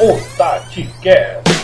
o 0.00 0.18
TatiCast. 0.34 1.59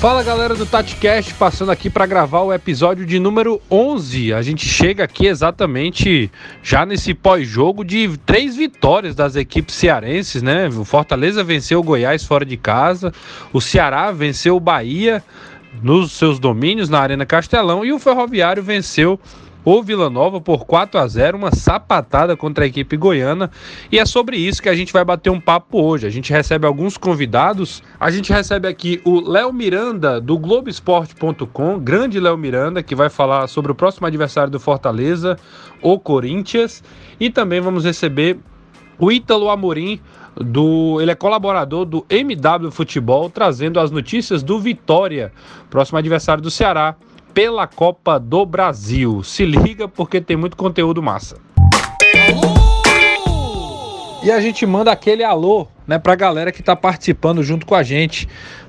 Fala 0.00 0.22
galera 0.22 0.54
do 0.54 0.64
TatiCast, 0.64 1.34
passando 1.34 1.70
aqui 1.70 1.90
para 1.90 2.06
gravar 2.06 2.40
o 2.40 2.54
episódio 2.54 3.04
de 3.04 3.18
número 3.18 3.60
11. 3.70 4.32
A 4.32 4.40
gente 4.40 4.64
chega 4.66 5.04
aqui 5.04 5.26
exatamente 5.26 6.32
já 6.62 6.86
nesse 6.86 7.12
pós-jogo 7.12 7.84
de 7.84 8.16
três 8.24 8.56
vitórias 8.56 9.14
das 9.14 9.36
equipes 9.36 9.74
cearenses, 9.74 10.42
né? 10.42 10.68
O 10.68 10.86
Fortaleza 10.86 11.44
venceu 11.44 11.80
o 11.80 11.82
Goiás 11.82 12.24
fora 12.24 12.46
de 12.46 12.56
casa, 12.56 13.12
o 13.52 13.60
Ceará 13.60 14.10
venceu 14.10 14.56
o 14.56 14.60
Bahia 14.60 15.22
nos 15.82 16.12
seus 16.12 16.38
domínios 16.38 16.88
na 16.88 16.98
Arena 16.98 17.26
Castelão 17.26 17.84
e 17.84 17.92
o 17.92 17.98
Ferroviário 17.98 18.62
venceu 18.62 19.20
o 19.64 19.82
Vila 19.82 20.08
Nova 20.08 20.40
por 20.40 20.64
4 20.64 21.00
a 21.00 21.06
0, 21.06 21.36
uma 21.36 21.54
sapatada 21.54 22.36
contra 22.36 22.64
a 22.64 22.66
equipe 22.66 22.96
goiana. 22.96 23.50
E 23.90 23.98
é 23.98 24.06
sobre 24.06 24.36
isso 24.36 24.62
que 24.62 24.68
a 24.68 24.74
gente 24.74 24.92
vai 24.92 25.04
bater 25.04 25.30
um 25.30 25.40
papo 25.40 25.80
hoje. 25.82 26.06
A 26.06 26.10
gente 26.10 26.32
recebe 26.32 26.66
alguns 26.66 26.96
convidados. 26.96 27.82
A 27.98 28.10
gente 28.10 28.32
recebe 28.32 28.66
aqui 28.66 29.00
o 29.04 29.20
Léo 29.20 29.52
Miranda 29.52 30.20
do 30.20 30.38
Globoesporte.com, 30.38 31.78
grande 31.78 32.18
Léo 32.18 32.36
Miranda, 32.36 32.82
que 32.82 32.94
vai 32.94 33.10
falar 33.10 33.46
sobre 33.48 33.72
o 33.72 33.74
próximo 33.74 34.06
adversário 34.06 34.50
do 34.50 34.60
Fortaleza, 34.60 35.36
o 35.82 35.98
Corinthians. 35.98 36.82
E 37.18 37.30
também 37.30 37.60
vamos 37.60 37.84
receber 37.84 38.38
o 38.98 39.10
Ítalo 39.10 39.50
Amorim 39.50 40.00
do, 40.36 41.00
ele 41.00 41.10
é 41.10 41.14
colaborador 41.14 41.84
do 41.84 42.06
MW 42.08 42.70
Futebol, 42.70 43.28
trazendo 43.28 43.80
as 43.80 43.90
notícias 43.90 44.42
do 44.42 44.58
Vitória, 44.58 45.32
próximo 45.68 45.98
adversário 45.98 46.42
do 46.42 46.50
Ceará, 46.50 46.94
pela 47.34 47.66
Copa 47.66 48.18
do 48.18 48.44
Brasil. 48.44 49.22
Se 49.22 49.44
liga 49.44 49.88
porque 49.88 50.20
tem 50.20 50.36
muito 50.36 50.56
conteúdo 50.56 51.02
massa. 51.02 51.36
E 54.22 54.30
a 54.30 54.40
gente 54.40 54.66
manda 54.66 54.92
aquele 54.92 55.24
alô, 55.24 55.66
né, 55.86 55.98
pra 55.98 56.14
galera 56.14 56.52
que 56.52 56.62
tá 56.62 56.76
participando 56.76 57.42
junto 57.42 57.64
com 57.64 57.74
a 57.74 57.82
gente. 57.82 58.28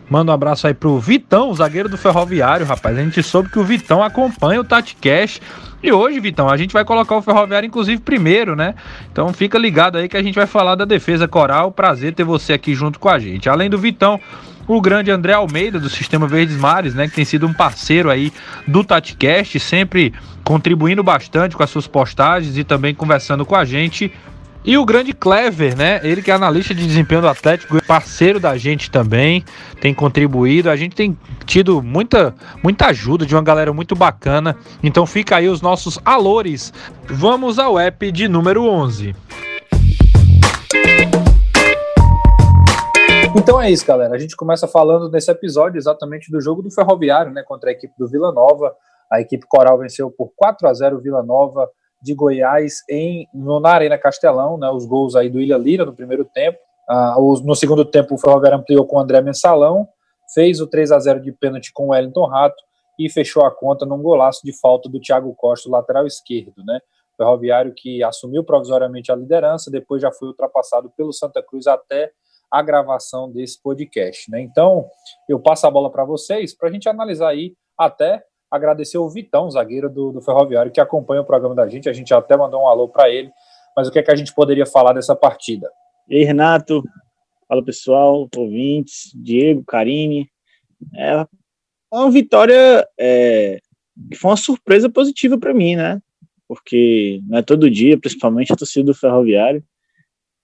Manda 0.09 0.31
um 0.31 0.35
abraço 0.35 0.67
aí 0.67 0.73
pro 0.73 0.99
Vitão, 0.99 1.53
zagueiro 1.53 1.89
do 1.89 1.97
Ferroviário, 1.97 2.65
rapaz. 2.65 2.97
A 2.97 3.01
gente 3.01 3.21
soube 3.23 3.49
que 3.49 3.59
o 3.59 3.63
Vitão 3.63 4.03
acompanha 4.03 4.59
o 4.59 4.63
Tati 4.63 4.95
Cash. 4.95 5.41
E 5.83 5.91
hoje, 5.91 6.19
Vitão, 6.19 6.49
a 6.49 6.57
gente 6.57 6.73
vai 6.73 6.85
colocar 6.85 7.15
o 7.15 7.21
Ferroviário, 7.21 7.65
inclusive, 7.65 8.01
primeiro, 8.01 8.55
né? 8.55 8.75
Então 9.11 9.33
fica 9.33 9.57
ligado 9.57 9.97
aí 9.97 10.07
que 10.07 10.17
a 10.17 10.21
gente 10.21 10.35
vai 10.35 10.45
falar 10.45 10.75
da 10.75 10.85
defesa 10.85 11.27
coral. 11.27 11.71
Prazer 11.71 12.13
ter 12.13 12.23
você 12.23 12.53
aqui 12.53 12.75
junto 12.75 12.99
com 12.99 13.09
a 13.09 13.19
gente. 13.19 13.49
Além 13.49 13.69
do 13.69 13.77
Vitão, 13.77 14.19
o 14.75 14.81
grande 14.81 15.11
André 15.11 15.33
Almeida 15.33 15.79
do 15.79 15.89
Sistema 15.89 16.27
Verdes 16.27 16.55
Mares, 16.55 16.95
né, 16.95 17.07
que 17.07 17.15
tem 17.15 17.25
sido 17.25 17.45
um 17.45 17.53
parceiro 17.53 18.09
aí 18.09 18.31
do 18.65 18.83
TatiCast, 18.83 19.59
sempre 19.59 20.13
contribuindo 20.43 21.03
bastante 21.03 21.57
com 21.57 21.63
as 21.63 21.69
suas 21.69 21.87
postagens 21.87 22.57
e 22.57 22.63
também 22.63 22.95
conversando 22.95 23.45
com 23.45 23.55
a 23.55 23.65
gente. 23.65 24.11
E 24.63 24.77
o 24.77 24.85
grande 24.85 25.11
Clever, 25.11 25.75
né? 25.75 25.99
Ele 26.03 26.21
que 26.21 26.29
é 26.29 26.35
analista 26.35 26.73
de 26.73 26.85
desempenho 26.85 27.21
do 27.21 27.27
Atlético, 27.27 27.83
parceiro 27.83 28.39
da 28.39 28.55
gente 28.55 28.91
também, 28.91 29.43
tem 29.81 29.91
contribuído. 29.91 30.69
A 30.69 30.75
gente 30.75 30.95
tem 30.95 31.17
tido 31.45 31.81
muita, 31.81 32.35
muita 32.63 32.85
ajuda 32.87 33.25
de 33.25 33.33
uma 33.33 33.41
galera 33.41 33.73
muito 33.73 33.95
bacana. 33.95 34.55
Então 34.83 35.05
fica 35.07 35.37
aí 35.37 35.49
os 35.49 35.61
nossos 35.61 35.99
alores. 36.05 36.71
Vamos 37.09 37.57
ao 37.57 37.79
app 37.79 38.11
de 38.11 38.27
número 38.27 38.63
11. 38.65 39.15
Então 43.33 43.61
é 43.61 43.71
isso, 43.71 43.85
galera. 43.85 44.13
A 44.13 44.19
gente 44.19 44.35
começa 44.35 44.67
falando 44.67 45.09
nesse 45.09 45.31
episódio 45.31 45.77
exatamente 45.77 46.29
do 46.29 46.41
jogo 46.41 46.61
do 46.61 46.69
Ferroviário, 46.69 47.31
né, 47.31 47.41
contra 47.43 47.69
a 47.69 47.73
equipe 47.73 47.93
do 47.97 48.07
Vila 48.07 48.31
Nova. 48.31 48.75
A 49.09 49.21
equipe 49.21 49.45
Coral 49.47 49.77
venceu 49.77 50.11
por 50.11 50.33
4 50.35 50.67
a 50.67 50.73
0 50.73 50.97
o 50.97 51.01
Vila 51.01 51.23
Nova 51.23 51.69
de 52.01 52.13
Goiás 52.13 52.83
em 52.89 53.27
no, 53.33 53.59
na 53.59 53.69
Arena 53.69 53.97
Castelão, 53.97 54.57
né, 54.57 54.69
os 54.69 54.85
gols 54.85 55.15
aí 55.15 55.29
do 55.29 55.39
Ilha 55.39 55.57
Lira 55.57 55.85
no 55.85 55.93
primeiro 55.93 56.25
tempo. 56.25 56.57
Ah, 56.89 57.15
os, 57.19 57.41
no 57.41 57.55
segundo 57.55 57.85
tempo 57.85 58.15
o 58.15 58.17
Ferroviário 58.17 58.57
ampliou 58.57 58.85
com 58.85 58.97
o 58.97 58.99
André 58.99 59.21
Mensalão, 59.21 59.87
fez 60.33 60.59
o 60.59 60.67
3 60.67 60.91
a 60.91 60.99
0 60.99 61.21
de 61.21 61.31
pênalti 61.31 61.71
com 61.73 61.87
o 61.87 61.89
Wellington 61.91 62.25
Rato 62.25 62.61
e 62.99 63.09
fechou 63.09 63.45
a 63.45 63.51
conta 63.51 63.85
num 63.85 64.01
golaço 64.01 64.41
de 64.43 64.51
falta 64.59 64.89
do 64.89 64.99
Thiago 64.99 65.33
Costa, 65.35 65.69
lateral 65.69 66.05
esquerdo, 66.05 66.63
né? 66.65 66.79
Ferroviário 67.15 67.73
que 67.75 68.03
assumiu 68.03 68.43
provisoriamente 68.43 69.11
a 69.11 69.15
liderança, 69.15 69.71
depois 69.71 70.01
já 70.01 70.11
foi 70.11 70.27
ultrapassado 70.27 70.91
pelo 70.97 71.13
Santa 71.13 71.41
Cruz 71.41 71.65
até 71.65 72.11
a 72.51 72.61
gravação 72.61 73.31
desse 73.31 73.61
podcast. 73.61 74.29
Né? 74.29 74.41
Então, 74.41 74.85
eu 75.29 75.39
passo 75.39 75.65
a 75.65 75.71
bola 75.71 75.89
para 75.89 76.03
vocês 76.03 76.53
para 76.55 76.69
a 76.69 76.71
gente 76.71 76.89
analisar 76.89 77.29
aí, 77.29 77.55
até 77.77 78.23
agradecer 78.51 78.97
o 78.97 79.09
Vitão, 79.09 79.49
zagueiro 79.49 79.89
do, 79.89 80.11
do, 80.11 80.21
Ferroviário, 80.21 80.71
que 80.71 80.81
acompanha 80.81 81.21
o 81.21 81.25
programa 81.25 81.55
da 81.55 81.67
gente. 81.69 81.87
A 81.87 81.93
gente 81.93 82.13
até 82.13 82.35
mandou 82.35 82.61
um 82.61 82.67
alô 82.67 82.89
para 82.89 83.09
ele. 83.09 83.31
Mas 83.75 83.87
o 83.87 83.91
que 83.91 83.99
é 83.99 84.03
que 84.03 84.11
a 84.11 84.15
gente 84.15 84.35
poderia 84.35 84.65
falar 84.65 84.91
dessa 84.91 85.15
partida? 85.15 85.71
E 86.09 86.17
aí, 86.17 86.23
Renato. 86.25 86.83
Fala 87.47 87.63
pessoal, 87.63 88.29
ouvintes, 88.35 89.11
Diego, 89.15 89.63
Karine. 89.65 90.29
É 90.95 91.25
uma 91.91 92.09
vitória 92.09 92.87
é, 92.97 93.59
que 94.09 94.17
foi 94.17 94.31
uma 94.31 94.37
surpresa 94.37 94.89
positiva 94.89 95.37
para 95.37 95.53
mim, 95.53 95.75
né? 95.75 96.01
Porque 96.47 97.21
não 97.27 97.37
é 97.39 97.41
todo 97.41 97.69
dia, 97.69 97.99
principalmente 97.99 98.51
a 98.51 98.55
torcida 98.55 98.85
do 98.85 98.93
Ferroviário, 98.93 99.63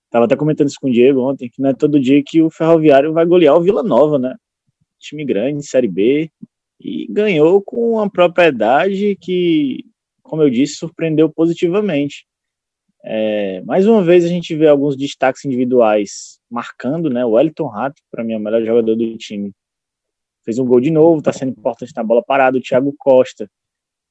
Tava 0.10 0.26
até 0.26 0.36
comentando 0.36 0.68
isso 0.68 0.80
com 0.80 0.88
o 0.88 0.92
Diego 0.92 1.22
ontem, 1.22 1.50
que 1.50 1.62
não 1.62 1.70
é 1.70 1.74
todo 1.74 2.00
dia 2.00 2.24
que 2.26 2.42
o 2.42 2.50
Ferroviário 2.50 3.14
vai 3.14 3.26
golear 3.26 3.56
o 3.56 3.62
Vila 3.62 3.84
Nova, 3.84 4.18
né? 4.18 4.36
Time 5.00 5.26
grande, 5.26 5.66
Série 5.66 5.88
B, 5.88 6.32
e 6.80 7.08
ganhou 7.10 7.62
com 7.62 7.94
uma 7.94 8.10
propriedade 8.10 9.18
que, 9.20 9.84
como 10.24 10.42
eu 10.42 10.50
disse, 10.50 10.76
surpreendeu 10.76 11.30
positivamente. 11.30 12.26
É, 13.04 13.62
mais 13.62 13.88
uma 13.88 14.04
vez 14.04 14.26
a 14.26 14.28
gente 14.28 14.56
vê 14.56 14.68
alguns 14.68 14.96
destaques 14.96 15.46
individuais 15.46 16.40
marcando, 16.50 17.10
né? 17.10 17.26
O 17.26 17.32
Wellington 17.32 17.68
Rato, 17.68 18.02
para 18.12 18.24
mim, 18.24 18.34
é 18.34 18.38
o 18.38 18.40
melhor 18.40 18.64
jogador 18.64 18.96
do 18.96 19.18
time. 19.18 19.52
Fez 20.44 20.58
um 20.60 20.66
gol 20.66 20.80
de 20.80 20.92
novo, 20.92 21.20
está 21.20 21.34
sendo 21.34 21.52
importante 21.52 21.94
na 21.96 22.04
bola 22.04 22.24
parada. 22.24 22.58
O 22.58 22.62
Thiago 22.62 22.94
Costa, 22.98 23.50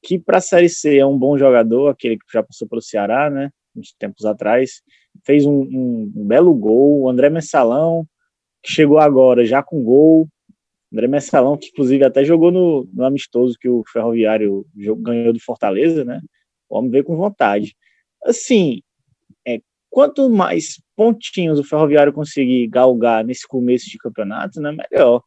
que 0.02 0.18
para 0.18 0.38
a 0.38 0.40
Série 0.40 0.68
C 0.68 0.98
é 0.98 1.06
um 1.06 1.18
bom 1.18 1.36
jogador, 1.38 1.88
aquele 1.88 2.16
que 2.16 2.24
já 2.32 2.42
passou 2.42 2.68
pelo 2.68 2.82
Ceará, 2.82 3.30
né? 3.30 3.50
Uns 3.76 3.92
tempos 3.98 4.24
atrás 4.24 4.82
fez 5.24 5.44
um, 5.44 5.62
um, 5.62 6.12
um 6.16 6.26
belo 6.26 6.54
gol. 6.54 7.02
O 7.02 7.08
André 7.08 7.30
Messalão, 7.30 8.06
que 8.62 8.72
chegou 8.72 8.98
agora 8.98 9.44
já 9.44 9.62
com 9.62 9.82
gol. 9.82 10.28
André 10.92 11.08
Messalão, 11.08 11.56
que 11.56 11.68
inclusive 11.68 12.04
até 12.04 12.24
jogou 12.24 12.50
no, 12.50 12.88
no 12.92 13.04
amistoso 13.04 13.56
que 13.60 13.68
o 13.68 13.82
Ferroviário 13.92 14.66
ganhou 14.98 15.32
do 15.32 15.40
Fortaleza, 15.40 16.04
né? 16.04 16.20
O 16.68 16.78
homem 16.78 16.90
veio 16.90 17.04
com 17.04 17.16
vontade. 17.16 17.76
Assim, 18.24 18.80
é, 19.46 19.60
quanto 19.90 20.28
mais 20.30 20.80
pontinhos 20.96 21.58
o 21.58 21.64
Ferroviário 21.64 22.12
conseguir 22.12 22.66
galgar 22.68 23.24
nesse 23.24 23.46
começo 23.46 23.90
de 23.90 23.98
campeonato, 23.98 24.60
né, 24.60 24.72
melhor. 24.72 25.22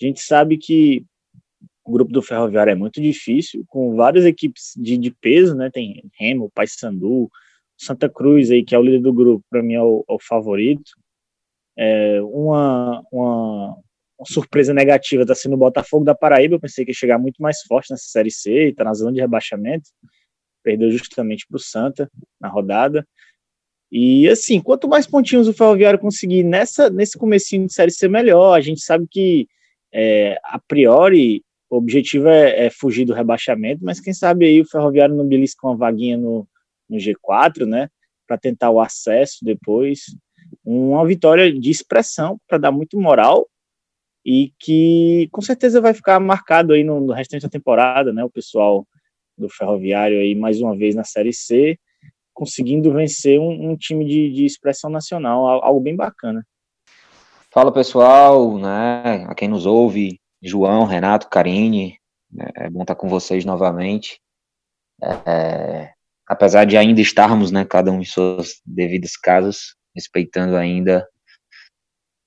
A 0.00 0.04
gente 0.04 0.20
sabe 0.20 0.58
que 0.58 1.04
o 1.84 1.92
grupo 1.92 2.12
do 2.12 2.22
Ferroviário 2.22 2.70
é 2.70 2.74
muito 2.74 3.00
difícil, 3.00 3.64
com 3.68 3.94
várias 3.94 4.24
equipes 4.24 4.72
de, 4.76 4.96
de 4.96 5.10
peso, 5.10 5.54
né? 5.54 5.70
Tem 5.70 6.02
Remo, 6.18 6.50
Paysandu, 6.54 7.30
Santa 7.76 8.08
Cruz 8.08 8.50
aí, 8.50 8.64
que 8.64 8.74
é 8.74 8.78
o 8.78 8.82
líder 8.82 9.00
do 9.00 9.12
grupo, 9.12 9.44
para 9.50 9.62
mim 9.62 9.74
é 9.74 9.82
o, 9.82 10.04
é 10.08 10.12
o 10.12 10.18
favorito. 10.20 10.92
É, 11.76 12.20
uma, 12.22 13.02
uma, 13.10 13.76
uma, 14.18 14.26
surpresa 14.26 14.72
negativa 14.72 15.22
está 15.22 15.34
sendo 15.34 15.54
o 15.54 15.58
Botafogo 15.58 16.04
da 16.04 16.14
Paraíba. 16.14 16.54
Eu 16.54 16.60
pensei 16.60 16.84
que 16.84 16.92
ia 16.92 16.94
chegar 16.94 17.18
muito 17.18 17.42
mais 17.42 17.62
forte 17.62 17.90
nessa 17.90 18.06
Série 18.06 18.30
C 18.30 18.68
está 18.68 18.84
na 18.84 18.94
zona 18.94 19.12
de 19.12 19.20
rebaixamento. 19.20 19.90
Perdeu 20.62 20.90
justamente 20.90 21.46
para 21.46 21.56
o 21.56 21.60
Santa 21.60 22.10
na 22.40 22.48
rodada. 22.48 23.06
E 23.90 24.28
assim, 24.28 24.60
quanto 24.60 24.88
mais 24.88 25.06
pontinhos 25.06 25.48
o 25.48 25.52
Ferroviário 25.52 25.98
conseguir 25.98 26.42
nessa, 26.42 26.90
nesse 26.90 27.18
comecinho 27.18 27.66
de 27.66 27.72
Série 27.72 27.90
C, 27.90 28.08
melhor. 28.08 28.54
A 28.54 28.60
gente 28.60 28.80
sabe 28.80 29.06
que, 29.10 29.46
é, 29.92 30.38
a 30.44 30.58
priori, 30.58 31.44
o 31.70 31.76
objetivo 31.76 32.28
é, 32.28 32.66
é, 32.66 32.70
fugir 32.70 33.04
do 33.04 33.12
rebaixamento, 33.12 33.84
mas 33.84 34.00
quem 34.00 34.12
sabe 34.12 34.46
aí 34.46 34.60
o 34.60 34.66
Ferroviário 34.66 35.14
não 35.14 35.26
belisca 35.26 35.66
uma 35.66 35.76
vaguinha 35.76 36.16
no, 36.16 36.46
no 36.88 36.98
G4, 36.98 37.66
né, 37.66 37.88
para 38.26 38.38
tentar 38.38 38.70
o 38.70 38.80
acesso 38.80 39.38
depois. 39.42 40.00
Uma 40.64 41.06
vitória 41.06 41.52
de 41.52 41.70
expressão 41.70 42.38
para 42.46 42.58
dar 42.58 42.72
muito 42.72 42.98
moral 42.98 43.48
e 44.24 44.52
que 44.58 45.28
com 45.30 45.42
certeza 45.42 45.80
vai 45.80 45.92
ficar 45.92 46.18
marcado 46.18 46.72
aí 46.72 46.82
no, 46.82 47.00
no 47.00 47.12
restante 47.12 47.42
da 47.42 47.48
temporada, 47.48 48.12
né, 48.12 48.24
o 48.24 48.30
pessoal 48.30 48.86
do 49.36 49.48
Ferroviário 49.48 50.18
aí 50.18 50.34
mais 50.34 50.60
uma 50.60 50.76
vez 50.76 50.94
na 50.94 51.04
Série 51.04 51.32
C, 51.32 51.78
conseguindo 52.32 52.92
vencer 52.92 53.38
um, 53.38 53.70
um 53.70 53.76
time 53.76 54.04
de, 54.06 54.30
de 54.32 54.44
expressão 54.44 54.90
nacional, 54.90 55.46
algo 55.62 55.80
bem 55.80 55.94
bacana. 55.94 56.44
Fala 57.50 57.72
pessoal, 57.72 58.58
né, 58.58 59.26
a 59.28 59.34
quem 59.34 59.48
nos 59.48 59.66
ouve, 59.66 60.18
João, 60.42 60.84
Renato, 60.84 61.28
Karine, 61.28 61.98
né, 62.30 62.48
é 62.56 62.70
bom 62.70 62.82
estar 62.82 62.94
com 62.94 63.08
vocês 63.08 63.44
novamente. 63.44 64.20
É, 65.02 65.93
apesar 66.26 66.64
de 66.64 66.76
ainda 66.76 67.00
estarmos, 67.00 67.50
né, 67.50 67.64
cada 67.64 67.90
um 67.90 68.00
em 68.00 68.04
suas 68.04 68.60
devidas 68.64 69.16
casas, 69.16 69.74
respeitando 69.94 70.56
ainda 70.56 71.06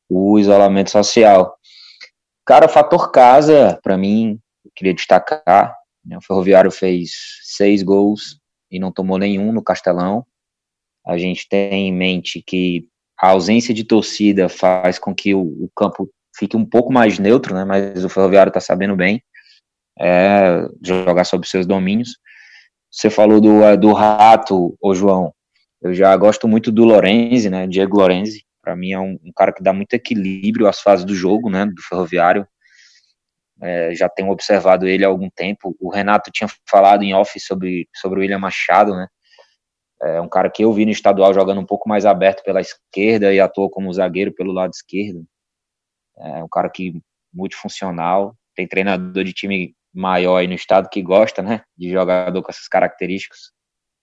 o 0.10 0.40
isolamento 0.40 0.92
social. 0.92 1.58
Cara, 2.46 2.68
fator 2.68 3.12
casa, 3.12 3.80
para 3.84 3.98
mim, 3.98 4.40
eu 4.64 4.72
queria 4.76 4.94
destacar. 4.94 5.76
Né, 6.06 6.18
o 6.18 6.22
Ferroviário 6.22 6.72
fez 6.72 7.12
seis 7.44 7.84
gols 7.84 8.40
e 8.72 8.80
não 8.80 8.92
tomou 8.92 9.18
nenhum 9.18 9.52
no 9.52 9.64
Castelão. 9.64 10.26
A 11.06 11.18
gente 11.18 11.48
tem 11.48 11.88
em 11.88 11.94
mente 11.94 12.42
que 12.46 12.88
a 13.20 13.30
ausência 13.30 13.74
de 13.74 13.84
torcida 13.84 14.48
faz 14.48 15.00
com 15.00 15.14
que 15.14 15.34
o, 15.34 15.42
o 15.42 15.70
campo 15.76 16.10
fique 16.38 16.56
um 16.56 16.66
pouco 16.66 16.94
mais 16.94 17.18
neutro, 17.18 17.54
né? 17.56 17.66
Mas 17.66 18.04
o 18.04 18.10
Ferroviário 18.10 18.50
está 18.50 18.60
sabendo 18.60 18.96
bem 18.96 19.24
é, 20.00 20.68
jogar 20.84 21.24
sobre 21.24 21.48
seus 21.48 21.66
domínios. 21.66 22.18
Você 22.92 23.10
falou 23.10 23.42
do, 23.42 23.64
é, 23.64 23.76
do 23.78 23.94
Rato, 23.94 24.78
ô 24.82 24.94
João. 24.94 25.34
Eu 25.82 25.94
já 25.94 26.16
gosto 26.18 26.48
muito 26.48 26.72
do 26.72 26.84
Lorenzi, 26.84 27.50
né? 27.50 27.68
Diego 27.68 27.98
Lorenzi. 27.98 28.44
Para 28.62 28.76
mim 28.76 28.92
é 28.92 29.00
um, 29.00 29.18
um, 29.24 29.32
cara 29.36 29.54
que 29.54 29.62
dá 29.62 29.72
muito 29.72 29.94
equilíbrio 29.94 30.68
às 30.68 30.82
fases 30.82 31.06
do 31.06 31.14
jogo, 31.14 31.50
né? 31.50 31.66
Do 31.66 31.82
Ferroviário. 31.82 32.48
É, 33.62 33.94
já 33.94 34.10
tenho 34.10 34.30
observado 34.30 34.88
ele 34.88 35.06
há 35.06 35.08
algum 35.08 35.30
tempo. 35.30 35.76
O 35.80 35.90
Renato 35.90 36.32
tinha 36.32 36.50
falado 36.70 37.04
em 37.04 37.14
off 37.14 37.40
sobre, 37.40 37.88
sobre 37.96 38.20
o 38.20 38.22
William 38.22 38.40
Machado, 38.40 38.96
né? 38.96 39.08
É 40.02 40.22
um 40.22 40.30
cara 40.30 40.50
que 40.50 40.64
eu 40.64 40.72
vi 40.72 40.86
no 40.86 40.92
estadual 40.92 41.34
jogando 41.34 41.60
um 41.60 41.66
pouco 41.66 41.90
mais 41.90 42.06
aberto 42.06 42.44
pela 42.44 42.62
esquerda 42.62 43.34
e 43.34 43.40
atuou 43.40 43.70
como 43.70 43.94
zagueiro 43.94 44.34
pelo 44.34 44.52
lado 44.52 44.72
esquerdo. 44.72 45.26
É 46.20 46.44
um 46.44 46.48
cara 46.48 46.70
que 46.70 47.02
multifuncional, 47.34 48.36
tem 48.56 48.68
treinador 48.68 49.24
de 49.24 49.34
time 49.34 49.76
maior 49.98 50.38
aí 50.38 50.48
no 50.48 50.54
estado 50.54 50.90
que 50.90 51.02
gosta, 51.02 51.42
né, 51.42 51.62
de 51.76 51.90
jogador 51.90 52.42
com 52.42 52.52
essas 52.52 52.68
características, 52.68 53.52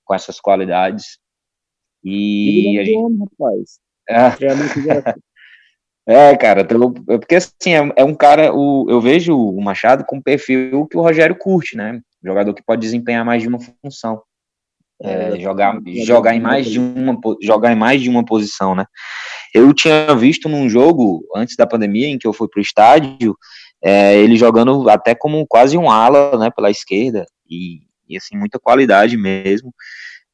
com 0.05 0.15
essas 0.15 0.41
qualidades. 0.41 1.19
E, 2.03 2.79
a 2.79 2.85
gente... 2.85 2.97
Homem, 2.97 3.19
rapaz. 3.21 3.79
É. 4.09 4.27
é, 6.31 6.37
cara, 6.37 6.67
porque 6.67 7.37
assim, 7.37 7.75
é, 7.75 7.93
é, 7.97 8.05
um 8.05 8.15
cara, 8.15 8.53
o, 8.53 8.87
eu 8.91 9.01
vejo 9.01 9.37
o 9.37 9.63
Machado 9.63 10.05
com 10.05 10.19
o 10.19 10.23
perfil 10.23 10.87
que 10.87 10.97
o 10.97 11.01
Rogério 11.01 11.39
curte, 11.39 11.77
né? 11.77 12.01
Jogador 12.23 12.53
que 12.53 12.63
pode 12.63 12.83
desempenhar 12.83 13.25
mais 13.25 13.43
de 13.43 13.49
uma 13.49 13.59
função. 13.83 14.23
É, 15.03 15.39
jogar, 15.41 15.81
jogar 16.05 16.35
em 16.35 16.41
mais 16.41 16.67
de 16.67 16.79
uma 16.79 17.19
jogar 17.43 17.73
em 17.73 17.77
mais 17.77 18.01
de 18.01 18.09
uma 18.09 18.25
posição, 18.25 18.75
né? 18.75 18.87
Eu 19.53 19.75
tinha 19.75 20.15
visto 20.15 20.49
num 20.49 20.69
jogo 20.69 21.25
antes 21.35 21.57
da 21.57 21.67
pandemia 21.67 22.09
em 22.09 22.17
que 22.17 22.27
eu 22.27 22.33
fui 22.33 22.49
pro 22.49 22.61
estádio, 22.61 23.37
é, 23.85 24.17
ele 24.17 24.35
jogando 24.37 24.89
até 24.89 25.15
como 25.15 25.47
quase 25.47 25.77
um 25.77 25.91
ala, 25.91 26.39
né, 26.39 26.51
pela 26.51 26.71
esquerda 26.71 27.27
e, 27.49 27.83
e 28.09 28.17
assim 28.17 28.37
muita 28.37 28.59
qualidade 28.59 29.15
mesmo. 29.17 29.75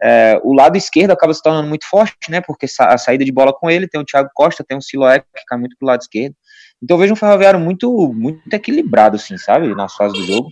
É, 0.03 0.41
o 0.43 0.55
lado 0.55 0.79
esquerdo 0.79 1.11
acaba 1.11 1.35
se 1.35 1.43
tornando 1.43 1.69
muito 1.69 1.85
forte, 1.87 2.31
né? 2.31 2.41
Porque 2.41 2.67
a 2.79 2.97
saída 2.97 3.23
de 3.23 3.33
bola 3.33 3.53
com 3.53 3.69
ele 3.71 3.87
tem 3.87 4.01
o 4.01 4.05
Thiago 4.05 4.31
Costa, 4.33 4.65
tem 4.67 4.79
o 4.79 4.81
Siloé 4.81 5.19
que 5.19 5.45
cai 5.47 5.59
muito 5.59 5.77
pro 5.77 5.87
lado 5.87 6.01
esquerdo. 6.01 6.35
Então 6.83 6.97
eu 6.97 7.01
vejo 7.01 7.13
um 7.13 7.17
Ferroviário 7.17 7.61
muito 7.61 8.13
muito 8.15 8.55
equilibrado, 8.55 9.17
assim, 9.17 9.37
sabe, 9.37 9.75
nas 9.75 9.95
fases 9.95 10.17
do 10.17 10.25
jogo. 10.25 10.51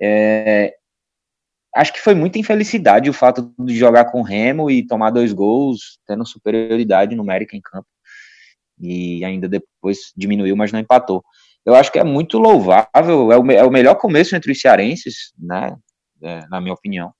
É, 0.00 0.72
acho 1.74 1.92
que 1.92 2.00
foi 2.00 2.14
muita 2.14 2.38
infelicidade 2.38 3.10
o 3.10 3.12
fato 3.12 3.52
de 3.58 3.76
jogar 3.76 4.06
com 4.06 4.20
o 4.20 4.24
Remo 4.24 4.70
e 4.70 4.86
tomar 4.86 5.10
dois 5.10 5.32
gols, 5.32 5.98
tendo 6.06 6.24
superioridade 6.26 7.14
numérica 7.14 7.56
em 7.56 7.60
campo. 7.60 7.88
E 8.80 9.24
ainda 9.24 9.48
depois 9.48 10.12
diminuiu, 10.16 10.56
mas 10.56 10.72
não 10.72 10.80
empatou. 10.80 11.22
Eu 11.68 11.74
acho 11.74 11.92
que 11.92 11.98
é 11.98 12.04
muito 12.04 12.38
louvável, 12.38 13.30
é 13.30 13.36
o, 13.36 13.50
é 13.52 13.62
o 13.62 13.70
melhor 13.70 13.94
começo 13.96 14.34
entre 14.34 14.50
os 14.50 14.58
cearenses, 14.58 15.34
né, 15.38 15.76
é, 16.22 16.46
na 16.48 16.62
minha 16.62 16.72
opinião. 16.72 17.12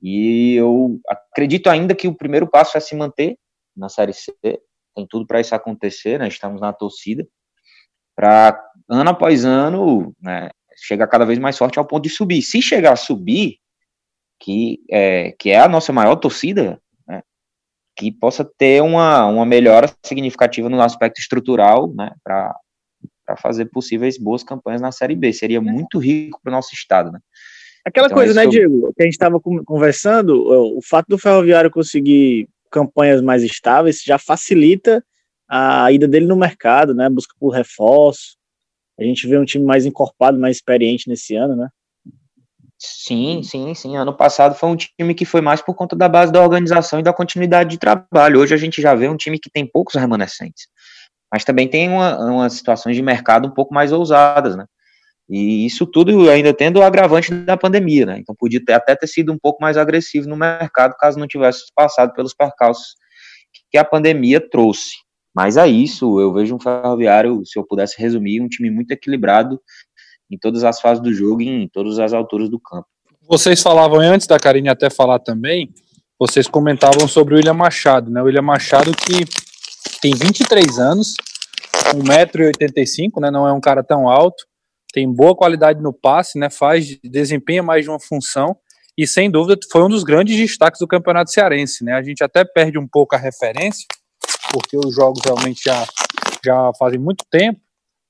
E 0.00 0.54
eu 0.54 1.00
acredito 1.08 1.68
ainda 1.68 1.92
que 1.92 2.06
o 2.06 2.14
primeiro 2.14 2.46
passo 2.46 2.78
é 2.78 2.80
se 2.80 2.94
manter 2.94 3.36
na 3.76 3.88
Série 3.88 4.12
C, 4.12 4.32
tem 4.94 5.04
tudo 5.10 5.26
para 5.26 5.40
isso 5.40 5.52
acontecer, 5.52 6.16
né, 6.16 6.28
estamos 6.28 6.60
na 6.60 6.72
torcida, 6.72 7.26
para 8.14 8.56
ano 8.88 9.10
após 9.10 9.44
ano, 9.44 10.14
né, 10.22 10.50
chegar 10.76 11.08
cada 11.08 11.24
vez 11.24 11.40
mais 11.40 11.58
forte 11.58 11.76
ao 11.76 11.84
ponto 11.84 12.04
de 12.04 12.08
subir. 12.08 12.40
Se 12.40 12.62
chegar 12.62 12.92
a 12.92 12.96
subir, 12.96 13.56
que 14.38 14.78
é, 14.92 15.32
que 15.32 15.50
é 15.50 15.58
a 15.58 15.66
nossa 15.66 15.92
maior 15.92 16.14
torcida, 16.14 16.80
né, 17.04 17.20
que 17.96 18.12
possa 18.12 18.44
ter 18.44 18.80
uma, 18.80 19.26
uma 19.26 19.44
melhora 19.44 19.92
significativa 20.04 20.68
no 20.68 20.80
aspecto 20.80 21.18
estrutural, 21.18 21.92
né, 21.92 22.14
para 22.22 22.54
fazer 23.36 23.66
possíveis 23.66 24.18
boas 24.18 24.42
campanhas 24.42 24.80
na 24.80 24.92
Série 24.92 25.14
B. 25.14 25.32
Seria 25.32 25.60
muito 25.60 25.98
rico 25.98 26.40
para 26.42 26.50
o 26.50 26.54
nosso 26.54 26.74
estado, 26.74 27.10
né? 27.10 27.18
Aquela 27.84 28.06
então, 28.06 28.16
coisa, 28.16 28.32
né, 28.32 28.46
Diego, 28.46 28.92
que 28.94 29.02
a 29.02 29.04
gente 29.04 29.14
estava 29.14 29.40
conversando, 29.40 30.46
o 30.76 30.80
fato 30.80 31.06
do 31.08 31.18
Ferroviário 31.18 31.70
conseguir 31.70 32.48
campanhas 32.70 33.20
mais 33.20 33.42
estáveis 33.42 34.02
já 34.04 34.18
facilita 34.18 35.04
a 35.48 35.90
ida 35.90 36.06
dele 36.06 36.26
no 36.26 36.36
mercado, 36.36 36.94
né, 36.94 37.08
busca 37.10 37.34
por 37.38 37.50
reforço. 37.50 38.36
A 38.98 39.04
gente 39.04 39.26
vê 39.26 39.36
um 39.36 39.44
time 39.44 39.64
mais 39.64 39.84
encorpado, 39.84 40.38
mais 40.38 40.56
experiente 40.56 41.08
nesse 41.08 41.34
ano, 41.34 41.56
né? 41.56 41.68
Sim, 42.78 43.42
sim, 43.42 43.74
sim. 43.74 43.96
Ano 43.96 44.16
passado 44.16 44.54
foi 44.54 44.68
um 44.68 44.76
time 44.76 45.14
que 45.14 45.24
foi 45.24 45.40
mais 45.40 45.60
por 45.60 45.74
conta 45.74 45.94
da 45.94 46.08
base 46.08 46.32
da 46.32 46.42
organização 46.42 46.98
e 46.98 47.02
da 47.02 47.12
continuidade 47.12 47.70
de 47.70 47.78
trabalho. 47.78 48.40
Hoje 48.40 48.54
a 48.54 48.56
gente 48.56 48.82
já 48.82 48.94
vê 48.94 49.08
um 49.08 49.16
time 49.16 49.38
que 49.38 49.50
tem 49.50 49.66
poucos 49.66 49.94
remanescentes, 49.94 50.66
mas 51.32 51.44
também 51.44 51.66
tem 51.66 51.88
uma, 51.88 52.18
umas 52.18 52.52
situações 52.52 52.94
de 52.94 53.02
mercado 53.02 53.48
um 53.48 53.50
pouco 53.50 53.72
mais 53.72 53.90
ousadas, 53.90 54.54
né? 54.54 54.66
E 55.30 55.64
isso 55.64 55.86
tudo 55.86 56.28
ainda 56.28 56.52
tendo 56.52 56.78
o 56.78 56.82
agravante 56.82 57.32
da 57.32 57.56
pandemia, 57.56 58.04
né? 58.04 58.18
Então 58.18 58.34
podia 58.38 58.62
ter, 58.62 58.74
até 58.74 58.94
ter 58.94 59.06
sido 59.06 59.32
um 59.32 59.38
pouco 59.38 59.62
mais 59.62 59.78
agressivo 59.78 60.28
no 60.28 60.36
mercado 60.36 60.94
caso 60.98 61.18
não 61.18 61.26
tivesse 61.26 61.62
passado 61.74 62.12
pelos 62.12 62.34
percalços 62.34 62.96
que 63.70 63.78
a 63.78 63.84
pandemia 63.84 64.40
trouxe. 64.40 64.90
Mas 65.34 65.56
é 65.56 65.66
isso, 65.66 66.20
eu 66.20 66.34
vejo 66.34 66.54
um 66.54 66.60
ferroviário, 66.60 67.40
se 67.46 67.58
eu 67.58 67.64
pudesse 67.64 67.98
resumir, 67.98 68.42
um 68.42 68.48
time 68.48 68.70
muito 68.70 68.90
equilibrado 68.90 69.58
em 70.30 70.36
todas 70.36 70.64
as 70.64 70.80
fases 70.80 71.02
do 71.02 71.14
jogo 71.14 71.40
e 71.40 71.48
em 71.48 71.68
todas 71.68 71.98
as 71.98 72.12
alturas 72.12 72.50
do 72.50 72.60
campo. 72.60 72.86
Vocês 73.26 73.62
falavam 73.62 74.00
antes 74.00 74.26
da 74.26 74.38
Karine 74.38 74.68
até 74.68 74.90
falar 74.90 75.18
também, 75.20 75.72
vocês 76.18 76.46
comentavam 76.46 77.08
sobre 77.08 77.32
o 77.32 77.36
William 77.38 77.54
Machado, 77.54 78.10
né? 78.10 78.20
O 78.20 78.26
William 78.26 78.42
Machado 78.42 78.92
que 78.92 79.24
tem 80.02 80.12
23 80.14 80.80
anos, 80.80 81.14
1,85m, 81.94 83.20
né? 83.20 83.30
Não 83.30 83.46
é 83.46 83.52
um 83.52 83.60
cara 83.60 83.84
tão 83.84 84.08
alto, 84.08 84.44
tem 84.92 85.10
boa 85.10 85.34
qualidade 85.34 85.80
no 85.80 85.92
passe, 85.92 86.38
né? 86.38 86.50
Faz, 86.50 86.98
desempenha 87.04 87.62
mais 87.62 87.84
de 87.84 87.90
uma 87.90 88.00
função 88.00 88.56
e 88.98 89.06
sem 89.06 89.30
dúvida 89.30 89.58
foi 89.70 89.82
um 89.82 89.88
dos 89.88 90.02
grandes 90.02 90.36
destaques 90.36 90.80
do 90.80 90.88
Campeonato 90.88 91.30
Cearense, 91.30 91.84
né? 91.84 91.94
A 91.94 92.02
gente 92.02 92.22
até 92.22 92.44
perde 92.44 92.78
um 92.78 92.86
pouco 92.86 93.14
a 93.14 93.18
referência, 93.18 93.86
porque 94.52 94.76
os 94.76 94.94
jogos 94.94 95.22
realmente 95.24 95.62
já, 95.64 95.86
já 96.44 96.72
fazem 96.78 96.98
muito 96.98 97.24
tempo, 97.30 97.60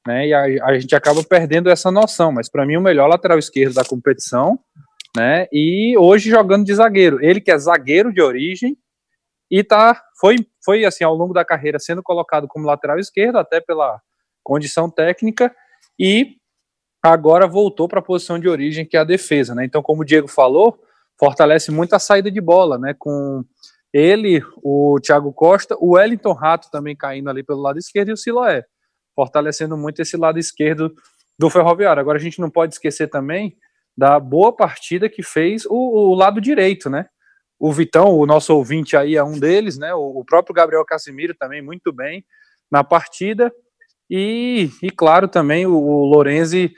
né? 0.06 0.26
E 0.26 0.34
a, 0.34 0.64
a 0.64 0.78
gente 0.78 0.94
acaba 0.96 1.22
perdendo 1.22 1.68
essa 1.70 1.90
noção. 1.90 2.32
Mas 2.32 2.50
para 2.50 2.64
mim, 2.66 2.76
o 2.76 2.80
melhor 2.80 3.06
lateral 3.06 3.38
esquerdo 3.38 3.74
da 3.74 3.84
competição, 3.84 4.58
né? 5.14 5.46
E 5.52 5.94
hoje 5.98 6.30
jogando 6.30 6.64
de 6.64 6.74
zagueiro. 6.74 7.22
Ele 7.22 7.40
que 7.40 7.50
é 7.50 7.58
zagueiro 7.58 8.12
de 8.12 8.22
origem 8.22 8.76
e 9.52 9.62
tá, 9.62 10.02
foi, 10.18 10.36
foi 10.64 10.86
assim, 10.86 11.04
ao 11.04 11.14
longo 11.14 11.34
da 11.34 11.44
carreira 11.44 11.78
sendo 11.78 12.02
colocado 12.02 12.48
como 12.48 12.66
lateral 12.66 12.98
esquerdo, 12.98 13.36
até 13.36 13.60
pela 13.60 14.00
condição 14.42 14.88
técnica, 14.88 15.54
e 16.00 16.36
agora 17.02 17.46
voltou 17.46 17.86
para 17.86 17.98
a 17.98 18.02
posição 18.02 18.38
de 18.38 18.48
origem, 18.48 18.86
que 18.86 18.96
é 18.96 19.00
a 19.00 19.04
defesa, 19.04 19.54
né? 19.54 19.66
Então, 19.66 19.82
como 19.82 20.00
o 20.00 20.04
Diego 20.06 20.26
falou, 20.26 20.80
fortalece 21.20 21.70
muito 21.70 21.94
a 21.94 21.98
saída 21.98 22.30
de 22.30 22.40
bola, 22.40 22.78
né? 22.78 22.94
Com 22.98 23.44
ele, 23.92 24.42
o 24.64 24.98
Thiago 25.02 25.30
Costa, 25.34 25.76
o 25.78 25.96
Wellington 25.96 26.32
Rato 26.32 26.70
também 26.70 26.96
caindo 26.96 27.28
ali 27.28 27.42
pelo 27.42 27.60
lado 27.60 27.78
esquerdo 27.78 28.08
e 28.08 28.12
o 28.12 28.16
Siloé 28.16 28.64
fortalecendo 29.14 29.76
muito 29.76 30.00
esse 30.00 30.16
lado 30.16 30.38
esquerdo 30.38 30.94
do 31.38 31.50
Ferroviário. 31.50 32.00
Agora 32.00 32.16
a 32.16 32.20
gente 32.20 32.40
não 32.40 32.50
pode 32.50 32.72
esquecer 32.72 33.08
também 33.08 33.54
da 33.94 34.18
boa 34.18 34.56
partida 34.56 35.10
que 35.10 35.22
fez 35.22 35.66
o, 35.66 36.10
o 36.10 36.14
lado 36.14 36.40
direito, 36.40 36.88
né? 36.88 37.06
O 37.62 37.70
Vitão, 37.70 38.18
o 38.18 38.26
nosso 38.26 38.52
ouvinte 38.56 38.96
aí 38.96 39.14
é 39.14 39.22
um 39.22 39.38
deles, 39.38 39.78
né? 39.78 39.94
O, 39.94 40.24
próprio 40.24 40.52
Gabriel 40.52 40.84
Casimiro 40.84 41.32
também 41.32 41.62
muito 41.62 41.92
bem 41.92 42.24
na 42.68 42.82
partida. 42.82 43.52
E, 44.10 44.68
e 44.82 44.90
claro, 44.90 45.28
também 45.28 45.64
o, 45.64 45.72
o 45.72 46.04
Lorenzi 46.06 46.72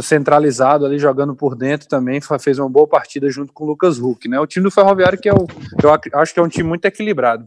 centralizado 0.00 0.86
ali 0.86 0.96
jogando 0.96 1.34
por 1.34 1.56
dentro 1.56 1.88
também 1.88 2.20
fez 2.38 2.60
uma 2.60 2.68
boa 2.68 2.86
partida 2.86 3.28
junto 3.28 3.52
com 3.52 3.64
o 3.64 3.66
Lucas 3.66 3.98
Huck, 3.98 4.28
né? 4.28 4.38
O 4.38 4.46
time 4.46 4.62
do 4.62 4.70
Ferroviário 4.70 5.18
que 5.18 5.28
é 5.28 5.34
o, 5.34 5.44
eu 5.82 6.20
acho 6.20 6.32
que 6.32 6.38
é 6.38 6.42
um 6.42 6.48
time 6.48 6.68
muito 6.68 6.84
equilibrado. 6.84 7.44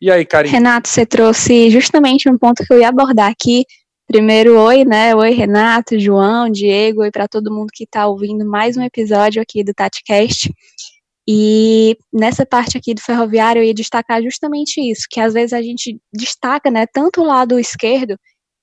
E 0.00 0.08
aí, 0.08 0.24
Karim? 0.24 0.50
Renato, 0.50 0.88
você 0.88 1.04
trouxe 1.04 1.68
justamente 1.68 2.30
um 2.30 2.38
ponto 2.38 2.64
que 2.64 2.72
eu 2.72 2.78
ia 2.78 2.90
abordar 2.90 3.28
aqui. 3.28 3.64
Primeiro, 4.06 4.56
oi, 4.56 4.84
né? 4.84 5.16
Oi, 5.16 5.30
Renato, 5.30 5.98
João, 5.98 6.48
Diego, 6.48 7.00
oi 7.00 7.10
para 7.10 7.26
todo 7.26 7.52
mundo 7.52 7.70
que 7.72 7.82
está 7.82 8.06
ouvindo 8.06 8.44
mais 8.44 8.76
um 8.76 8.82
episódio 8.82 9.42
aqui 9.42 9.64
do 9.64 9.74
TatiCast. 9.74 10.52
E 11.28 11.96
nessa 12.12 12.44
parte 12.44 12.76
aqui 12.76 12.94
do 12.94 13.00
ferroviário 13.00 13.60
eu 13.60 13.66
ia 13.66 13.74
destacar 13.74 14.22
justamente 14.22 14.80
isso, 14.80 15.06
que 15.10 15.20
às 15.20 15.32
vezes 15.32 15.52
a 15.52 15.62
gente 15.62 16.00
destaca, 16.12 16.70
né, 16.70 16.84
tanto 16.86 17.20
o 17.20 17.24
lado 17.24 17.58
esquerdo, 17.58 18.18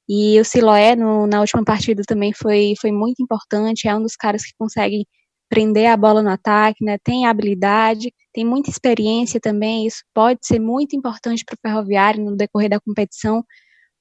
e 0.10 0.39
o 0.39 0.44
Siloé 0.44 0.96
no, 0.96 1.28
na 1.28 1.39
última 1.39 1.63
partida 1.63 2.01
também 2.06 2.34
foi, 2.34 2.74
foi 2.82 2.92
muito 2.92 3.22
importante, 3.22 3.88
é 3.88 3.96
um 3.96 4.01
dos 4.01 4.16
caras 4.16 4.44
que 4.44 4.54
consegue 4.58 5.06
prender 5.50 5.88
a 5.88 5.98
bola 5.98 6.24
no 6.24 6.30
ataque, 6.30 6.84
né? 6.84 6.98
Tem 7.04 7.25
habilidade, 7.25 8.13
tem 8.34 8.46
muita 8.46 8.70
experiência 8.70 9.39
também, 9.39 9.86
isso 9.88 10.04
pode 10.13 10.39
ser 10.44 10.60
muito 10.60 10.96
importante 10.96 11.44
para 11.46 11.56
o 11.56 11.60
ferroviário 11.62 12.24
no 12.24 12.36
decorrer 12.36 12.70
da 12.70 12.80
competição. 12.80 13.44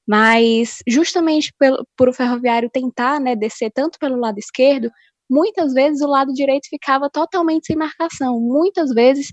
Mas 0.07 0.79
justamente 0.89 1.53
pelo, 1.59 1.87
por 1.97 2.09
o 2.09 2.13
ferroviário 2.15 2.71
tentar 2.71 3.21
né, 3.21 3.37
descer 3.37 3.71
tanto 3.71 3.99
pelo 3.99 4.17
lado 4.17 4.39
esquerdo, 4.39 4.91
muitas 5.29 5.73
vezes 5.73 6.01
o 6.01 6.09
lado 6.09 6.33
direito 6.33 6.69
ficava 6.69 7.11
totalmente 7.11 7.67
sem 7.67 7.77
marcação. 7.77 8.41
Muitas 8.41 8.91
vezes 8.93 9.29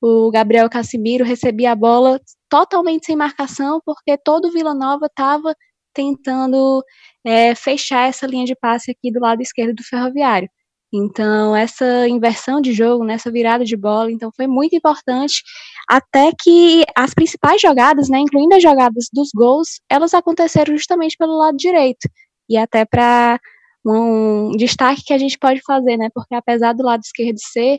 o 0.00 0.30
Gabriel 0.30 0.68
Casimiro 0.70 1.24
recebia 1.24 1.72
a 1.72 1.76
bola 1.76 2.20
totalmente 2.48 3.06
sem 3.06 3.16
marcação, 3.16 3.80
porque 3.84 4.16
todo 4.16 4.48
o 4.48 4.52
Vila 4.52 4.74
Nova 4.74 5.06
estava 5.06 5.54
tentando 5.92 6.82
é, 7.24 7.54
fechar 7.54 8.08
essa 8.08 8.26
linha 8.26 8.46
de 8.46 8.54
passe 8.56 8.90
aqui 8.90 9.12
do 9.12 9.20
lado 9.20 9.42
esquerdo 9.42 9.74
do 9.74 9.84
ferroviário. 9.84 10.48
Então, 10.92 11.54
essa 11.54 12.08
inversão 12.08 12.60
de 12.60 12.72
jogo, 12.72 13.04
nessa 13.04 13.30
virada 13.30 13.64
de 13.64 13.76
bola, 13.76 14.10
então 14.10 14.30
foi 14.34 14.48
muito 14.48 14.74
importante, 14.74 15.42
até 15.88 16.32
que 16.42 16.84
as 16.96 17.14
principais 17.14 17.60
jogadas, 17.60 18.08
né, 18.08 18.18
incluindo 18.18 18.56
as 18.56 18.62
jogadas 18.62 19.06
dos 19.12 19.30
gols, 19.32 19.80
elas 19.88 20.14
aconteceram 20.14 20.76
justamente 20.76 21.16
pelo 21.16 21.38
lado 21.38 21.56
direito. 21.56 22.08
E 22.48 22.56
até 22.56 22.84
para 22.84 23.38
um 23.84 24.52
destaque 24.56 25.02
que 25.04 25.12
a 25.12 25.18
gente 25.18 25.38
pode 25.38 25.60
fazer, 25.62 25.96
né, 25.96 26.08
porque 26.14 26.34
apesar 26.34 26.72
do 26.72 26.82
lado 26.82 27.00
esquerdo 27.00 27.38
ser 27.38 27.78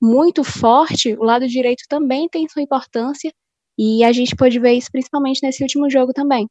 muito 0.00 0.42
forte, 0.44 1.14
o 1.14 1.24
lado 1.24 1.46
direito 1.46 1.84
também 1.88 2.28
tem 2.28 2.48
sua 2.48 2.62
importância, 2.62 3.32
e 3.78 4.04
a 4.04 4.12
gente 4.12 4.36
pôde 4.36 4.58
ver 4.58 4.72
isso 4.72 4.90
principalmente 4.90 5.40
nesse 5.42 5.62
último 5.62 5.90
jogo 5.90 6.12
também. 6.12 6.48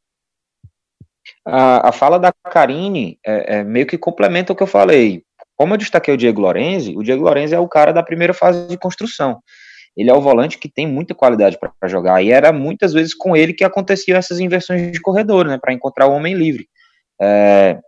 A, 1.46 1.88
a 1.88 1.92
fala 1.92 2.18
da 2.18 2.32
Karine 2.50 3.18
é, 3.24 3.58
é 3.58 3.64
meio 3.64 3.86
que 3.86 3.98
complementa 3.98 4.52
o 4.52 4.56
que 4.56 4.62
eu 4.62 4.66
falei 4.66 5.22
como 5.60 5.74
eu 5.74 5.78
destaquei 5.78 6.14
o 6.14 6.16
Diego 6.16 6.40
Lorenzi, 6.40 6.96
o 6.96 7.02
Diego 7.02 7.22
Lorenzi 7.22 7.54
é 7.54 7.58
o 7.58 7.68
cara 7.68 7.92
da 7.92 8.02
primeira 8.02 8.32
fase 8.32 8.66
de 8.66 8.78
construção. 8.78 9.42
Ele 9.94 10.08
é 10.08 10.14
o 10.14 10.20
volante 10.22 10.56
que 10.56 10.70
tem 10.70 10.86
muita 10.86 11.14
qualidade 11.14 11.58
para 11.58 11.86
jogar, 11.86 12.22
e 12.22 12.32
era 12.32 12.50
muitas 12.50 12.94
vezes 12.94 13.12
com 13.12 13.36
ele 13.36 13.52
que 13.52 13.62
aconteciam 13.62 14.16
essas 14.16 14.40
inversões 14.40 14.90
de 14.90 14.98
corredor, 14.98 15.46
né, 15.46 15.58
para 15.60 15.74
encontrar 15.74 16.06
o 16.06 16.12
homem 16.12 16.32
livre. 16.32 16.66
É, 17.20 17.78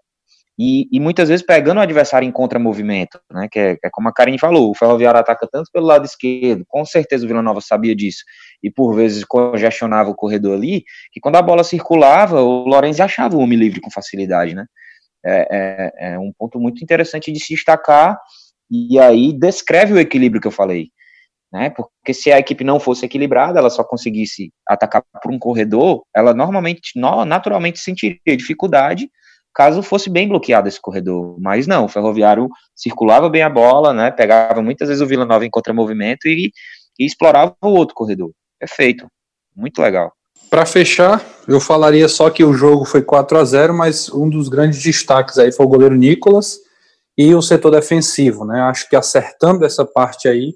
e, 0.58 0.86
e, 0.92 1.00
muitas 1.00 1.28
vezes 1.28 1.44
pegando 1.44 1.78
o 1.78 1.80
adversário 1.80 2.28
em 2.28 2.32
contra-movimento, 2.32 3.18
né, 3.30 3.48
que 3.50 3.58
é, 3.58 3.78
é, 3.82 3.90
como 3.90 4.08
a 4.08 4.12
Karine 4.12 4.38
falou, 4.38 4.70
o 4.70 4.74
Ferroviário 4.74 5.18
ataca 5.18 5.48
tanto 5.50 5.70
pelo 5.72 5.86
lado 5.86 6.04
esquerdo, 6.04 6.64
com 6.68 6.84
certeza 6.84 7.24
o 7.24 7.28
Vila 7.28 7.42
Nova 7.42 7.60
sabia 7.60 7.96
disso, 7.96 8.22
e 8.62 8.70
por 8.70 8.94
vezes 8.94 9.24
congestionava 9.24 10.10
o 10.10 10.14
corredor 10.14 10.54
ali, 10.54 10.84
que 11.10 11.20
quando 11.20 11.36
a 11.36 11.42
bola 11.42 11.64
circulava, 11.64 12.42
o 12.42 12.66
Lorenzi 12.66 13.00
achava 13.00 13.34
o 13.34 13.40
homem 13.40 13.58
livre 13.58 13.80
com 13.80 13.90
facilidade, 13.90 14.54
né, 14.54 14.66
é, 15.24 15.48
é, 15.50 16.12
é 16.12 16.18
um 16.18 16.32
ponto 16.38 16.60
muito 16.60 16.82
interessante 16.84 17.32
de 17.32 17.40
se 17.42 17.54
destacar, 17.54 18.18
e 18.70 18.98
aí 18.98 19.32
descreve 19.32 19.94
o 19.94 19.98
equilíbrio 19.98 20.40
que 20.40 20.48
eu 20.48 20.52
falei. 20.52 20.88
Né? 21.52 21.68
Porque 21.68 22.14
se 22.14 22.32
a 22.32 22.38
equipe 22.38 22.64
não 22.64 22.80
fosse 22.80 23.04
equilibrada, 23.04 23.58
ela 23.58 23.68
só 23.68 23.84
conseguisse 23.84 24.50
atacar 24.66 25.04
por 25.22 25.30
um 25.30 25.38
corredor, 25.38 26.02
ela 26.16 26.32
normalmente, 26.32 26.92
naturalmente 27.26 27.78
sentiria 27.78 28.18
dificuldade 28.34 29.10
caso 29.54 29.82
fosse 29.82 30.08
bem 30.08 30.28
bloqueado 30.28 30.68
esse 30.68 30.80
corredor. 30.80 31.36
Mas 31.40 31.66
não, 31.66 31.84
o 31.84 31.88
Ferroviário 31.88 32.48
circulava 32.74 33.28
bem 33.28 33.42
a 33.42 33.50
bola, 33.50 33.92
né? 33.92 34.10
Pegava 34.10 34.62
muitas 34.62 34.88
vezes 34.88 35.02
o 35.02 35.06
Vila 35.06 35.24
Nova 35.24 35.44
em 35.44 35.50
contramovimento 35.50 36.28
e, 36.28 36.52
e 36.98 37.06
explorava 37.06 37.54
o 37.62 37.68
outro 37.68 37.94
corredor. 37.94 38.30
Perfeito. 38.58 39.06
Muito 39.54 39.80
legal. 39.80 40.12
Para 40.48 40.66
fechar, 40.66 41.24
eu 41.48 41.60
falaria 41.60 42.08
só 42.08 42.28
que 42.28 42.44
o 42.44 42.52
jogo 42.52 42.84
foi 42.84 43.02
4 43.02 43.38
a 43.38 43.44
0 43.44 43.74
mas 43.74 44.10
um 44.10 44.28
dos 44.28 44.48
grandes 44.48 44.82
destaques 44.82 45.38
aí 45.38 45.50
foi 45.50 45.64
o 45.64 45.68
goleiro 45.68 45.94
Nicolas 45.94 46.58
e 47.16 47.34
o 47.34 47.42
setor 47.42 47.70
defensivo, 47.70 48.44
né? 48.44 48.60
Acho 48.62 48.88
que 48.88 48.96
acertando 48.96 49.64
essa 49.64 49.84
parte 49.84 50.28
aí, 50.28 50.54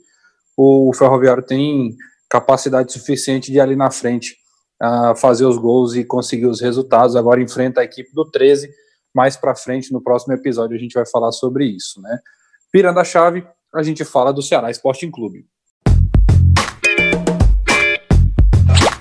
o 0.56 0.92
Ferroviário 0.94 1.42
tem 1.42 1.94
capacidade 2.28 2.92
suficiente 2.92 3.52
de 3.52 3.60
ali 3.60 3.76
na 3.76 3.90
frente 3.90 4.36
uh, 4.82 5.14
fazer 5.16 5.44
os 5.44 5.58
gols 5.58 5.94
e 5.94 6.04
conseguir 6.04 6.46
os 6.46 6.60
resultados. 6.60 7.16
Agora 7.16 7.42
enfrenta 7.42 7.80
a 7.80 7.84
equipe 7.84 8.10
do 8.12 8.24
13. 8.30 8.68
Mais 9.16 9.34
para 9.34 9.54
frente, 9.54 9.90
no 9.94 10.02
próximo 10.02 10.34
episódio, 10.34 10.76
a 10.76 10.78
gente 10.78 10.92
vai 10.92 11.06
falar 11.06 11.32
sobre 11.32 11.64
isso, 11.64 12.02
né? 12.02 12.18
Virando 12.70 13.00
a 13.00 13.04
chave, 13.04 13.46
a 13.74 13.82
gente 13.82 14.04
fala 14.04 14.30
do 14.30 14.42
Ceará 14.42 14.70
Sporting 14.70 15.10
Clube. 15.10 15.46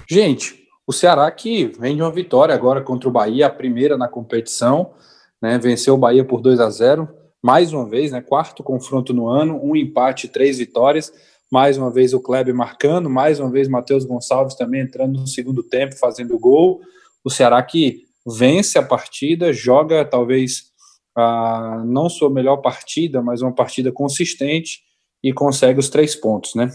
Gente, 0.10 0.70
o 0.88 0.94
Ceará 0.94 1.30
que 1.30 1.66
vem 1.78 1.98
de 1.98 2.02
uma 2.02 2.14
vitória 2.14 2.56
agora 2.56 2.82
contra 2.82 3.10
o 3.10 3.12
Bahia, 3.12 3.48
a 3.48 3.50
primeira 3.50 3.98
na 3.98 4.08
competição, 4.08 4.94
né? 5.42 5.58
Venceu 5.58 5.96
o 5.96 5.98
Bahia 5.98 6.24
por 6.24 6.40
2 6.40 6.62
a 6.62 6.70
0 6.70 7.10
mais 7.44 7.74
uma 7.74 7.86
vez, 7.86 8.14
né? 8.14 8.22
Quarto 8.22 8.64
confronto 8.64 9.14
no 9.14 9.28
ano, 9.28 9.60
um 9.62 9.76
empate, 9.76 10.30
três 10.30 10.60
vitórias. 10.60 11.12
Mais 11.52 11.78
uma 11.78 11.92
vez 11.92 12.14
o 12.14 12.22
Kleber 12.22 12.56
marcando, 12.56 13.10
mais 13.10 13.42
uma 13.42 13.52
vez 13.52 13.68
Matheus 13.68 14.06
Gonçalves 14.06 14.56
também 14.56 14.80
entrando 14.80 15.20
no 15.20 15.28
segundo 15.28 15.62
tempo, 15.62 15.98
fazendo 15.98 16.40
gol. 16.40 16.80
O 17.22 17.30
Ceará 17.30 17.62
que 17.62 18.05
vence 18.26 18.78
a 18.78 18.84
partida, 18.84 19.54
joga 19.54 20.04
talvez 20.04 20.72
a, 21.16 21.84
não 21.86 22.10
sua 22.10 22.30
melhor 22.30 22.58
partida, 22.58 23.22
mas 23.22 23.42
uma 23.42 23.54
partida 23.54 23.92
consistente 23.92 24.82
e 25.24 25.32
consegue 25.32 25.80
os 25.80 25.90
três 25.90 26.16
pontos, 26.16 26.56
né? 26.56 26.70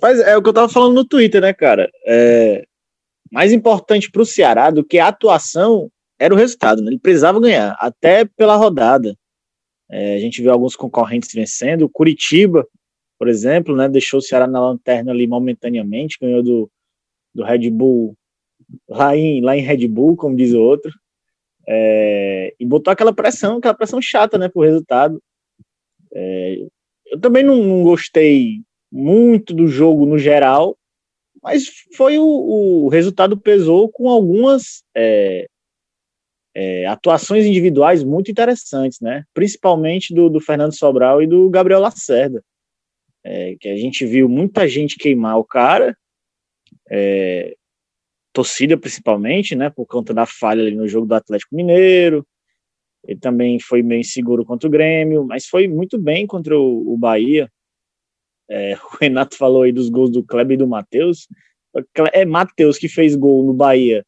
Mas 0.00 0.20
é 0.20 0.36
o 0.36 0.42
que 0.42 0.48
eu 0.48 0.52
tava 0.52 0.68
falando 0.68 0.94
no 0.94 1.04
Twitter, 1.04 1.40
né, 1.40 1.52
cara? 1.52 1.90
É, 2.06 2.64
mais 3.32 3.52
importante 3.52 4.10
para 4.10 4.22
o 4.22 4.26
Ceará 4.26 4.70
do 4.70 4.84
que 4.84 4.98
a 4.98 5.08
atuação 5.08 5.90
era 6.18 6.34
o 6.34 6.36
resultado. 6.36 6.82
Né? 6.82 6.90
Ele 6.90 6.98
precisava 6.98 7.40
ganhar, 7.40 7.76
até 7.78 8.24
pela 8.24 8.56
rodada. 8.56 9.16
É, 9.90 10.16
a 10.16 10.18
gente 10.18 10.42
viu 10.42 10.52
alguns 10.52 10.76
concorrentes 10.76 11.32
vencendo. 11.32 11.82
O 11.82 11.88
Curitiba, 11.88 12.66
por 13.18 13.28
exemplo, 13.28 13.74
né, 13.74 13.88
deixou 13.88 14.18
o 14.18 14.22
Ceará 14.22 14.46
na 14.46 14.60
lanterna 14.60 15.12
ali 15.12 15.26
momentaneamente, 15.26 16.18
ganhou 16.20 16.42
do, 16.42 16.70
do 17.34 17.44
Red 17.44 17.70
Bull 17.70 18.14
lá 18.88 19.16
em, 19.16 19.40
lá 19.40 19.56
em 19.56 19.62
Red 19.62 19.86
Bull, 19.88 20.16
como 20.16 20.36
diz 20.36 20.52
o 20.52 20.60
outro. 20.60 20.92
É, 21.66 22.54
e 22.58 22.64
botou 22.64 22.90
aquela 22.90 23.12
pressão, 23.12 23.58
aquela 23.58 23.74
pressão 23.74 24.00
chata, 24.00 24.38
né, 24.38 24.48
pro 24.48 24.62
resultado. 24.62 25.22
É, 26.12 26.66
eu 27.06 27.20
também 27.20 27.42
não, 27.42 27.56
não, 27.62 27.82
gostei 27.82 28.62
muito 28.90 29.52
do 29.52 29.68
jogo 29.68 30.06
no 30.06 30.18
geral, 30.18 30.76
mas 31.42 31.66
foi 31.94 32.18
o, 32.18 32.24
o 32.24 32.88
resultado 32.88 33.38
pesou 33.38 33.90
com 33.90 34.08
algumas 34.08 34.82
é, 34.94 35.46
é, 36.54 36.86
atuações 36.86 37.44
individuais 37.44 38.02
muito 38.02 38.30
interessantes, 38.30 39.00
né? 39.00 39.24
Principalmente 39.34 40.14
do, 40.14 40.28
do 40.28 40.40
Fernando 40.40 40.76
Sobral 40.76 41.22
e 41.22 41.26
do 41.26 41.48
Gabriel 41.50 41.80
Lacerda, 41.80 42.42
é, 43.22 43.56
que 43.60 43.68
a 43.68 43.76
gente 43.76 44.06
viu 44.06 44.28
muita 44.28 44.66
gente 44.66 44.96
queimar 44.96 45.38
o 45.38 45.44
cara, 45.44 45.96
é, 46.90 47.54
torcida 48.38 48.76
principalmente, 48.76 49.56
né? 49.56 49.68
Por 49.68 49.84
conta 49.84 50.14
da 50.14 50.24
falha 50.24 50.70
no 50.70 50.86
jogo 50.86 51.08
do 51.08 51.14
Atlético 51.14 51.56
Mineiro. 51.56 52.24
Ele 53.04 53.18
também 53.18 53.58
foi 53.58 53.82
meio 53.82 54.00
inseguro 54.00 54.44
contra 54.44 54.68
o 54.68 54.70
Grêmio, 54.70 55.24
mas 55.24 55.46
foi 55.46 55.66
muito 55.66 55.98
bem 55.98 56.24
contra 56.24 56.56
o, 56.56 56.94
o 56.94 56.96
Bahia. 56.96 57.50
É, 58.48 58.76
o 58.94 58.96
Renato 59.00 59.36
falou 59.36 59.62
aí 59.62 59.72
dos 59.72 59.88
gols 59.88 60.10
do 60.10 60.22
Kleber 60.22 60.54
e 60.54 60.56
do 60.56 60.68
Matheus. 60.68 61.26
É 62.12 62.24
Matheus 62.24 62.78
que 62.78 62.88
fez 62.88 63.16
gol 63.16 63.44
no 63.44 63.52
Bahia 63.52 64.06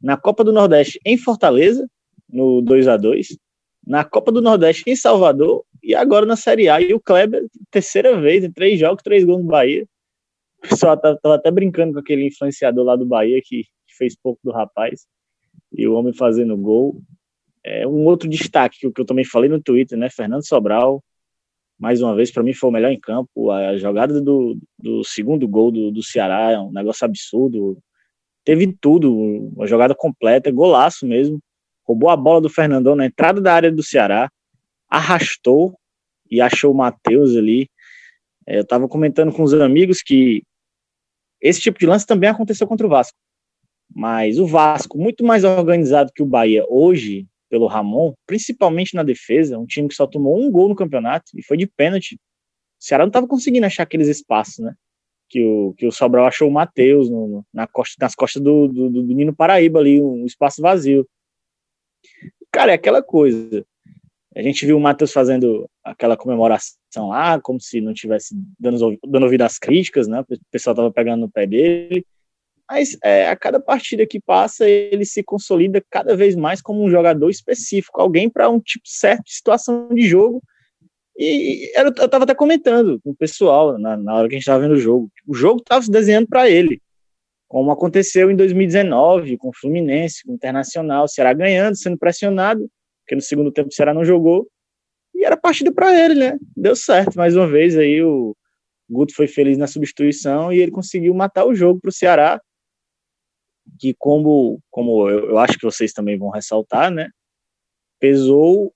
na 0.00 0.16
Copa 0.18 0.44
do 0.44 0.52
Nordeste 0.52 1.00
em 1.02 1.16
Fortaleza, 1.16 1.88
no 2.28 2.60
2 2.60 2.86
a 2.86 2.98
2 2.98 3.28
na 3.86 4.04
Copa 4.04 4.30
do 4.30 4.42
Nordeste 4.42 4.84
em 4.86 4.94
Salvador 4.94 5.64
e 5.82 5.94
agora 5.94 6.26
na 6.26 6.36
Série 6.36 6.68
A. 6.68 6.82
E 6.82 6.92
o 6.92 7.00
Kleber, 7.00 7.46
terceira 7.70 8.20
vez, 8.20 8.44
em 8.44 8.52
três 8.52 8.78
jogos, 8.78 9.02
três 9.02 9.24
gols 9.24 9.42
no 9.42 9.48
Bahia. 9.48 9.86
O 10.64 10.68
pessoal 10.68 10.96
tava, 10.96 11.18
tava 11.22 11.34
até 11.36 11.50
brincando 11.50 11.94
com 11.94 12.00
aquele 12.00 12.26
influenciador 12.26 12.84
lá 12.84 12.96
do 12.96 13.06
Bahia 13.06 13.40
que, 13.42 13.64
que, 13.64 13.96
fez 13.96 14.16
pouco 14.16 14.40
do 14.44 14.52
rapaz. 14.52 15.06
E 15.72 15.86
o 15.86 15.94
homem 15.94 16.12
fazendo 16.12 16.56
gol. 16.56 17.02
É 17.64 17.86
um 17.86 18.04
outro 18.04 18.28
destaque 18.28 18.78
que, 18.80 18.90
que 18.90 19.00
eu 19.00 19.04
também 19.04 19.24
falei 19.24 19.48
no 19.48 19.60
Twitter, 19.60 19.98
né? 19.98 20.08
Fernando 20.08 20.46
Sobral, 20.46 21.02
mais 21.80 22.02
uma 22.02 22.14
vez, 22.14 22.30
para 22.30 22.42
mim 22.42 22.52
foi 22.52 22.68
o 22.68 22.72
melhor 22.72 22.90
em 22.90 23.00
campo. 23.00 23.50
A 23.50 23.74
jogada 23.78 24.20
do, 24.20 24.58
do 24.78 25.02
segundo 25.02 25.48
gol 25.48 25.70
do, 25.70 25.90
do 25.90 26.02
Ceará 26.02 26.52
é 26.52 26.58
um 26.58 26.70
negócio 26.70 27.06
absurdo. 27.06 27.78
Teve 28.44 28.70
tudo, 28.78 29.10
uma 29.56 29.66
jogada 29.66 29.94
completa, 29.94 30.50
golaço 30.50 31.06
mesmo. 31.06 31.40
Roubou 31.88 32.10
a 32.10 32.16
bola 32.16 32.38
do 32.42 32.50
Fernandão 32.50 32.94
na 32.94 33.06
entrada 33.06 33.40
da 33.40 33.54
área 33.54 33.72
do 33.72 33.82
Ceará, 33.82 34.30
arrastou 34.90 35.74
e 36.30 36.38
achou 36.38 36.72
o 36.72 36.76
Matheus 36.76 37.34
ali. 37.34 37.66
É, 38.46 38.58
eu 38.58 38.62
estava 38.62 38.86
comentando 38.86 39.32
com 39.32 39.42
os 39.42 39.54
amigos 39.54 40.02
que 40.02 40.42
esse 41.40 41.60
tipo 41.60 41.78
de 41.78 41.86
lance 41.86 42.06
também 42.06 42.28
aconteceu 42.28 42.66
contra 42.66 42.86
o 42.86 42.90
Vasco. 42.90 43.16
Mas 43.94 44.38
o 44.38 44.46
Vasco, 44.46 44.98
muito 44.98 45.24
mais 45.24 45.42
organizado 45.42 46.12
que 46.14 46.22
o 46.22 46.26
Bahia 46.26 46.64
hoje, 46.68 47.26
pelo 47.48 47.66
Ramon, 47.66 48.14
principalmente 48.26 48.94
na 48.94 49.02
defesa, 49.02 49.58
um 49.58 49.66
time 49.66 49.88
que 49.88 49.94
só 49.94 50.06
tomou 50.06 50.40
um 50.40 50.50
gol 50.50 50.68
no 50.68 50.76
campeonato 50.76 51.32
e 51.34 51.42
foi 51.42 51.56
de 51.56 51.66
pênalti. 51.66 52.14
O 52.14 52.18
Ceará 52.84 53.04
não 53.04 53.08
estava 53.08 53.26
conseguindo 53.26 53.66
achar 53.66 53.82
aqueles 53.82 54.08
espaços, 54.08 54.58
né? 54.58 54.74
Que 55.28 55.44
o, 55.44 55.74
que 55.74 55.86
o 55.86 55.92
Sobral 55.92 56.26
achou 56.26 56.48
o 56.48 56.52
Matheus 56.52 57.08
na 57.52 57.66
costa, 57.66 57.96
nas 58.00 58.14
costas 58.14 58.42
do, 58.42 58.68
do, 58.68 58.90
do, 58.90 59.02
Nino 59.02 59.34
Paraíba 59.34 59.78
ali, 59.78 60.00
um 60.00 60.24
espaço 60.24 60.62
vazio. 60.62 61.06
Cara, 62.52 62.72
é 62.72 62.74
aquela 62.74 63.02
coisa. 63.02 63.64
A 64.34 64.42
gente 64.42 64.64
viu 64.64 64.76
o 64.76 64.80
Matheus 64.80 65.12
fazendo 65.12 65.68
aquela 65.82 66.16
comemoração 66.16 67.08
lá, 67.08 67.40
como 67.40 67.60
se 67.60 67.80
não 67.80 67.92
tivesse 67.92 68.34
dando, 68.58 68.98
dando 69.04 69.24
ouvido 69.24 69.42
às 69.42 69.58
críticas, 69.58 70.06
né? 70.06 70.20
O 70.20 70.26
pessoal 70.50 70.76
tava 70.76 70.92
pegando 70.92 71.22
no 71.22 71.30
pé 71.30 71.46
dele. 71.46 72.06
Mas 72.70 72.96
é, 73.02 73.28
a 73.28 73.34
cada 73.34 73.58
partida 73.58 74.06
que 74.06 74.20
passa, 74.20 74.68
ele 74.68 75.04
se 75.04 75.24
consolida 75.24 75.82
cada 75.90 76.14
vez 76.14 76.36
mais 76.36 76.62
como 76.62 76.84
um 76.84 76.88
jogador 76.88 77.28
específico, 77.28 78.00
alguém 78.00 78.30
para 78.30 78.48
um 78.48 78.60
tipo 78.60 78.84
certo 78.86 79.24
de 79.24 79.34
situação 79.34 79.88
de 79.92 80.02
jogo. 80.02 80.40
E 81.18 81.68
eu 81.74 81.88
estava 81.88 82.22
até 82.22 82.34
comentando 82.34 83.00
com 83.02 83.10
o 83.10 83.16
pessoal 83.16 83.76
na, 83.76 83.96
na 83.96 84.14
hora 84.14 84.28
que 84.28 84.36
a 84.36 84.38
gente 84.38 84.44
estava 84.44 84.62
vendo 84.62 84.74
o 84.74 84.80
jogo. 84.80 85.10
O 85.26 85.34
jogo 85.34 85.58
estava 85.58 85.82
se 85.82 85.90
desenhando 85.90 86.28
para 86.28 86.48
ele, 86.48 86.80
como 87.48 87.72
aconteceu 87.72 88.30
em 88.30 88.36
2019 88.36 89.36
com 89.36 89.48
o 89.48 89.52
Fluminense, 89.52 90.22
com 90.24 90.30
o 90.30 90.34
Internacional, 90.36 91.04
o 91.04 91.08
Ceará 91.08 91.32
ganhando, 91.32 91.76
sendo 91.76 91.98
pressionado, 91.98 92.70
porque 93.00 93.14
no 93.14 93.20
segundo 93.20 93.52
tempo 93.52 93.68
o 93.68 93.72
Ceará 93.72 93.92
não 93.92 94.04
jogou. 94.04 94.48
E 95.14 95.24
era 95.24 95.36
partida 95.36 95.72
para 95.72 95.98
ele, 95.98 96.14
né? 96.14 96.38
Deu 96.56 96.76
certo 96.76 97.16
mais 97.16 97.36
uma 97.36 97.46
vez 97.46 97.76
aí 97.76 98.02
o 98.02 98.36
Guto 98.88 99.14
foi 99.14 99.26
feliz 99.26 99.58
na 99.58 99.66
substituição 99.66 100.52
e 100.52 100.58
ele 100.60 100.70
conseguiu 100.70 101.14
matar 101.14 101.44
o 101.44 101.54
jogo 101.54 101.80
para 101.80 101.88
o 101.88 101.92
Ceará 101.92 102.40
que 103.78 103.94
como, 103.98 104.60
como 104.70 105.08
eu, 105.08 105.30
eu 105.30 105.38
acho 105.38 105.58
que 105.58 105.64
vocês 105.64 105.92
também 105.92 106.18
vão 106.18 106.30
ressaltar, 106.30 106.90
né, 106.90 107.08
pesou 107.98 108.74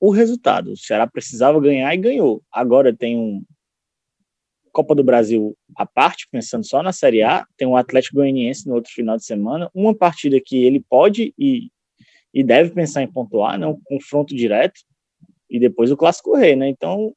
o 0.00 0.10
resultado. 0.10 0.72
O 0.72 0.76
Ceará 0.76 1.06
precisava 1.06 1.60
ganhar 1.60 1.92
e 1.94 1.98
ganhou. 1.98 2.42
Agora 2.52 2.94
tem 2.94 3.18
um 3.18 3.42
Copa 4.70 4.94
do 4.94 5.02
Brasil 5.02 5.56
à 5.74 5.84
parte, 5.84 6.28
pensando 6.30 6.64
só 6.64 6.82
na 6.82 6.92
Série 6.92 7.22
A, 7.22 7.44
tem 7.56 7.66
um 7.66 7.76
Atlético 7.76 8.16
Goianiense 8.16 8.68
no 8.68 8.74
outro 8.74 8.92
final 8.92 9.16
de 9.16 9.24
semana, 9.24 9.68
uma 9.74 9.92
partida 9.92 10.38
que 10.44 10.64
ele 10.64 10.78
pode 10.78 11.34
e, 11.36 11.68
e 12.38 12.44
deve 12.44 12.70
pensar 12.70 13.02
em 13.02 13.10
pontuar, 13.10 13.58
né, 13.58 13.66
um 13.66 13.76
confronto 13.82 14.32
direto, 14.32 14.80
e 15.50 15.58
depois 15.58 15.90
o 15.90 15.96
Clássico 15.96 16.36
Rei, 16.36 16.54
né? 16.54 16.68
Então, 16.68 17.12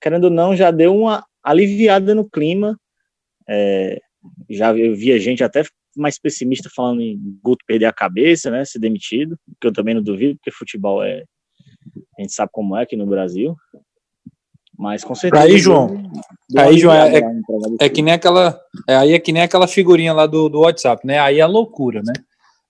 querendo 0.00 0.24
ou 0.24 0.30
não, 0.30 0.54
já 0.54 0.70
deu 0.70 0.94
uma 0.94 1.26
aliviada 1.42 2.14
no 2.14 2.28
clima. 2.28 2.78
É, 3.48 3.98
já 4.48 4.72
eu 4.76 4.94
via 4.94 5.18
gente 5.18 5.42
até 5.42 5.64
mais 5.96 6.20
pessimista 6.20 6.70
falando 6.72 7.00
em 7.00 7.18
Guto 7.42 7.64
perder 7.66 7.86
a 7.86 7.92
cabeça, 7.92 8.48
né, 8.48 8.64
ser 8.64 8.78
demitido, 8.78 9.36
que 9.60 9.66
eu 9.66 9.72
também 9.72 9.92
não 9.92 10.02
duvido, 10.02 10.36
porque 10.36 10.52
futebol 10.52 11.02
é 11.02 11.24
a 12.16 12.22
gente 12.22 12.32
sabe 12.32 12.52
como 12.52 12.76
é 12.76 12.82
aqui 12.82 12.94
no 12.94 13.06
Brasil. 13.06 13.56
Mas 14.78 15.02
com 15.02 15.16
certeza. 15.16 15.42
Aí, 15.42 15.58
João. 15.58 16.00
Aí, 16.56 16.78
João, 16.78 16.94
é, 16.94 17.18
é, 17.18 17.22
é, 17.80 17.88
que 17.88 18.02
nem 18.02 18.14
aquela. 18.14 18.60
É, 18.88 18.94
aí 18.94 19.14
é 19.14 19.18
que 19.18 19.32
nem 19.32 19.42
aquela 19.42 19.66
figurinha 19.66 20.12
lá 20.12 20.26
do, 20.26 20.48
do 20.48 20.60
WhatsApp, 20.60 21.04
né? 21.04 21.18
Aí 21.18 21.40
é 21.40 21.46
loucura, 21.46 22.02
né? 22.04 22.12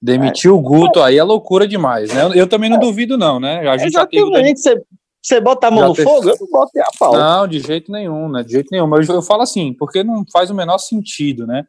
Demitir 0.02 0.50
é. 0.50 0.54
o 0.54 0.60
Guto, 0.60 1.02
aí 1.02 1.18
é 1.18 1.22
loucura 1.22 1.68
demais, 1.68 2.12
né? 2.12 2.30
Eu, 2.34 2.46
também 2.46 2.70
não 2.70 2.78
é. 2.78 2.80
duvido, 2.80 3.18
não, 3.18 3.38
né? 3.38 3.68
A 3.68 3.76
gente 3.76 3.88
Exatamente, 3.88 4.32
teve... 4.32 4.56
você, 4.56 4.82
você 5.22 5.40
bota 5.40 5.66
a 5.66 5.70
mão 5.70 5.80
já 5.80 5.88
no 5.88 5.94
teve... 5.94 6.08
fogo, 6.08 6.28
eu 6.30 6.36
não 6.40 6.46
boto 6.46 6.70
a 6.78 6.90
pau. 6.98 7.12
Não, 7.12 7.46
de 7.46 7.60
jeito 7.60 7.92
nenhum, 7.92 8.28
né? 8.28 8.42
De 8.42 8.52
jeito 8.52 8.68
nenhum. 8.72 8.86
Mas 8.86 9.08
eu, 9.08 9.16
eu 9.16 9.22
falo 9.22 9.42
assim, 9.42 9.74
porque 9.74 10.02
não 10.02 10.24
faz 10.32 10.50
o 10.50 10.54
menor 10.54 10.78
sentido, 10.78 11.46
né? 11.46 11.64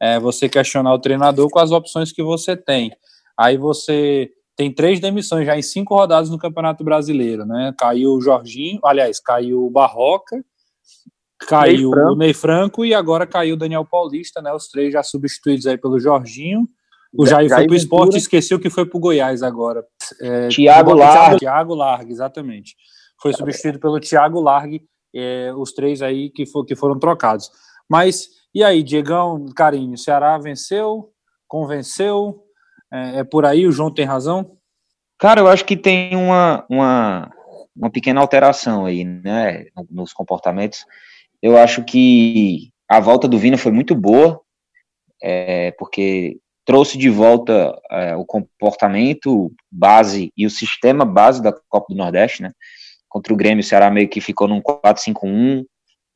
é, 0.00 0.18
você 0.18 0.48
questionar 0.48 0.92
o 0.92 0.98
treinador 0.98 1.48
com 1.48 1.58
as 1.58 1.70
opções 1.70 2.12
que 2.12 2.22
você 2.22 2.54
tem. 2.54 2.94
Aí 3.38 3.56
você 3.56 4.30
tem 4.56 4.70
três 4.70 5.00
demissões 5.00 5.46
já 5.46 5.56
em 5.56 5.62
cinco 5.62 5.94
rodadas 5.94 6.30
no 6.30 6.38
Campeonato 6.38 6.84
Brasileiro, 6.84 7.46
né? 7.46 7.74
Caiu 7.78 8.12
o 8.12 8.20
Jorginho, 8.20 8.80
aliás, 8.84 9.18
caiu 9.18 9.64
o 9.64 9.70
Barroca, 9.70 10.44
caiu 11.40 11.90
Ney 11.90 12.04
o 12.04 12.14
Ney 12.14 12.34
Franco 12.34 12.84
e 12.84 12.94
agora 12.94 13.26
caiu 13.26 13.54
o 13.54 13.58
Daniel 13.58 13.84
Paulista, 13.84 14.42
né? 14.42 14.52
Os 14.52 14.68
três 14.68 14.92
já 14.92 15.02
substituídos 15.02 15.66
aí 15.66 15.78
pelo 15.78 15.98
Jorginho. 15.98 16.68
O 17.16 17.26
Jair, 17.26 17.48
Jair 17.48 17.60
foi 17.60 17.66
pro 17.66 17.76
esporte, 17.76 18.16
esqueceu 18.16 18.58
que 18.58 18.68
foi 18.68 18.84
pro 18.86 18.98
Goiás 18.98 19.42
agora. 19.42 19.84
É, 20.20 20.48
Tiago 20.48 20.94
Largue. 20.94 21.38
Tiago 21.38 21.74
Largue, 21.74 22.12
exatamente. 22.12 22.76
Foi 23.20 23.32
substituído 23.32 23.78
pelo 23.78 24.00
Tiago 24.00 24.40
Largue, 24.40 24.82
é, 25.14 25.52
os 25.56 25.72
três 25.72 26.02
aí 26.02 26.30
que, 26.30 26.44
for, 26.44 26.64
que 26.64 26.74
foram 26.74 26.98
trocados. 26.98 27.50
Mas 27.88 28.28
e 28.54 28.62
aí, 28.62 28.84
Diegão, 28.84 29.46
Carinho, 29.56 29.94
o 29.94 29.98
Ceará 29.98 30.38
venceu, 30.38 31.10
convenceu, 31.48 32.44
é, 32.92 33.18
é, 33.18 33.24
por 33.24 33.44
aí, 33.44 33.66
o 33.66 33.72
João 33.72 33.92
tem 33.92 34.04
razão? 34.04 34.56
Cara, 35.18 35.40
eu 35.40 35.48
acho 35.48 35.64
que 35.64 35.76
tem 35.76 36.14
uma, 36.14 36.64
uma, 36.70 37.30
uma 37.76 37.90
pequena 37.90 38.20
alteração 38.20 38.86
aí, 38.86 39.04
né, 39.04 39.66
nos 39.90 40.12
comportamentos. 40.12 40.86
Eu 41.42 41.58
acho 41.58 41.82
que 41.82 42.70
a 42.88 43.00
volta 43.00 43.26
do 43.26 43.38
Vina 43.38 43.58
foi 43.58 43.72
muito 43.72 43.92
boa, 43.94 44.40
é, 45.20 45.72
porque 45.72 46.38
trouxe 46.64 46.96
de 46.96 47.10
volta 47.10 47.78
é, 47.90 48.16
o 48.16 48.24
comportamento 48.24 49.52
base 49.70 50.32
e 50.36 50.46
o 50.46 50.50
sistema 50.50 51.04
base 51.04 51.42
da 51.42 51.52
Copa 51.68 51.86
do 51.90 51.96
Nordeste, 51.96 52.42
né? 52.42 52.52
Contra 53.08 53.32
o 53.32 53.36
Grêmio, 53.36 53.60
o 53.60 53.66
Ceará 53.66 53.90
meio 53.90 54.08
que 54.08 54.20
ficou 54.20 54.48
num 54.48 54.60
4-5-1, 54.60 55.64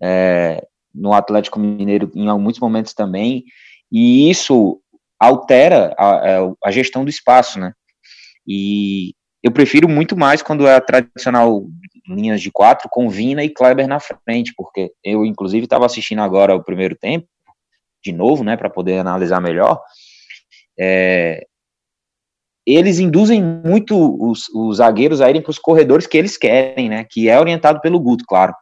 é, 0.03 0.67
no 0.95 1.13
Atlético 1.13 1.61
Mineiro 1.61 2.11
em 2.15 2.27
muitos 2.39 2.61
momentos 2.61 2.95
também, 2.95 3.45
e 3.93 4.31
isso 4.31 4.81
altera 5.19 5.95
a, 5.99 6.29
é, 6.29 6.39
a, 6.65 6.71
gestão 6.71 7.05
do 7.05 7.11
espaço, 7.11 7.59
né? 7.59 7.73
E 8.47 9.15
eu 9.43 9.53
prefiro 9.53 9.89
muito 9.89 10.17
mais 10.17 10.43
quando 10.43 10.67
é 10.67 10.75
a 10.75 10.81
tradicional 10.81 11.65
linhas 12.09 12.41
de 12.41 12.51
quatro 12.51 12.89
com 12.91 13.09
Vina 13.11 13.45
e 13.45 13.51
Kleber 13.51 13.87
na 13.87 14.01
frente, 14.01 14.55
porque 14.57 14.91
eu, 15.05 15.25
inclusive, 15.25 15.65
estava 15.65 15.85
assistindo 15.85 16.23
agora 16.23 16.55
o 16.55 16.65
primeiro 16.65 16.97
tempo, 16.97 17.27
de 18.03 18.13
novo, 18.13 18.43
né, 18.43 18.57
para 18.57 18.71
poder 18.71 18.99
analisar 18.99 19.41
melhor. 19.41 19.81
É, 20.79 21.45
eles 22.67 22.99
induzem 22.99 23.43
muito 23.43 23.97
os, 24.23 24.49
os 24.55 24.77
zagueiros 24.77 25.21
a 25.21 25.31
irem 25.31 25.41
para 25.41 25.51
os 25.51 25.59
corredores 25.59 26.07
que 26.07 26.19
eles 26.19 26.37
querem, 26.37 26.89
né, 26.89 27.05
que 27.09 27.29
é 27.29 27.41
orientado 27.41 27.81
pelo 27.81 27.99
Guto, 27.99 28.25
claro. 28.27 28.55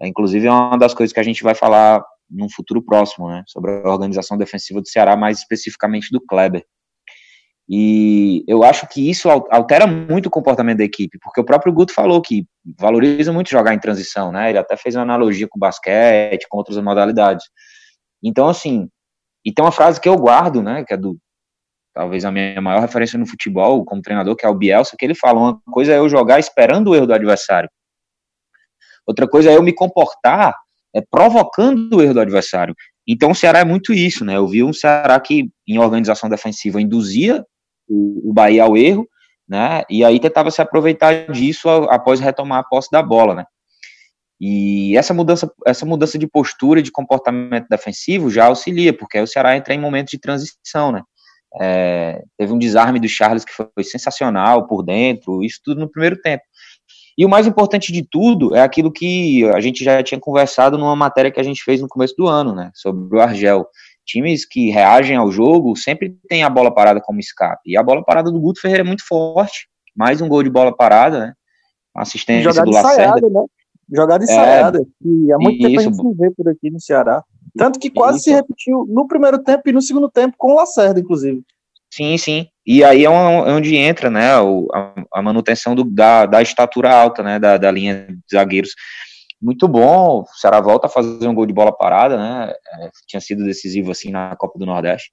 É, 0.00 0.08
inclusive, 0.08 0.46
é 0.46 0.50
uma 0.50 0.78
das 0.78 0.94
coisas 0.94 1.12
que 1.12 1.20
a 1.20 1.22
gente 1.22 1.42
vai 1.42 1.54
falar 1.54 2.02
num 2.30 2.48
futuro 2.48 2.82
próximo, 2.82 3.28
né, 3.28 3.42
sobre 3.46 3.70
a 3.70 3.90
organização 3.90 4.38
defensiva 4.38 4.80
do 4.80 4.88
Ceará, 4.88 5.16
mais 5.16 5.38
especificamente 5.38 6.10
do 6.10 6.20
Kleber. 6.20 6.64
E 7.68 8.42
eu 8.48 8.64
acho 8.64 8.88
que 8.88 9.08
isso 9.08 9.28
altera 9.30 9.86
muito 9.86 10.26
o 10.26 10.30
comportamento 10.30 10.78
da 10.78 10.84
equipe, 10.84 11.18
porque 11.22 11.40
o 11.40 11.44
próprio 11.44 11.72
Guto 11.72 11.94
falou 11.94 12.20
que 12.20 12.44
valoriza 12.78 13.32
muito 13.32 13.50
jogar 13.50 13.72
em 13.72 13.78
transição, 13.78 14.32
né? 14.32 14.50
Ele 14.50 14.58
até 14.58 14.76
fez 14.76 14.94
uma 14.94 15.02
analogia 15.02 15.46
com 15.48 15.58
o 15.58 15.60
basquete, 15.60 16.46
com 16.48 16.58
outras 16.58 16.76
modalidades. 16.78 17.46
Então, 18.22 18.48
assim, 18.48 18.88
e 19.44 19.52
tem 19.52 19.64
uma 19.64 19.72
frase 19.72 20.00
que 20.00 20.08
eu 20.08 20.16
guardo, 20.16 20.62
né, 20.62 20.84
que 20.86 20.92
é 20.94 20.96
do 20.96 21.16
talvez 21.94 22.24
a 22.24 22.30
minha 22.30 22.60
maior 22.60 22.80
referência 22.80 23.18
no 23.18 23.26
futebol 23.26 23.84
como 23.84 24.02
treinador, 24.02 24.34
que 24.36 24.46
é 24.46 24.48
o 24.48 24.54
Bielsa, 24.54 24.96
que 24.98 25.04
ele 25.04 25.14
fala 25.14 25.38
uma 25.38 25.60
coisa 25.72 25.92
é 25.92 25.98
eu 25.98 26.08
jogar 26.08 26.38
esperando 26.38 26.88
o 26.88 26.94
erro 26.94 27.06
do 27.06 27.14
adversário, 27.14 27.68
Outra 29.06 29.28
coisa 29.28 29.50
é 29.50 29.56
eu 29.56 29.62
me 29.62 29.72
comportar 29.72 30.54
é, 30.94 31.00
provocando 31.00 31.96
o 31.96 32.02
erro 32.02 32.14
do 32.14 32.20
adversário. 32.20 32.74
Então 33.06 33.32
o 33.32 33.34
Ceará 33.34 33.60
é 33.60 33.64
muito 33.64 33.92
isso, 33.92 34.24
né? 34.24 34.36
Eu 34.36 34.46
vi 34.46 34.62
um 34.62 34.72
Ceará 34.72 35.18
que, 35.18 35.50
em 35.66 35.78
organização 35.78 36.28
defensiva, 36.28 36.80
induzia 36.80 37.44
o, 37.88 38.30
o 38.30 38.32
Bahia 38.32 38.62
ao 38.62 38.76
erro, 38.76 39.08
né? 39.48 39.82
E 39.90 40.04
aí 40.04 40.20
tentava 40.20 40.50
se 40.50 40.62
aproveitar 40.62 41.30
disso 41.32 41.68
após 41.68 42.20
retomar 42.20 42.60
a 42.60 42.64
posse 42.64 42.90
da 42.90 43.02
bola, 43.02 43.34
né? 43.34 43.44
E 44.40 44.96
essa 44.96 45.14
mudança, 45.14 45.52
essa 45.66 45.86
mudança 45.86 46.18
de 46.18 46.26
postura 46.26 46.82
de 46.82 46.90
comportamento 46.90 47.66
defensivo 47.68 48.30
já 48.30 48.46
auxilia, 48.46 48.92
porque 48.92 49.18
aí 49.18 49.24
o 49.24 49.26
Ceará 49.26 49.56
entra 49.56 49.74
em 49.74 49.80
momentos 49.80 50.10
de 50.10 50.18
transição, 50.18 50.92
né? 50.92 51.02
É, 51.60 52.22
teve 52.38 52.52
um 52.52 52.58
desarme 52.58 52.98
do 52.98 53.08
Charles 53.08 53.44
que 53.44 53.52
foi 53.52 53.84
sensacional 53.84 54.66
por 54.66 54.82
dentro, 54.82 55.42
isso 55.42 55.60
tudo 55.64 55.80
no 55.80 55.90
primeiro 55.90 56.16
tempo. 56.20 56.42
E 57.16 57.26
o 57.26 57.28
mais 57.28 57.46
importante 57.46 57.92
de 57.92 58.02
tudo 58.02 58.54
é 58.56 58.62
aquilo 58.62 58.90
que 58.90 59.44
a 59.50 59.60
gente 59.60 59.84
já 59.84 60.02
tinha 60.02 60.18
conversado 60.18 60.78
numa 60.78 60.96
matéria 60.96 61.30
que 61.30 61.40
a 61.40 61.42
gente 61.42 61.62
fez 61.62 61.80
no 61.80 61.88
começo 61.88 62.14
do 62.16 62.26
ano, 62.26 62.54
né, 62.54 62.70
sobre 62.74 63.16
o 63.16 63.20
Argel. 63.20 63.66
Times 64.04 64.44
que 64.44 64.70
reagem 64.70 65.16
ao 65.16 65.30
jogo 65.30 65.76
sempre 65.76 66.16
tem 66.28 66.42
a 66.42 66.50
bola 66.50 66.74
parada 66.74 67.00
como 67.00 67.20
escape. 67.20 67.70
E 67.70 67.76
a 67.76 67.82
bola 67.82 68.02
parada 68.02 68.32
do 68.32 68.40
Guto 68.40 68.60
Ferreira 68.60 68.82
é 68.82 68.86
muito 68.86 69.06
forte. 69.06 69.68
Mais 69.94 70.20
um 70.20 70.28
gol 70.28 70.42
de 70.42 70.50
bola 70.50 70.74
parada, 70.74 71.20
né? 71.20 71.34
Assistência 71.94 72.50
Jogada 72.50 72.64
do 72.64 72.72
Lacerda. 72.72 73.28
Né? 73.28 73.44
Jogada 73.94 74.24
ensaiada, 74.24 74.78
é, 74.78 74.82
que 74.82 75.32
há 75.32 75.38
muito 75.38 75.58
tempo 75.58 75.68
isso. 75.68 75.80
a 75.80 75.92
gente 75.92 76.02
não 76.02 76.14
vê 76.14 76.30
por 76.30 76.48
aqui 76.48 76.70
no 76.70 76.80
Ceará. 76.80 77.22
Tanto 77.56 77.78
que 77.78 77.90
quase 77.90 78.18
isso. 78.18 78.24
se 78.24 78.32
repetiu 78.32 78.86
no 78.88 79.06
primeiro 79.06 79.38
tempo 79.42 79.62
e 79.66 79.72
no 79.72 79.82
segundo 79.82 80.10
tempo 80.10 80.34
com 80.38 80.52
o 80.52 80.56
Lacerda, 80.56 81.00
inclusive. 81.00 81.42
Sim, 81.92 82.16
sim. 82.16 82.46
E 82.66 82.82
aí 82.82 83.02
é, 83.02 83.04
é 83.04 83.10
onde 83.10 83.76
entra, 83.76 84.08
né, 84.08 84.30
a, 84.32 84.94
a 85.12 85.22
manutenção 85.22 85.74
do, 85.74 85.84
da, 85.84 86.24
da 86.24 86.40
estatura 86.40 86.90
alta, 86.90 87.22
né, 87.22 87.38
da, 87.38 87.58
da 87.58 87.70
linha 87.70 88.06
de 88.08 88.36
zagueiros. 88.36 88.70
Muito 89.40 89.68
bom, 89.68 90.20
o 90.20 90.26
Ceará 90.40 90.60
volta 90.60 90.86
a 90.86 90.90
fazer 90.90 91.28
um 91.28 91.34
gol 91.34 91.44
de 91.44 91.52
bola 91.52 91.76
parada, 91.76 92.16
né, 92.16 92.52
é, 92.80 92.90
tinha 93.06 93.20
sido 93.20 93.44
decisivo, 93.44 93.90
assim, 93.90 94.10
na 94.10 94.34
Copa 94.36 94.58
do 94.58 94.64
Nordeste. 94.64 95.10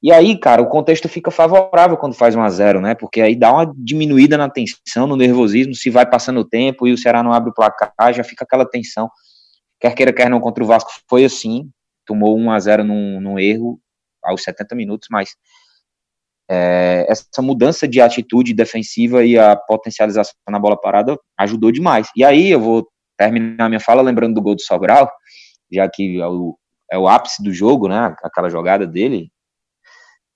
E 0.00 0.12
aí, 0.12 0.38
cara, 0.38 0.62
o 0.62 0.68
contexto 0.68 1.08
fica 1.08 1.30
favorável 1.30 1.96
quando 1.96 2.14
faz 2.14 2.36
1 2.36 2.42
a 2.42 2.50
0 2.50 2.80
né, 2.80 2.94
porque 2.94 3.20
aí 3.20 3.34
dá 3.34 3.52
uma 3.52 3.72
diminuída 3.76 4.36
na 4.36 4.48
tensão, 4.48 5.06
no 5.06 5.16
nervosismo, 5.16 5.74
se 5.74 5.90
vai 5.90 6.08
passando 6.08 6.40
o 6.40 6.44
tempo 6.44 6.86
e 6.86 6.92
o 6.92 6.98
Ceará 6.98 7.22
não 7.22 7.32
abre 7.32 7.50
o 7.50 7.54
placar, 7.54 8.12
já 8.12 8.22
fica 8.22 8.44
aquela 8.44 8.68
tensão. 8.68 9.08
Quer 9.82 9.96
queira, 9.96 10.12
quer 10.12 10.30
não, 10.30 10.40
contra 10.40 10.62
o 10.62 10.66
Vasco 10.66 10.92
foi 11.10 11.24
assim, 11.24 11.68
tomou 12.06 12.38
1 12.38 12.52
a 12.52 12.60
0 12.60 12.84
num, 12.84 13.20
num 13.20 13.36
erro 13.36 13.80
aos 14.22 14.44
70 14.44 14.76
minutos, 14.76 15.08
mas 15.10 15.34
é, 16.48 17.04
essa 17.08 17.42
mudança 17.42 17.88
de 17.88 18.00
atitude 18.00 18.54
defensiva 18.54 19.24
e 19.24 19.36
a 19.36 19.56
potencialização 19.56 20.34
na 20.48 20.60
bola 20.60 20.80
parada 20.80 21.18
ajudou 21.36 21.72
demais. 21.72 22.08
E 22.14 22.24
aí 22.24 22.52
eu 22.52 22.60
vou 22.60 22.88
terminar 23.18 23.68
minha 23.68 23.80
fala 23.80 24.02
lembrando 24.02 24.34
do 24.34 24.42
gol 24.42 24.54
do 24.54 24.62
Sobral, 24.62 25.10
já 25.72 25.88
que 25.90 26.20
é 26.20 26.26
o, 26.28 26.56
é 26.88 26.96
o 26.96 27.08
ápice 27.08 27.42
do 27.42 27.52
jogo, 27.52 27.88
né, 27.88 28.14
aquela 28.22 28.48
jogada 28.48 28.86
dele, 28.86 29.32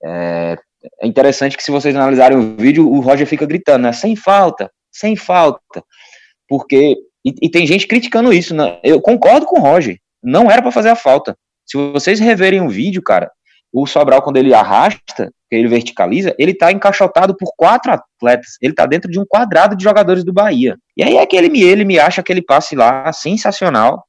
É, 0.03 0.57
é 1.01 1.07
interessante 1.07 1.55
que 1.55 1.63
se 1.63 1.71
vocês 1.71 1.95
analisarem 1.95 2.37
o 2.37 2.57
vídeo, 2.57 2.89
o 2.89 2.99
Roger 2.99 3.25
fica 3.25 3.45
gritando, 3.45 3.83
né? 3.83 3.93
Sem 3.93 4.15
falta, 4.15 4.69
sem 4.91 5.15
falta. 5.15 5.83
Porque. 6.47 6.97
E, 7.27 7.33
e 7.41 7.49
tem 7.49 7.67
gente 7.67 7.85
criticando 7.85 8.31
isso, 8.31 8.55
né? 8.55 8.79
Eu 8.81 9.01
concordo 9.01 9.45
com 9.45 9.59
o 9.59 9.61
Roger. 9.61 9.97
Não 10.23 10.49
era 10.49 10.61
para 10.61 10.71
fazer 10.71 10.89
a 10.89 10.95
falta. 10.95 11.35
Se 11.65 11.75
vocês 11.75 12.21
reverem 12.21 12.61
o 12.61 12.69
vídeo, 12.69 13.01
cara, 13.03 13.29
o 13.73 13.85
Sobral, 13.85 14.21
quando 14.21 14.37
ele 14.37 14.53
arrasta, 14.53 15.29
ele 15.51 15.67
verticaliza, 15.67 16.33
ele 16.39 16.53
tá 16.53 16.71
encaixotado 16.71 17.35
por 17.35 17.51
quatro 17.57 17.91
atletas. 17.91 18.51
Ele 18.61 18.73
tá 18.73 18.85
dentro 18.85 19.11
de 19.11 19.19
um 19.19 19.25
quadrado 19.27 19.75
de 19.75 19.83
jogadores 19.83 20.23
do 20.23 20.31
Bahia. 20.31 20.77
E 20.95 21.03
aí 21.03 21.17
é 21.17 21.25
que 21.25 21.35
ele 21.35 21.49
me, 21.49 21.61
ele 21.61 21.83
me 21.83 21.99
acha 21.99 22.21
aquele 22.21 22.41
passe 22.41 22.75
lá 22.77 23.11
sensacional. 23.11 24.05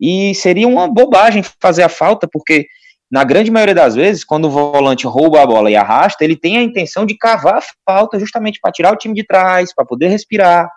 E 0.00 0.34
seria 0.34 0.66
uma 0.66 0.88
bobagem 0.88 1.44
fazer 1.60 1.82
a 1.82 1.88
falta, 1.90 2.26
porque 2.26 2.66
na 3.10 3.22
grande 3.22 3.50
maioria 3.50 3.74
das 3.74 3.94
vezes, 3.94 4.24
quando 4.24 4.46
o 4.46 4.50
volante 4.50 5.06
rouba 5.06 5.42
a 5.42 5.46
bola 5.46 5.70
e 5.70 5.76
arrasta, 5.76 6.24
ele 6.24 6.36
tem 6.36 6.56
a 6.56 6.62
intenção 6.62 7.04
de 7.04 7.14
cavar 7.18 7.58
a 7.58 7.62
falta 7.84 8.18
justamente 8.18 8.58
para 8.60 8.72
tirar 8.72 8.92
o 8.92 8.96
time 8.96 9.14
de 9.14 9.26
trás, 9.26 9.74
para 9.74 9.84
poder 9.84 10.08
respirar. 10.08 10.70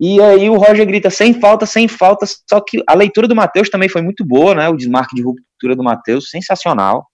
E 0.00 0.20
aí 0.20 0.48
o 0.48 0.56
Roger 0.56 0.86
grita 0.86 1.10
sem 1.10 1.38
falta, 1.38 1.66
sem 1.66 1.86
falta, 1.86 2.24
só 2.48 2.60
que 2.60 2.82
a 2.86 2.94
leitura 2.94 3.28
do 3.28 3.36
Matheus 3.36 3.68
também 3.68 3.88
foi 3.88 4.00
muito 4.00 4.24
boa, 4.24 4.54
né? 4.54 4.68
O 4.68 4.76
desmarque 4.76 5.14
de 5.14 5.22
ruptura 5.22 5.76
do 5.76 5.84
Matheus, 5.84 6.30
sensacional. 6.30 7.06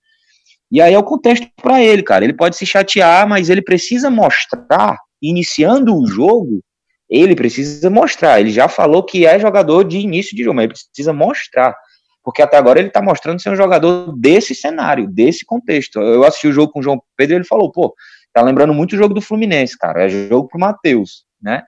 E 0.70 0.80
aí 0.80 0.94
é 0.94 0.98
o 0.98 1.02
contexto 1.02 1.48
para 1.60 1.82
ele, 1.82 2.02
cara. 2.02 2.24
Ele 2.24 2.32
pode 2.32 2.56
se 2.56 2.64
chatear, 2.64 3.28
mas 3.28 3.50
ele 3.50 3.62
precisa 3.62 4.08
mostrar, 4.08 4.96
iniciando 5.20 5.96
o 5.96 6.06
jogo, 6.06 6.62
ele 7.10 7.34
precisa 7.34 7.90
mostrar. 7.90 8.40
Ele 8.40 8.50
já 8.50 8.68
falou 8.68 9.02
que 9.02 9.26
é 9.26 9.38
jogador 9.38 9.82
de 9.82 9.98
início 9.98 10.36
de 10.36 10.44
jogo, 10.44 10.54
mas 10.54 10.64
ele 10.64 10.74
precisa 10.74 11.12
mostrar 11.12 11.74
porque 12.26 12.42
até 12.42 12.56
agora 12.56 12.80
ele 12.80 12.88
está 12.88 13.00
mostrando 13.00 13.40
ser 13.40 13.50
um 13.50 13.56
jogador 13.56 14.12
desse 14.18 14.52
cenário, 14.52 15.06
desse 15.06 15.46
contexto. 15.46 16.00
Eu 16.00 16.24
assisti 16.24 16.48
o 16.48 16.52
jogo 16.52 16.72
com 16.72 16.80
o 16.80 16.82
João 16.82 17.00
Pedro 17.16 17.34
e 17.34 17.36
ele 17.36 17.44
falou, 17.44 17.70
pô, 17.70 17.94
tá 18.32 18.42
lembrando 18.42 18.74
muito 18.74 18.94
o 18.94 18.98
jogo 18.98 19.14
do 19.14 19.20
Fluminense, 19.20 19.78
cara, 19.78 20.06
é 20.06 20.08
jogo 20.08 20.48
pro 20.48 20.58
Matheus, 20.58 21.24
né? 21.40 21.62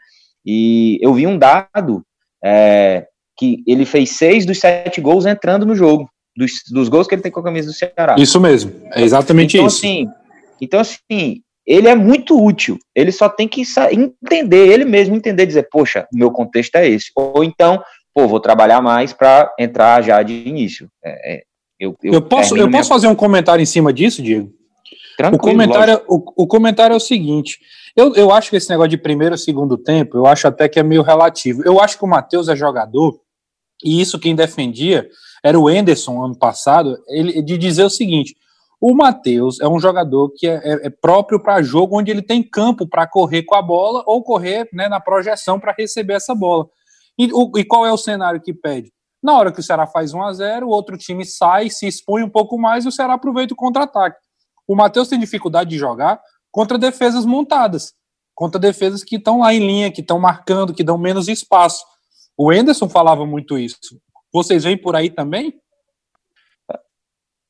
E 0.44 0.98
eu 1.01 1.12
vi 1.14 1.27
um 1.27 1.38
dado 1.38 2.03
é, 2.44 3.07
que 3.37 3.62
ele 3.66 3.85
fez 3.85 4.11
seis 4.11 4.46
dos 4.46 4.59
sete 4.59 5.01
gols 5.01 5.27
entrando 5.27 5.66
no 5.66 5.74
jogo, 5.74 6.09
dos, 6.37 6.53
dos 6.70 6.88
gols 6.88 7.07
que 7.07 7.14
ele 7.14 7.22
tem 7.22 7.33
com 7.33 7.40
a 7.40 7.44
camisa 7.44 7.68
do 7.68 7.74
Ceará. 7.74 8.16
Isso 8.18 8.40
mesmo, 8.40 8.72
é 8.92 9.03
exatamente 9.03 9.57
então, 9.57 9.66
isso. 9.66 9.79
Assim, 9.79 10.09
então, 10.61 10.81
assim, 10.81 11.42
ele 11.66 11.87
é 11.87 11.94
muito 11.94 12.42
útil. 12.42 12.79
Ele 12.94 13.12
só 13.12 13.29
tem 13.29 13.46
que 13.46 13.62
entender, 13.92 14.68
ele 14.68 14.85
mesmo 14.85 15.14
entender, 15.14 15.46
dizer, 15.46 15.68
poxa, 15.70 16.07
meu 16.12 16.31
contexto 16.31 16.77
é 16.77 16.88
esse. 16.88 17.11
Ou 17.14 17.44
então, 17.44 17.83
pô, 18.14 18.27
vou 18.27 18.40
trabalhar 18.40 18.81
mais 18.81 19.12
para 19.12 19.53
entrar 19.59 20.03
já 20.03 20.22
de 20.22 20.33
início. 20.33 20.88
É, 21.05 21.35
é, 21.35 21.42
eu, 21.79 21.94
eu, 22.03 22.14
eu, 22.14 22.22
posso, 22.22 22.57
eu 22.57 22.66
minha... 22.66 22.79
posso 22.79 22.88
fazer 22.88 23.07
um 23.07 23.14
comentário 23.14 23.62
em 23.62 23.66
cima 23.66 23.92
disso, 23.92 24.22
Diego? 24.22 24.51
Tranquilo, 25.18 25.37
o 25.37 25.40
comentário, 25.40 26.02
o, 26.07 26.44
o, 26.44 26.46
comentário 26.46 26.94
é 26.94 26.96
o 26.96 27.00
seguinte: 27.00 27.59
eu, 27.96 28.14
eu 28.14 28.31
acho 28.31 28.50
que 28.50 28.57
esse 28.57 28.70
negócio 28.70 28.90
de 28.90 28.96
primeiro 28.96 29.35
e 29.35 29.38
segundo 29.38 29.76
tempo, 29.76 30.16
eu 30.16 30.24
acho 30.24 30.46
até 30.46 30.68
que 30.68 30.78
é 30.78 30.83
meio 30.85 31.02
relativo. 31.02 31.61
Eu 31.64 31.81
acho 31.81 31.98
que 31.98 32.04
o 32.04 32.09
Matheus 32.09 32.48
é 32.48 32.54
jogador, 32.54 33.18
e 33.83 34.00
isso 34.00 34.20
quem 34.20 34.37
defendia 34.37 35.09
era 35.42 35.59
o 35.59 35.68
Enderson 35.68 36.24
ano 36.24 36.38
passado, 36.38 36.96
ele, 37.09 37.42
de 37.42 37.59
dizer 37.59 37.83
o 37.83 37.90
seguinte: 37.90 38.37
o 38.81 38.94
Matheus 38.94 39.61
é 39.61 39.66
um 39.66 39.81
jogador 39.81 40.33
que 40.37 40.46
é, 40.46 40.61
é, 40.62 40.87
é 40.87 40.90
próprio 40.90 41.42
para 41.42 41.61
jogo 41.62 41.98
onde 41.98 42.12
ele 42.12 42.22
tem 42.22 42.40
campo 42.40 42.87
para 42.87 43.04
correr 43.04 43.42
com 43.42 43.57
a 43.57 43.62
bola 43.62 44.04
ou 44.07 44.22
correr 44.22 44.68
né, 44.72 44.88
na 44.88 45.00
projeção 45.00 45.59
para 45.59 45.74
receber 45.76 46.14
essa 46.14 46.33
bola. 46.33 46.68
E, 47.18 47.28
o, 47.33 47.59
e 47.59 47.64
qual 47.64 47.85
é 47.85 47.92
o 47.92 47.98
cenário 47.98 48.40
que 48.40 48.54
pede? 48.54 48.92
Na 49.20 49.37
hora 49.37 49.50
que 49.50 49.59
o 49.59 49.64
Ceará 49.64 49.85
faz 49.85 50.14
1 50.14 50.22
a 50.22 50.33
0 50.33 50.66
o 50.68 50.70
outro 50.70 50.96
time 50.96 51.24
sai, 51.24 51.70
se 51.70 51.88
expõe 51.88 52.22
um 52.22 52.31
pouco 52.31 52.57
mais 52.57 52.85
e 52.85 52.88
o 52.88 52.92
Ceará 52.92 53.14
aproveita 53.14 53.52
o 53.52 53.57
contra-ataque. 53.57 54.27
O 54.68 54.76
Matheus 54.76 55.09
tem 55.09 55.18
dificuldade 55.18 55.70
de 55.70 55.78
jogar 55.78 56.20
contra 56.52 56.78
defesas 56.78 57.24
montadas, 57.24 57.94
contra 58.35 58.61
defesas 58.61 59.02
que 59.02 59.16
estão 59.16 59.40
lá 59.40 59.54
em 59.54 59.61
linha, 59.61 59.90
que 59.90 60.02
estão 60.02 60.20
marcando, 60.20 60.74
que 60.74 60.85
dão 60.85 60.98
menos 60.98 61.26
espaço. 61.26 61.85
O 62.37 62.52
Enderson 62.52 62.88
falava 62.88 63.26
muito 63.26 63.59
isso. 63.59 64.00
Vocês 64.33 64.64
veem 64.64 64.76
por 64.76 64.94
aí 64.94 65.11
também? 65.11 65.59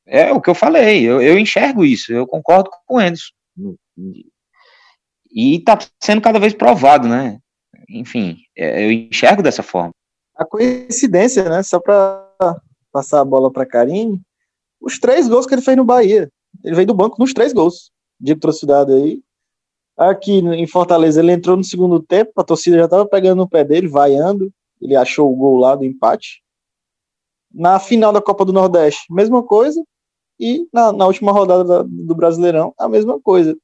É 0.07 0.33
o 0.33 0.41
que 0.41 0.49
eu 0.49 0.55
falei, 0.55 1.03
eu, 1.03 1.21
eu 1.21 1.39
enxergo 1.39 1.85
isso, 1.85 2.13
eu 2.13 2.27
concordo 2.27 2.71
com 2.87 2.95
o 2.95 3.01
Enderson. 3.01 3.35
E 5.31 5.57
está 5.57 5.77
sendo 6.01 6.23
cada 6.23 6.39
vez 6.39 6.55
provado, 6.55 7.07
né? 7.07 7.39
enfim, 7.89 8.37
é, 8.57 8.85
eu 8.85 8.93
enxergo 8.93 9.43
dessa 9.43 9.63
forma. 9.63 9.93
A 10.37 10.45
coincidência, 10.45 11.49
né? 11.49 11.63
Só 11.63 11.81
para 11.81 12.27
passar 12.93 13.21
a 13.21 13.25
bola 13.25 13.51
para 13.51 13.67
Karine, 13.67 14.21
os 14.81 14.99
três 14.99 15.27
gols 15.27 15.47
que 15.47 15.55
ele 15.55 15.63
fez 15.63 15.77
no 15.77 15.85
Bahia. 15.85 16.31
Ele 16.65 16.75
veio 16.75 16.87
do 16.87 16.95
banco 16.95 17.17
nos 17.19 17.33
três 17.33 17.53
gols. 17.53 17.91
Diego 18.21 18.41
trouxe 18.41 18.65
o 18.65 18.69
dado 18.69 18.93
aí. 18.95 19.23
Aqui 19.97 20.39
em 20.39 20.67
Fortaleza, 20.67 21.21
ele 21.21 21.33
entrou 21.33 21.57
no 21.57 21.65
segundo 21.65 22.01
tempo, 22.01 22.33
a 22.37 22.45
torcida 22.45 22.79
já 22.79 22.85
estava 22.85 23.05
pegando 23.07 23.39
no 23.39 23.49
pé 23.49 23.65
dele, 23.65 23.89
vaiando. 23.89 24.53
Ele 24.81 24.95
achou 24.95 25.33
o 25.33 25.37
gol 25.37 25.59
lá 25.59 25.75
do 25.75 25.85
empate. 25.85 26.43
Na 27.53 27.81
final 27.81 28.13
da 28.13 28.23
Copa 28.23 28.45
do 28.45 28.53
Nordeste, 28.53 29.13
mesma 29.13 29.43
coisa. 29.43 29.83
E 30.39 30.69
na, 30.73 30.93
na 30.93 31.07
última 31.07 31.33
rodada 31.33 31.83
do 31.83 32.15
Brasileirão, 32.15 32.73
a 32.79 32.89
mesma 32.89 33.21
coisa. 33.21 33.57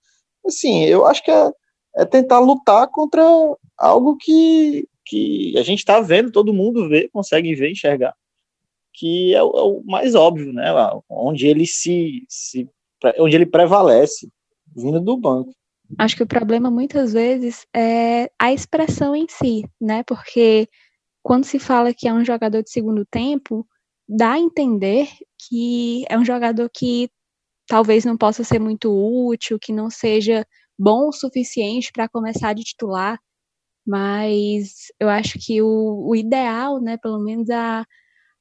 Assim, 0.45 0.85
eu 0.85 1.07
acho 1.07 1.23
que 1.23 1.31
é, 1.31 1.53
é 1.97 2.05
tentar 2.05 2.41
lutar 2.41 2.89
contra 2.89 3.23
algo 3.79 4.17
que, 4.17 4.89
que 5.07 5.57
a 5.57 5.63
gente 5.63 5.79
está 5.79 6.01
vendo, 6.01 6.33
todo 6.33 6.53
mundo 6.53 6.89
vê, 6.89 7.09
consegue 7.13 7.55
ver, 7.55 7.71
enxergar, 7.71 8.15
que 8.93 9.35
é 9.35 9.43
o, 9.43 9.51
é 9.57 9.63
o, 9.63 9.83
mais 9.85 10.15
óbvio, 10.15 10.53
né? 10.53 10.73
Onde 11.09 11.47
ele 11.47 11.67
se, 11.67 12.25
se 12.29 12.69
onde 13.19 13.37
ele 13.37 13.47
prevalece, 13.47 14.29
vindo 14.75 15.01
do 15.01 15.17
banco. 15.17 15.53
Acho 15.99 16.17
que 16.17 16.23
o 16.23 16.27
problema 16.27 16.71
muitas 16.71 17.12
vezes 17.12 17.67
é 17.75 18.31
a 18.38 18.53
expressão 18.53 19.14
em 19.14 19.27
si, 19.29 19.64
né? 19.81 20.03
Porque 20.05 20.69
quando 21.23 21.45
se 21.45 21.59
fala 21.59 21.95
que 21.95 22.09
é 22.09 22.12
um 22.12 22.25
jogador 22.25 22.62
de 22.62 22.71
segundo 22.71 23.05
tempo, 23.05 23.67
dá 24.09 24.33
a 24.33 24.38
entender 24.38 25.09
que 25.49 26.05
é 26.09 26.19
um 26.19 26.25
jogador 26.25 26.71
que 26.75 27.09
talvez 27.67 28.05
não 28.05 28.17
possa 28.17 28.45
ser 28.45 28.59
muito 28.59 28.90
útil, 28.90 29.59
que 29.61 29.73
não 29.73 29.90
seja 29.90 30.47
bom 30.79 31.09
o 31.09 31.12
suficiente 31.12 31.90
para 31.93 32.09
começar 32.09 32.55
de 32.55 32.62
titular, 32.62 33.19
mas 33.87 34.87
eu 34.99 35.09
acho 35.09 35.38
que 35.38 35.62
o, 35.62 36.07
o 36.09 36.17
ideal, 36.17 36.81
né, 36.81 36.97
pelo 36.97 37.23
menos 37.23 37.49
a, 37.51 37.85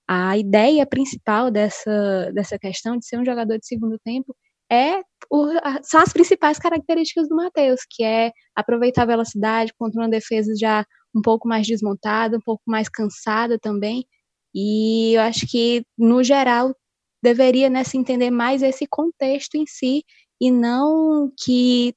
a 0.07 0.37
ideia 0.37 0.85
principal 0.85 1.51
dessa, 1.51 2.31
dessa 2.33 2.57
questão 2.57 2.97
de 2.97 3.05
ser 3.05 3.19
um 3.19 3.25
jogador 3.25 3.57
de 3.57 3.67
segundo 3.67 3.99
tempo 3.99 4.35
é 4.73 5.03
o, 5.29 5.47
são 5.83 6.01
as 6.01 6.11
principais 6.11 6.59
características 6.59 7.27
do 7.27 7.35
Matheus, 7.35 7.81
que 7.89 8.03
é 8.03 8.31
aproveitar 8.55 9.03
a 9.03 9.07
velocidade 9.07 9.73
contra 9.77 10.01
uma 10.01 10.09
defesa 10.09 10.53
já 10.59 10.85
um 11.15 11.21
pouco 11.21 11.47
mais 11.47 11.65
desmontada, 11.67 12.37
um 12.37 12.41
pouco 12.41 12.63
mais 12.67 12.89
cansada 12.89 13.59
também. 13.59 14.05
E 14.53 15.13
eu 15.15 15.21
acho 15.21 15.47
que, 15.47 15.85
no 15.97 16.23
geral, 16.23 16.75
deveria 17.23 17.69
né, 17.69 17.83
se 17.83 17.97
entender 17.97 18.29
mais 18.31 18.61
esse 18.61 18.85
contexto 18.87 19.55
em 19.55 19.65
si 19.65 20.03
e 20.41 20.51
não 20.51 21.31
que 21.43 21.95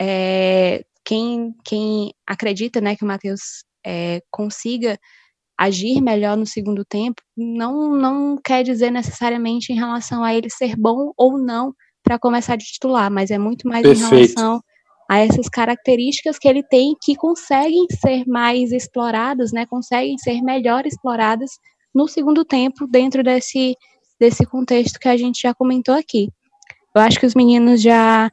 é, 0.00 0.84
quem, 1.04 1.54
quem 1.64 2.14
acredita 2.26 2.80
né, 2.80 2.96
que 2.96 3.04
o 3.04 3.06
Matheus 3.06 3.64
é, 3.84 4.22
consiga 4.30 4.98
agir 5.58 6.00
melhor 6.00 6.36
no 6.36 6.46
segundo 6.46 6.84
tempo, 6.84 7.22
não, 7.36 7.94
não 7.94 8.36
quer 8.36 8.64
dizer 8.64 8.90
necessariamente 8.90 9.72
em 9.72 9.76
relação 9.76 10.24
a 10.24 10.34
ele 10.34 10.50
ser 10.50 10.74
bom 10.76 11.12
ou 11.16 11.38
não 11.38 11.74
para 12.02 12.18
começar 12.18 12.56
de 12.56 12.64
titular, 12.64 13.10
mas 13.10 13.30
é 13.30 13.38
muito 13.38 13.68
mais 13.68 13.82
Perfeito. 13.82 14.06
em 14.06 14.16
relação 14.16 14.62
a 15.08 15.18
essas 15.18 15.48
características 15.48 16.38
que 16.38 16.48
ele 16.48 16.62
tem 16.62 16.96
que 17.00 17.14
conseguem 17.14 17.86
ser 18.00 18.24
mais 18.26 18.72
exploradas, 18.72 19.52
né, 19.52 19.66
conseguem 19.66 20.16
ser 20.18 20.40
melhor 20.42 20.86
exploradas 20.86 21.50
no 21.94 22.08
segundo 22.08 22.44
tempo 22.44 22.86
dentro 22.86 23.22
desse, 23.22 23.76
desse 24.18 24.46
contexto 24.46 24.98
que 24.98 25.08
a 25.08 25.16
gente 25.16 25.42
já 25.42 25.54
comentou 25.54 25.94
aqui. 25.94 26.28
Eu 26.94 27.02
acho 27.02 27.18
que 27.18 27.26
os 27.26 27.34
meninos 27.34 27.82
já 27.82 28.30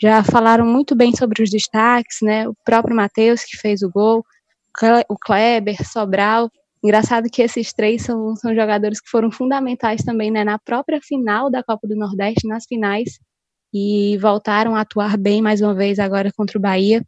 já 0.00 0.24
falaram 0.24 0.66
muito 0.66 0.96
bem 0.96 1.14
sobre 1.14 1.44
os 1.44 1.48
destaques, 1.48 2.18
né? 2.22 2.48
O 2.48 2.54
próprio 2.64 2.96
Matheus, 2.96 3.44
que 3.44 3.56
fez 3.56 3.82
o 3.82 3.90
gol, 3.90 4.24
o 5.08 5.16
Kleber, 5.16 5.76
Sobral. 5.88 6.50
Engraçado 6.82 7.28
que 7.30 7.42
esses 7.42 7.72
três 7.72 8.02
são, 8.02 8.34
são 8.34 8.54
jogadores 8.54 9.00
que 9.00 9.08
foram 9.08 9.30
fundamentais 9.30 10.02
também 10.02 10.30
né, 10.30 10.42
na 10.42 10.58
própria 10.58 11.00
final 11.00 11.48
da 11.48 11.62
Copa 11.62 11.86
do 11.86 11.94
Nordeste, 11.94 12.48
nas 12.48 12.64
finais, 12.66 13.20
e 13.72 14.18
voltaram 14.18 14.74
a 14.74 14.80
atuar 14.80 15.16
bem 15.16 15.40
mais 15.40 15.60
uma 15.60 15.74
vez 15.74 15.98
agora 15.98 16.32
contra 16.36 16.58
o 16.58 16.60
Bahia. 16.60 17.02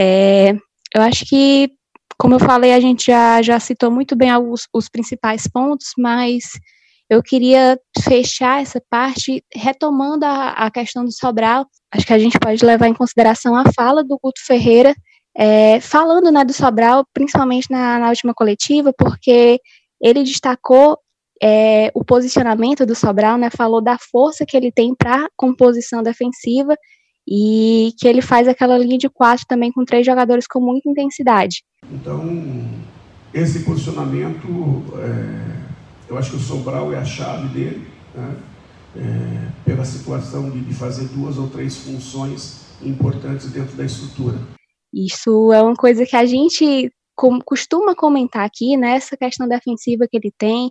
É, 0.00 0.52
eu 0.94 1.02
acho 1.02 1.26
que, 1.26 1.70
como 2.18 2.34
eu 2.34 2.40
falei, 2.40 2.72
a 2.72 2.80
gente 2.80 3.06
já, 3.06 3.42
já 3.42 3.60
citou 3.60 3.90
muito 3.90 4.16
bem 4.16 4.30
alguns, 4.30 4.66
os 4.72 4.88
principais 4.88 5.46
pontos, 5.46 5.88
mas 5.98 6.44
eu 7.08 7.22
queria 7.22 7.78
fechar 8.02 8.62
essa 8.62 8.82
parte 8.88 9.44
retomando 9.54 10.24
a, 10.24 10.50
a 10.52 10.70
questão 10.70 11.04
do 11.04 11.12
Sobral. 11.12 11.66
Acho 11.92 12.06
que 12.06 12.12
a 12.12 12.18
gente 12.18 12.38
pode 12.38 12.64
levar 12.64 12.88
em 12.88 12.94
consideração 12.94 13.54
a 13.54 13.70
fala 13.72 14.02
do 14.02 14.18
Guto 14.20 14.40
Ferreira, 14.46 14.94
é, 15.36 15.80
falando 15.80 16.30
né, 16.30 16.44
do 16.44 16.52
Sobral, 16.52 17.06
principalmente 17.12 17.70
na, 17.70 17.98
na 17.98 18.08
última 18.08 18.32
coletiva, 18.34 18.92
porque 18.96 19.60
ele 20.00 20.22
destacou 20.22 20.98
é, 21.42 21.90
o 21.94 22.04
posicionamento 22.04 22.86
do 22.86 22.94
Sobral, 22.94 23.36
né, 23.36 23.50
falou 23.50 23.82
da 23.82 23.98
força 23.98 24.46
que 24.46 24.56
ele 24.56 24.70
tem 24.70 24.94
para 24.94 25.28
composição 25.36 26.02
defensiva 26.02 26.76
e 27.26 27.92
que 27.98 28.06
ele 28.06 28.22
faz 28.22 28.46
aquela 28.46 28.78
linha 28.78 28.98
de 28.98 29.08
quatro 29.08 29.46
também 29.48 29.72
com 29.72 29.84
três 29.84 30.04
jogadores 30.04 30.46
com 30.46 30.60
muita 30.60 30.88
intensidade. 30.88 31.64
Então, 31.90 32.22
esse 33.32 33.60
posicionamento, 33.60 34.84
é, 34.98 36.10
eu 36.10 36.18
acho 36.18 36.30
que 36.30 36.36
o 36.36 36.40
Sobral 36.40 36.92
é 36.92 36.98
a 36.98 37.04
chave 37.04 37.48
dele, 37.48 37.86
né? 38.14 38.36
é, 38.96 39.48
pela 39.64 39.84
situação 39.84 40.50
de, 40.50 40.60
de 40.60 40.74
fazer 40.74 41.08
duas 41.08 41.38
ou 41.38 41.48
três 41.48 41.76
funções 41.76 42.62
importantes 42.82 43.50
dentro 43.50 43.76
da 43.76 43.84
estrutura. 43.84 44.38
Isso 44.94 45.52
é 45.52 45.60
uma 45.60 45.74
coisa 45.74 46.06
que 46.06 46.14
a 46.14 46.24
gente 46.24 46.92
costuma 47.44 47.94
comentar 47.94 48.44
aqui, 48.44 48.76
né? 48.76 48.96
Essa 48.96 49.16
questão 49.16 49.48
defensiva 49.48 50.06
que 50.08 50.16
ele 50.16 50.32
tem. 50.38 50.70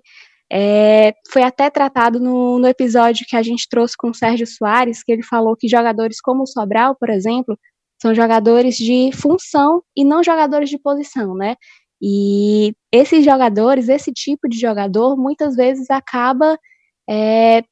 É, 0.52 1.14
foi 1.32 1.42
até 1.42 1.70
tratado 1.70 2.20
no, 2.20 2.60
no, 2.60 2.68
episódio 2.68 3.26
que 3.28 3.36
a 3.36 3.42
gente 3.42 3.68
trouxe 3.68 3.96
com 3.98 4.10
o 4.10 4.14
Sérgio 4.14 4.46
Soares, 4.46 5.04
que 5.04 5.12
ele 5.12 5.24
falou 5.24 5.56
que 5.56 5.68
jogadores 5.68 6.22
como 6.22 6.44
o 6.44 6.48
Sobral, 6.48 6.96
por 6.96 7.10
exemplo, 7.10 7.58
são 8.00 8.14
jogadores 8.14 8.76
de 8.76 9.10
função 9.14 9.82
e 9.96 10.04
não 10.04 10.24
jogadores 10.24 10.70
de 10.70 10.78
posição, 10.78 11.34
né? 11.34 11.56
E 12.02 12.76
esses 12.92 13.26
jogadores, 13.26 13.90
esse 13.90 14.12
tipo 14.12 14.48
de 14.48 14.60
jogador, 14.60 15.18
muitas 15.18 15.56
vezes 15.56 15.90
acaba 15.90 16.58
é, 17.10 17.64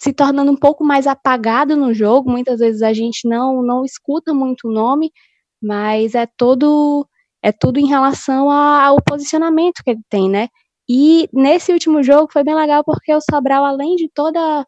se 0.00 0.12
tornando 0.12 0.50
um 0.50 0.56
pouco 0.56 0.82
mais 0.84 1.06
apagado 1.06 1.76
no 1.76 1.92
jogo. 1.92 2.30
Muitas 2.30 2.60
vezes 2.60 2.82
a 2.82 2.92
gente 2.92 3.28
não, 3.28 3.62
não 3.62 3.84
escuta 3.84 4.32
muito 4.32 4.68
o 4.68 4.72
nome, 4.72 5.12
mas 5.62 6.14
é 6.14 6.26
todo 6.26 7.06
é 7.42 7.52
tudo 7.52 7.78
em 7.78 7.86
relação 7.86 8.50
ao 8.50 8.96
posicionamento 9.02 9.82
que 9.84 9.90
ele 9.90 10.02
tem, 10.10 10.28
né? 10.28 10.48
E 10.88 11.28
nesse 11.32 11.72
último 11.72 12.02
jogo 12.02 12.32
foi 12.32 12.42
bem 12.42 12.54
legal 12.54 12.82
porque 12.84 13.14
o 13.14 13.20
Sobral, 13.20 13.64
além 13.64 13.94
de 13.96 14.08
toda 14.12 14.66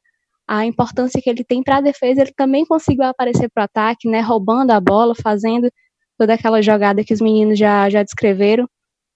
a 0.48 0.66
importância 0.66 1.20
que 1.22 1.31
ele 1.31 1.44
tem 1.44 1.62
para 1.62 1.79
a 1.79 1.81
defesa, 1.81 2.22
ele 2.22 2.33
também 2.37 2.64
conseguiu 2.66 3.05
aparecer 3.05 3.48
para 3.50 3.62
o 3.62 3.64
ataque, 3.64 4.09
né? 4.09 4.20
Roubando 4.20 4.72
a 4.72 4.81
bola, 4.81 5.14
fazendo 5.14 5.70
toda 6.18 6.35
aquela 6.35 6.62
jogada 6.62 7.05
que 7.05 7.14
os 7.14 7.20
meninos 7.20 7.59
já, 7.59 7.88
já 7.90 8.03
descreveram. 8.03 8.68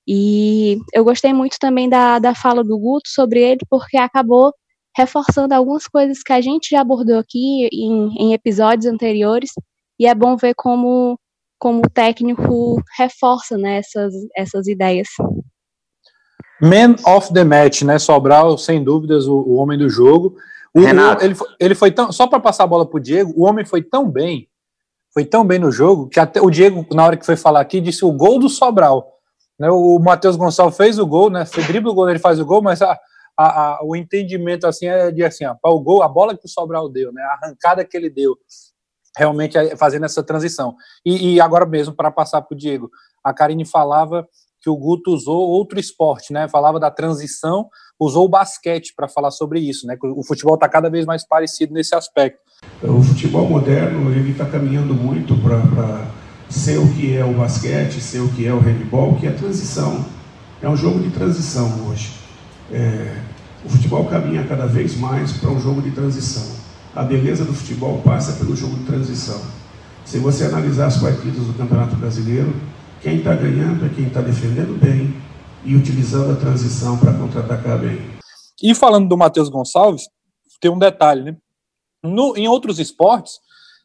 E 0.07 0.79
eu 0.93 1.05
gostei 1.05 1.33
muito 1.33 1.59
também 1.59 1.89
da, 1.89 2.19
da 2.19 2.35
fala 2.35 2.63
do 2.65 2.79
Guto 2.79 3.09
sobre 3.09 3.41
ele, 3.41 3.61
porque 3.69 3.97
acabou 3.97 4.53
reforçando 4.97 5.55
algumas 5.55 5.89
coisas 5.89 6.23
que 6.23 6.33
a 6.33 6.41
gente 6.41 6.71
já 6.71 6.81
abordou 6.81 7.19
aqui 7.19 7.69
em, 7.73 8.15
em 8.19 8.33
episódios 8.33 8.87
anteriores, 8.87 9.51
e 9.99 10.07
é 10.07 10.15
bom 10.15 10.37
ver 10.37 10.55
como, 10.55 11.19
como 11.65 11.79
o 11.79 11.91
técnico 11.91 12.77
reforça 12.99 13.57
né, 13.57 13.79
essas, 13.79 14.13
essas 14.37 14.69
ideias. 14.69 15.09
Man 16.61 16.95
of 17.07 17.33
the 17.33 17.43
match, 17.43 17.81
né? 17.81 17.99
Sobral, 17.99 18.59
sem 18.59 18.85
dúvidas, 18.85 19.27
o, 19.27 19.35
o 19.35 19.55
homem 19.55 19.79
do 19.79 19.89
jogo. 19.89 20.37
O, 20.75 20.81
Renato. 20.81 21.23
O, 21.23 21.25
ele, 21.25 21.35
ele 21.59 21.75
foi 21.75 21.91
tão. 21.91 22.13
Só 22.13 22.27
para 22.27 22.39
passar 22.39 22.65
a 22.65 22.67
bola 22.67 22.85
pro 22.85 23.01
Diego, 23.01 23.33
o 23.35 23.45
homem 23.47 23.65
foi 23.65 23.81
tão 23.81 24.11
bem, 24.11 24.47
foi 25.15 25.25
tão 25.25 25.43
bem 25.43 25.59
no 25.59 25.73
jogo, 25.73 26.07
que 26.07 26.21
até 26.21 26.39
o 26.39 26.51
Diego, 26.51 26.87
na 26.93 27.03
hora 27.07 27.17
que 27.17 27.25
foi 27.25 27.35
falar 27.35 27.63
aqui, 27.63 27.81
disse 27.81 28.05
o 28.05 28.13
gol 28.13 28.39
do 28.39 28.51
Sobral. 28.51 29.15
Né, 29.59 29.71
o 29.71 29.99
Matheus 29.99 30.37
Gonçalves 30.37 30.77
fez 30.77 30.99
o 30.99 31.07
gol, 31.07 31.31
né? 31.31 31.47
Foi 31.47 31.63
drible 31.65 31.89
o 31.89 31.95
gol, 31.95 32.11
ele 32.11 32.19
faz 32.19 32.39
o 32.39 32.45
gol, 32.45 32.61
mas 32.61 32.83
a, 32.83 32.93
a, 33.39 33.63
a, 33.63 33.81
o 33.83 33.97
entendimento 33.97 34.67
assim 34.67 34.87
é 34.87 35.11
de 35.11 35.25
assim, 35.25 35.47
ó, 35.47 35.57
o 35.65 35.81
gol, 35.81 36.03
a 36.03 36.09
bola 36.09 36.37
que 36.37 36.45
o 36.45 36.49
Sobral 36.49 36.91
deu, 36.91 37.11
né? 37.11 37.23
A 37.23 37.47
arrancada 37.47 37.87
que 37.87 37.97
ele 37.97 38.11
deu, 38.11 38.37
realmente 39.17 39.57
é 39.57 39.77
fazendo 39.77 40.05
essa 40.05 40.23
transição. 40.23 40.75
E, 41.05 41.35
e 41.35 41.41
agora 41.41 41.67
mesmo, 41.67 41.95
para 41.95 42.11
passar 42.11 42.43
para 42.43 42.55
o 42.55 42.59
Diego, 42.59 42.91
a 43.23 43.33
Karine 43.33 43.65
falava 43.65 44.27
que 44.61 44.71
o 44.71 44.77
Guto 44.77 45.13
usou 45.13 45.37
outro 45.37 45.79
esporte, 45.79 46.33
né? 46.33 46.49
Falava 46.49 46.81
da 46.81 46.91
transição, 46.91 47.69
usou 48.01 48.25
o 48.25 48.29
basquete 48.29 48.95
para 48.97 49.07
falar 49.07 49.31
sobre 49.31 49.61
isso, 49.61 49.87
né? 49.87 49.95
O 50.03 50.25
futebol 50.25 50.55
está 50.55 50.67
cada 50.67 50.89
vez 50.89 51.05
mais 51.05 51.27
parecido 51.27 51.75
nesse 51.75 51.95
aspecto. 51.95 52.41
O 52.83 53.03
futebol 53.03 53.47
moderno 53.47 54.11
ele 54.11 54.31
está 54.31 54.47
caminhando 54.47 54.95
muito 54.95 55.35
para 55.43 56.07
ser 56.49 56.79
o 56.79 56.91
que 56.95 57.15
é 57.15 57.23
o 57.23 57.35
basquete, 57.35 58.01
ser 58.01 58.21
o 58.21 58.29
que 58.33 58.47
é 58.47 58.55
o 58.55 58.59
handball, 58.59 59.17
que 59.17 59.27
é 59.27 59.31
a 59.31 59.35
transição. 59.35 60.03
É 60.63 60.69
um 60.69 60.77
jogo 60.77 60.99
de 61.01 61.11
transição 61.11 61.87
hoje. 61.87 62.13
É, 62.73 63.21
o 63.67 63.69
futebol 63.69 64.07
caminha 64.07 64.47
cada 64.47 64.65
vez 64.65 64.97
mais 64.97 65.33
para 65.33 65.51
um 65.51 65.61
jogo 65.61 65.83
de 65.83 65.91
transição. 65.91 66.64
A 66.95 67.03
beleza 67.03 67.45
do 67.45 67.53
futebol 67.53 68.01
passa 68.03 68.39
pelo 68.39 68.55
jogo 68.55 68.77
de 68.77 68.85
transição. 68.85 69.41
Se 70.05 70.19
você 70.19 70.45
analisar 70.45 70.87
as 70.87 70.97
partidas 70.97 71.45
do 71.45 71.53
Campeonato 71.55 71.97
Brasileiro, 71.97 72.55
quem 73.01 73.17
está 73.17 73.35
ganhando 73.35 73.85
é 73.85 73.89
quem 73.89 74.07
está 74.07 74.21
defendendo 74.21 74.79
bem 74.79 75.13
e 75.65 75.75
utilizando 75.75 76.33
a 76.33 76.37
transição 76.37 76.97
para 76.97 77.13
contra-atacar 77.13 77.81
bem. 77.81 78.01
E 78.63 78.75
falando 78.77 79.09
do 79.09 79.17
Matheus 79.17 79.49
Gonçalves, 79.49 80.05
tem 80.61 80.71
um 80.71 80.79
detalhe, 80.79 81.25
né? 81.25 81.37
No, 82.01 82.37
em 82.37 82.47
outros 82.47 82.79
esportes, 82.79 83.41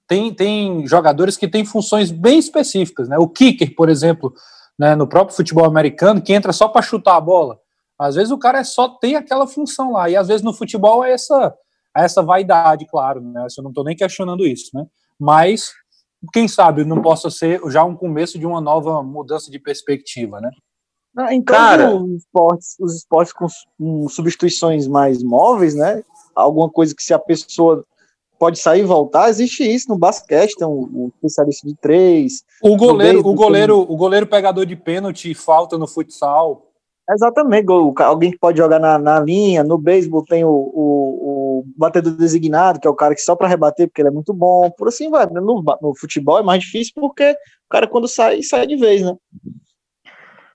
tem, 0.07 0.31
tem 0.31 0.85
jogadores 0.85 1.35
que 1.35 1.47
têm 1.47 1.65
funções 1.65 2.11
bem 2.11 2.37
específicas, 2.37 3.09
né? 3.09 3.17
O 3.17 3.27
kicker, 3.27 3.73
por 3.73 3.89
exemplo, 3.89 4.31
né, 4.77 4.95
no 4.95 5.07
próprio 5.07 5.35
futebol 5.35 5.65
americano, 5.65 6.21
que 6.21 6.33
entra 6.33 6.53
só 6.53 6.67
para 6.67 6.83
chutar 6.83 7.15
a 7.15 7.21
bola. 7.21 7.57
Às 7.97 8.13
vezes 8.13 8.31
o 8.31 8.37
cara 8.37 8.59
é 8.59 8.63
só 8.63 8.87
tem 8.87 9.15
aquela 9.15 9.47
função 9.47 9.93
lá, 9.93 10.09
e 10.09 10.15
às 10.15 10.27
vezes 10.27 10.43
no 10.43 10.53
futebol 10.53 11.03
é 11.03 11.11
essa, 11.11 11.55
é 11.95 12.03
essa 12.03 12.21
vaidade, 12.21 12.85
claro, 12.85 13.21
né? 13.21 13.45
Eu 13.57 13.63
não 13.63 13.71
estou 13.71 13.83
nem 13.83 13.95
questionando 13.95 14.45
isso, 14.45 14.71
né? 14.73 14.85
Mas 15.19 15.71
quem 16.33 16.47
sabe 16.47 16.83
não 16.83 17.01
possa 17.01 17.29
ser 17.29 17.61
já 17.69 17.83
um 17.83 17.95
começo 17.95 18.37
de 18.37 18.45
uma 18.45 18.59
nova 18.59 19.01
mudança 19.01 19.49
de 19.49 19.59
perspectiva, 19.59 20.39
né? 20.39 20.49
Ah, 21.17 21.33
então, 21.33 21.55
Cara, 21.55 21.95
os 21.95 22.23
esportes, 22.23 22.75
os 22.79 22.95
esportes 22.95 23.33
com, 23.33 23.47
com, 23.77 24.07
substituições 24.07 24.87
mais 24.87 25.23
móveis, 25.23 25.75
né? 25.75 26.03
Alguma 26.35 26.69
coisa 26.69 26.95
que 26.95 27.03
se 27.03 27.13
a 27.13 27.19
pessoa 27.19 27.83
pode 28.37 28.59
sair 28.59 28.81
e 28.81 28.85
voltar, 28.85 29.29
existe 29.29 29.63
isso 29.63 29.89
no 29.89 29.97
basquete, 29.97 30.55
tem 30.55 30.67
um, 30.67 30.89
um 30.93 31.11
especialista 31.15 31.67
de 31.67 31.75
três. 31.75 32.43
O 32.63 32.77
goleiro, 32.77 33.19
o 33.19 33.33
goleiro, 33.33 33.79
o 33.79 33.97
goleiro 33.97 34.27
pegador 34.27 34.65
de 34.65 34.75
pênalti 34.75 35.33
falta 35.33 35.77
no 35.77 35.87
futsal. 35.87 36.68
Exatamente, 37.11 37.65
alguém 38.03 38.31
que 38.31 38.37
pode 38.37 38.59
jogar 38.59 38.79
na, 38.79 38.99
na 38.99 39.19
linha, 39.19 39.63
no 39.63 39.79
beisebol 39.79 40.23
tem 40.23 40.43
o, 40.43 40.49
o, 40.49 41.61
o, 41.61 41.63
batedor 41.75 42.13
designado, 42.13 42.79
que 42.79 42.87
é 42.87 42.89
o 42.89 42.95
cara 42.95 43.15
que 43.15 43.21
só 43.21 43.35
para 43.35 43.47
rebater, 43.47 43.87
porque 43.87 43.99
ele 44.01 44.09
é 44.09 44.11
muito 44.11 44.31
bom, 44.31 44.69
por 44.69 44.87
assim 44.87 45.09
vai. 45.09 45.25
No, 45.25 45.63
no 45.81 45.95
futebol 45.95 46.37
é 46.37 46.43
mais 46.43 46.63
difícil 46.63 46.93
porque 46.95 47.31
o 47.31 47.69
cara 47.69 47.87
quando 47.87 48.07
sai, 48.07 48.43
sai 48.43 48.67
de 48.67 48.75
vez, 48.75 49.01
né? 49.01 49.15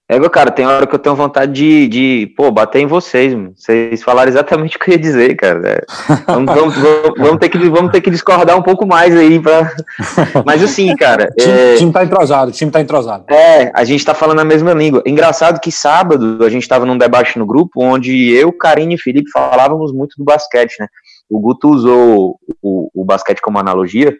É, 0.06 0.20
cara, 0.28 0.50
tem 0.50 0.66
hora 0.66 0.86
que 0.86 0.94
eu 0.94 0.98
tenho 0.98 1.16
vontade 1.16 1.52
de, 1.52 1.88
de 1.88 2.34
pô, 2.36 2.50
bater 2.50 2.80
em 2.80 2.86
vocês, 2.86 3.32
mano. 3.32 3.54
Vocês 3.56 4.02
falaram 4.02 4.28
exatamente 4.28 4.76
o 4.76 4.78
que 4.78 4.90
eu 4.90 4.92
ia 4.92 5.00
dizer, 5.00 5.34
cara. 5.34 5.66
É, 5.66 5.80
vamos, 6.26 6.54
vamos, 6.54 6.76
vamos, 6.76 7.12
vamos, 7.16 7.38
ter 7.38 7.48
que, 7.48 7.58
vamos 7.70 7.90
ter 7.90 8.02
que 8.02 8.10
discordar 8.10 8.54
um 8.58 8.62
pouco 8.62 8.86
mais 8.86 9.16
aí, 9.16 9.40
pra... 9.40 9.72
mas 10.44 10.62
assim, 10.62 10.94
cara... 10.94 11.30
O 11.32 11.42
time, 11.42 11.58
é... 11.58 11.76
time 11.76 11.92
tá 11.92 12.04
entrosado, 12.04 12.50
o 12.50 12.52
time 12.52 12.70
tá 12.70 12.82
entrosado. 12.82 13.24
É, 13.30 13.72
a 13.74 13.82
gente 13.82 14.04
tá 14.04 14.12
falando 14.12 14.40
a 14.40 14.44
mesma 14.44 14.74
língua. 14.74 15.02
Engraçado 15.06 15.58
que 15.58 15.72
sábado 15.72 16.44
a 16.44 16.50
gente 16.50 16.68
tava 16.68 16.84
num 16.84 16.98
debate 16.98 17.38
no 17.38 17.46
grupo, 17.46 17.82
onde 17.82 18.30
eu, 18.30 18.52
Karine 18.52 18.96
e 18.96 19.00
Felipe 19.00 19.30
falávamos 19.30 19.90
muito 19.90 20.16
do 20.18 20.24
basquete, 20.24 20.76
né? 20.80 20.86
O 21.30 21.40
Guto 21.40 21.70
usou 21.70 22.38
o, 22.62 22.90
o 22.94 23.04
basquete 23.06 23.40
como 23.40 23.58
analogia, 23.58 24.14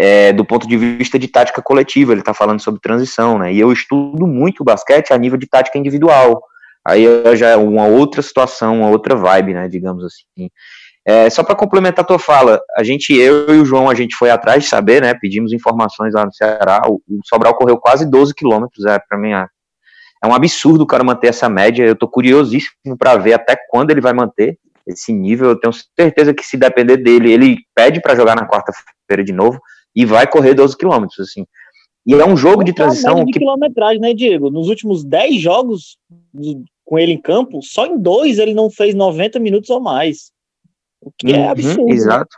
é, 0.00 0.32
do 0.32 0.44
ponto 0.44 0.68
de 0.68 0.76
vista 0.76 1.18
de 1.18 1.26
tática 1.26 1.60
coletiva, 1.60 2.12
ele 2.12 2.20
está 2.20 2.32
falando 2.32 2.62
sobre 2.62 2.80
transição, 2.80 3.36
né? 3.36 3.52
E 3.52 3.58
eu 3.58 3.72
estudo 3.72 4.28
muito 4.28 4.62
basquete 4.62 5.12
a 5.12 5.18
nível 5.18 5.36
de 5.36 5.48
tática 5.48 5.76
individual. 5.76 6.40
Aí 6.86 7.04
já 7.36 7.48
é 7.48 7.56
uma 7.56 7.84
outra 7.84 8.22
situação, 8.22 8.78
uma 8.78 8.90
outra 8.90 9.16
vibe, 9.16 9.54
né? 9.54 9.66
Digamos 9.66 10.04
assim. 10.04 10.48
É, 11.04 11.28
só 11.28 11.42
para 11.42 11.56
complementar 11.56 12.04
a 12.04 12.06
tua 12.06 12.18
fala, 12.18 12.60
a 12.76 12.84
gente, 12.84 13.12
eu 13.12 13.52
e 13.52 13.58
o 13.58 13.64
João, 13.64 13.90
a 13.90 13.94
gente 13.94 14.14
foi 14.14 14.30
atrás 14.30 14.62
de 14.62 14.68
saber, 14.68 15.02
né? 15.02 15.14
Pedimos 15.20 15.52
informações 15.52 16.14
lá 16.14 16.24
no 16.24 16.32
Ceará. 16.32 16.80
O, 16.86 17.00
o 17.08 17.20
Sobral 17.24 17.56
correu 17.56 17.76
quase 17.76 18.08
12 18.08 18.32
quilômetros, 18.36 18.86
é 18.86 19.00
para 19.00 19.18
mim 19.18 19.32
é, 19.32 19.46
é 20.22 20.26
um 20.28 20.34
absurdo 20.34 20.84
o 20.84 20.86
cara 20.86 21.02
manter 21.02 21.26
essa 21.26 21.48
média. 21.48 21.84
Eu 21.84 21.96
tô 21.96 22.06
curiosíssimo 22.06 22.96
para 22.96 23.16
ver 23.16 23.32
até 23.32 23.56
quando 23.68 23.90
ele 23.90 24.00
vai 24.00 24.12
manter 24.12 24.60
esse 24.86 25.12
nível. 25.12 25.48
Eu 25.48 25.58
tenho 25.58 25.72
certeza 25.72 26.32
que 26.32 26.46
se 26.46 26.56
depender 26.56 26.98
dele, 26.98 27.32
ele 27.32 27.56
pede 27.74 28.00
para 28.00 28.14
jogar 28.14 28.36
na 28.36 28.46
quarta-feira 28.46 29.24
de 29.24 29.32
novo 29.32 29.58
e 29.98 30.04
vai 30.04 30.28
correr 30.28 30.54
12 30.54 30.76
quilômetros, 30.76 31.18
assim. 31.18 31.44
E 32.06 32.14
é 32.14 32.24
um 32.24 32.36
jogo 32.36 32.62
de 32.62 32.72
transição. 32.72 33.24
De 33.24 33.32
que... 33.32 33.40
quilometragem, 33.40 34.00
né, 34.00 34.14
Diego? 34.14 34.48
Nos 34.48 34.68
últimos 34.68 35.02
10 35.02 35.40
jogos 35.40 35.98
com 36.84 36.96
ele 36.96 37.10
em 37.10 37.20
campo, 37.20 37.60
só 37.60 37.84
em 37.84 37.98
dois 37.98 38.38
ele 38.38 38.54
não 38.54 38.70
fez 38.70 38.94
90 38.94 39.40
minutos 39.40 39.68
ou 39.70 39.80
mais. 39.80 40.30
O 41.00 41.10
que 41.18 41.32
é 41.32 41.38
uhum, 41.38 41.50
absurdo. 41.50 41.92
Exato. 41.92 42.36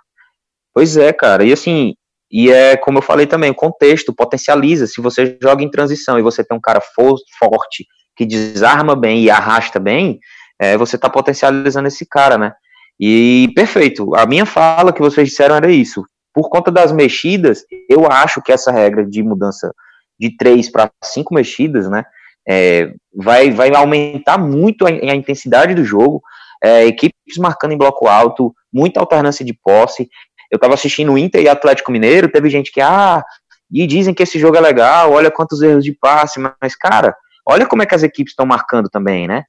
Pois 0.73 0.97
é, 0.97 1.13
cara. 1.13 1.45
E 1.45 1.53
assim, 1.53 1.93
e 2.33 2.51
é 2.51 2.79
como 2.79 2.97
eu 2.97 3.03
falei 3.03 3.27
também, 3.27 3.51
o 3.51 3.55
contexto 3.55 4.11
potencializa. 4.11 4.87
Se 4.87 4.99
você 5.03 5.37
joga 5.43 5.63
em 5.63 5.71
transição 5.71 6.19
e 6.19 6.23
você 6.23 6.43
tem 6.43 6.57
um 6.57 6.61
cara 6.63 6.81
forte, 6.81 7.87
que 8.17 8.25
desarma 8.25 8.97
bem 8.97 9.23
e 9.23 9.29
arrasta 9.29 9.79
bem, 9.79 10.19
é, 10.59 10.79
você 10.79 10.97
está 10.97 11.11
potencializando 11.11 11.89
esse 11.89 12.07
cara, 12.07 12.39
né? 12.39 12.55
E 12.99 13.53
perfeito. 13.55 14.15
A 14.15 14.25
minha 14.25 14.47
fala 14.47 14.95
que 14.95 15.03
vocês 15.03 15.29
disseram 15.29 15.57
era 15.57 15.71
isso 15.71 16.03
por 16.41 16.49
conta 16.49 16.71
das 16.71 16.91
mexidas, 16.91 17.67
eu 17.87 18.11
acho 18.11 18.41
que 18.41 18.51
essa 18.51 18.73
regra 18.73 19.05
de 19.05 19.23
mudança 19.23 19.75
de 20.19 20.35
três 20.39 20.71
para 20.71 20.91
cinco 21.05 21.35
mexidas, 21.35 21.87
né, 21.91 22.03
é, 22.49 22.95
vai, 23.15 23.51
vai 23.51 23.75
aumentar 23.75 24.39
muito 24.39 24.87
a, 24.87 24.89
a, 24.89 25.15
intensidade 25.15 25.75
do 25.75 25.85
jogo. 25.85 26.23
é, 26.65 26.87
equipes 26.87 27.37
marcando 27.39 27.73
em 27.73 27.77
bloco 27.77 28.09
alto, 28.09 28.55
muita 28.73 29.01
alternância 29.01 29.45
de 29.45 29.53
posse. 29.53 30.09
Eu 30.51 30.57
estava 30.57 30.73
assistindo 30.73 31.13
o 31.13 31.19
Inter 31.19 31.43
e 31.43 31.49
Atlético 31.49 31.93
Mineiro, 31.93 32.33
teve 32.33 32.49
gente 32.49 32.73
que, 32.73 32.81
ah, 32.81 33.23
e 33.71 33.87
dizem 33.87 34.15
que 34.15 34.23
esse 34.23 34.39
jogo 34.39 34.57
é 34.57 34.61
legal, 34.61 35.13
olha 35.13 35.31
quantos 35.31 35.61
erros 35.61 35.85
de 35.85 35.93
passe, 35.93 36.41
mas, 36.41 36.75
cara, 36.75 37.15
olha 37.47 37.67
como 37.67 37.83
é 37.83 37.87
que 37.87 37.95
as 37.95 38.03
equipes 38.03 38.33
estão 38.33 38.47
marcando 38.47 38.89
também, 38.89 39.29
né? 39.29 39.45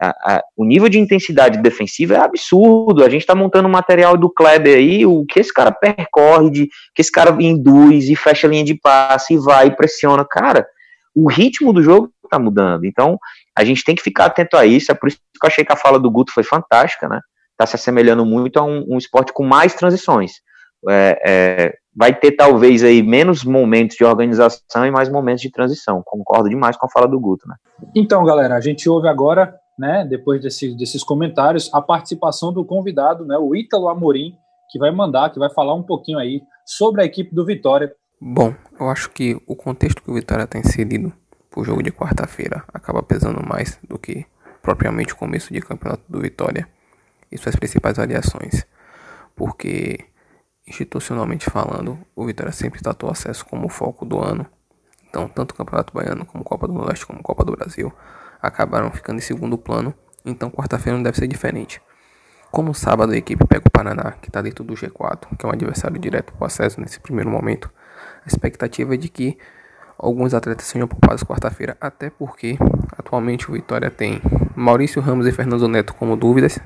A, 0.00 0.08
a, 0.08 0.42
o 0.56 0.64
nível 0.64 0.88
de 0.88 0.98
intensidade 0.98 1.58
defensiva 1.58 2.14
é 2.14 2.18
absurdo. 2.18 3.04
A 3.04 3.08
gente 3.08 3.20
está 3.20 3.34
montando 3.34 3.68
o 3.68 3.70
material 3.70 4.16
do 4.16 4.30
Kleber 4.30 4.76
aí, 4.76 5.04
o 5.04 5.24
que 5.26 5.40
esse 5.40 5.52
cara 5.52 5.70
percorre, 5.70 6.50
de, 6.50 6.66
que 6.94 7.02
esse 7.02 7.12
cara 7.12 7.36
induz 7.42 8.08
e 8.08 8.16
fecha 8.16 8.46
a 8.46 8.50
linha 8.50 8.64
de 8.64 8.74
passe 8.74 9.34
e 9.34 9.38
vai 9.38 9.66
e 9.66 9.76
pressiona. 9.76 10.24
Cara, 10.24 10.66
o 11.14 11.28
ritmo 11.28 11.72
do 11.72 11.82
jogo 11.82 12.10
está 12.24 12.38
mudando. 12.38 12.84
Então, 12.86 13.18
a 13.56 13.64
gente 13.64 13.84
tem 13.84 13.94
que 13.94 14.02
ficar 14.02 14.26
atento 14.26 14.56
a 14.56 14.64
isso. 14.64 14.90
É 14.90 14.94
por 14.94 15.08
isso 15.08 15.18
que 15.18 15.44
eu 15.44 15.48
achei 15.48 15.64
que 15.64 15.72
a 15.72 15.76
fala 15.76 15.98
do 15.98 16.10
Guto 16.10 16.32
foi 16.32 16.44
fantástica, 16.44 17.08
né? 17.08 17.20
Está 17.52 17.66
se 17.66 17.76
assemelhando 17.76 18.24
muito 18.24 18.58
a 18.58 18.64
um, 18.64 18.86
um 18.88 18.96
esporte 18.96 19.32
com 19.32 19.44
mais 19.44 19.74
transições. 19.74 20.32
É, 20.88 21.22
é, 21.26 21.74
vai 21.94 22.14
ter 22.14 22.32
talvez 22.32 22.82
aí 22.82 23.02
menos 23.02 23.44
momentos 23.44 23.96
de 23.96 24.04
organização 24.04 24.86
e 24.86 24.90
mais 24.90 25.10
momentos 25.10 25.42
de 25.42 25.50
transição. 25.50 26.02
Concordo 26.04 26.48
demais 26.48 26.76
com 26.76 26.86
a 26.86 26.90
fala 26.90 27.06
do 27.06 27.20
Guto, 27.20 27.46
né? 27.46 27.56
Então, 27.94 28.24
galera, 28.24 28.54
a 28.54 28.60
gente 28.60 28.88
ouve 28.88 29.08
agora, 29.08 29.54
né, 29.80 30.04
depois 30.04 30.42
desse, 30.42 30.76
desses 30.76 31.02
comentários, 31.02 31.70
a 31.72 31.80
participação 31.80 32.52
do 32.52 32.62
convidado, 32.62 33.24
né, 33.24 33.38
o 33.38 33.56
Ítalo 33.56 33.88
Amorim, 33.88 34.36
que 34.70 34.78
vai 34.78 34.90
mandar, 34.90 35.30
que 35.30 35.38
vai 35.38 35.48
falar 35.48 35.74
um 35.74 35.82
pouquinho 35.82 36.18
aí 36.18 36.42
sobre 36.66 37.00
a 37.00 37.04
equipe 37.06 37.34
do 37.34 37.46
Vitória. 37.46 37.90
Bom, 38.20 38.54
eu 38.78 38.90
acho 38.90 39.10
que 39.10 39.40
o 39.46 39.56
contexto 39.56 40.02
que 40.02 40.10
o 40.10 40.14
Vitória 40.14 40.44
está 40.44 40.58
inserido 40.58 41.10
o 41.56 41.64
jogo 41.64 41.82
de 41.82 41.90
quarta-feira 41.90 42.62
acaba 42.72 43.02
pesando 43.02 43.42
mais 43.42 43.78
do 43.88 43.98
que 43.98 44.26
propriamente 44.60 45.14
o 45.14 45.16
começo 45.16 45.52
de 45.52 45.62
campeonato 45.62 46.02
do 46.06 46.20
Vitória 46.20 46.68
e 47.32 47.38
suas 47.38 47.56
principais 47.56 47.96
variações, 47.96 48.66
porque 49.34 50.04
institucionalmente 50.68 51.48
falando, 51.48 51.98
o 52.14 52.26
Vitória 52.26 52.52
sempre 52.52 52.82
tratou 52.82 53.10
acesso 53.10 53.46
como 53.46 53.68
foco 53.70 54.04
do 54.04 54.20
ano. 54.20 54.46
Então, 55.08 55.26
tanto 55.26 55.52
o 55.52 55.54
Campeonato 55.54 55.92
Baiano 55.92 56.24
como 56.26 56.44
Copa 56.44 56.68
do 56.68 56.74
Nordeste 56.74 57.06
como 57.06 57.22
Copa 57.22 57.44
do 57.44 57.52
Brasil 57.52 57.92
acabaram 58.42 58.90
ficando 58.90 59.18
em 59.18 59.22
segundo 59.22 59.56
plano, 59.58 59.94
então 60.24 60.50
quarta-feira 60.50 60.96
não 60.96 61.02
deve 61.02 61.18
ser 61.18 61.26
diferente. 61.26 61.80
Como 62.50 62.74
sábado 62.74 63.12
a 63.12 63.16
equipe 63.16 63.46
pega 63.46 63.62
o 63.66 63.70
Paraná, 63.70 64.12
que 64.20 64.28
está 64.28 64.42
dentro 64.42 64.64
do 64.64 64.74
G4, 64.74 65.36
que 65.38 65.46
é 65.46 65.48
um 65.48 65.52
adversário 65.52 65.98
direto 65.98 66.32
para 66.32 66.42
o 66.42 66.46
acesso 66.46 66.80
nesse 66.80 66.98
primeiro 66.98 67.30
momento, 67.30 67.70
a 68.24 68.28
expectativa 68.28 68.94
é 68.94 68.96
de 68.96 69.08
que 69.08 69.38
alguns 69.96 70.34
atletas 70.34 70.66
sejam 70.66 70.88
poupados 70.88 71.22
quarta-feira, 71.22 71.76
até 71.80 72.10
porque 72.10 72.58
atualmente 72.98 73.48
o 73.48 73.52
Vitória 73.52 73.90
tem 73.90 74.20
Maurício 74.56 75.00
Ramos 75.00 75.26
e 75.26 75.32
Fernando 75.32 75.68
Neto 75.68 75.94
como 75.94 76.16
dúvidas, 76.16 76.58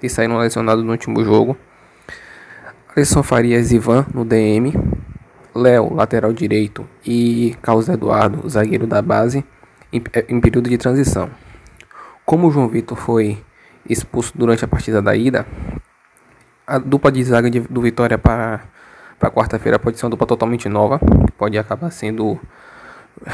que 0.00 0.08
saíram 0.08 0.38
lesionados 0.38 0.84
no 0.84 0.90
último 0.90 1.22
jogo. 1.24 1.56
Alisson 2.96 3.22
Farias 3.22 3.70
e 3.70 3.76
Ivan 3.76 4.06
no 4.12 4.24
DM, 4.24 4.72
Léo, 5.54 5.94
lateral 5.94 6.32
direito, 6.32 6.88
e 7.06 7.56
Carlos 7.62 7.88
Eduardo, 7.88 8.48
zagueiro 8.48 8.86
da 8.86 9.00
base, 9.00 9.44
em, 9.92 10.02
é, 10.12 10.24
em 10.28 10.40
período 10.40 10.68
de 10.68 10.78
transição. 10.78 11.30
Como 12.24 12.50
João 12.50 12.68
Vitor 12.68 12.96
foi 12.96 13.38
expulso 13.88 14.32
durante 14.36 14.64
a 14.64 14.68
partida 14.68 15.00
da 15.00 15.16
ida, 15.16 15.46
a 16.66 16.78
dupla 16.78 17.10
de 17.10 17.24
zaga 17.24 17.50
de, 17.50 17.60
do 17.60 17.80
Vitória 17.80 18.18
para 18.18 18.60
quarta-feira 19.32 19.78
pode 19.78 19.98
ser 19.98 20.04
uma 20.04 20.10
dupla 20.10 20.26
totalmente 20.26 20.68
nova, 20.68 21.00
pode 21.38 21.56
acabar 21.56 21.90
sendo 21.90 22.38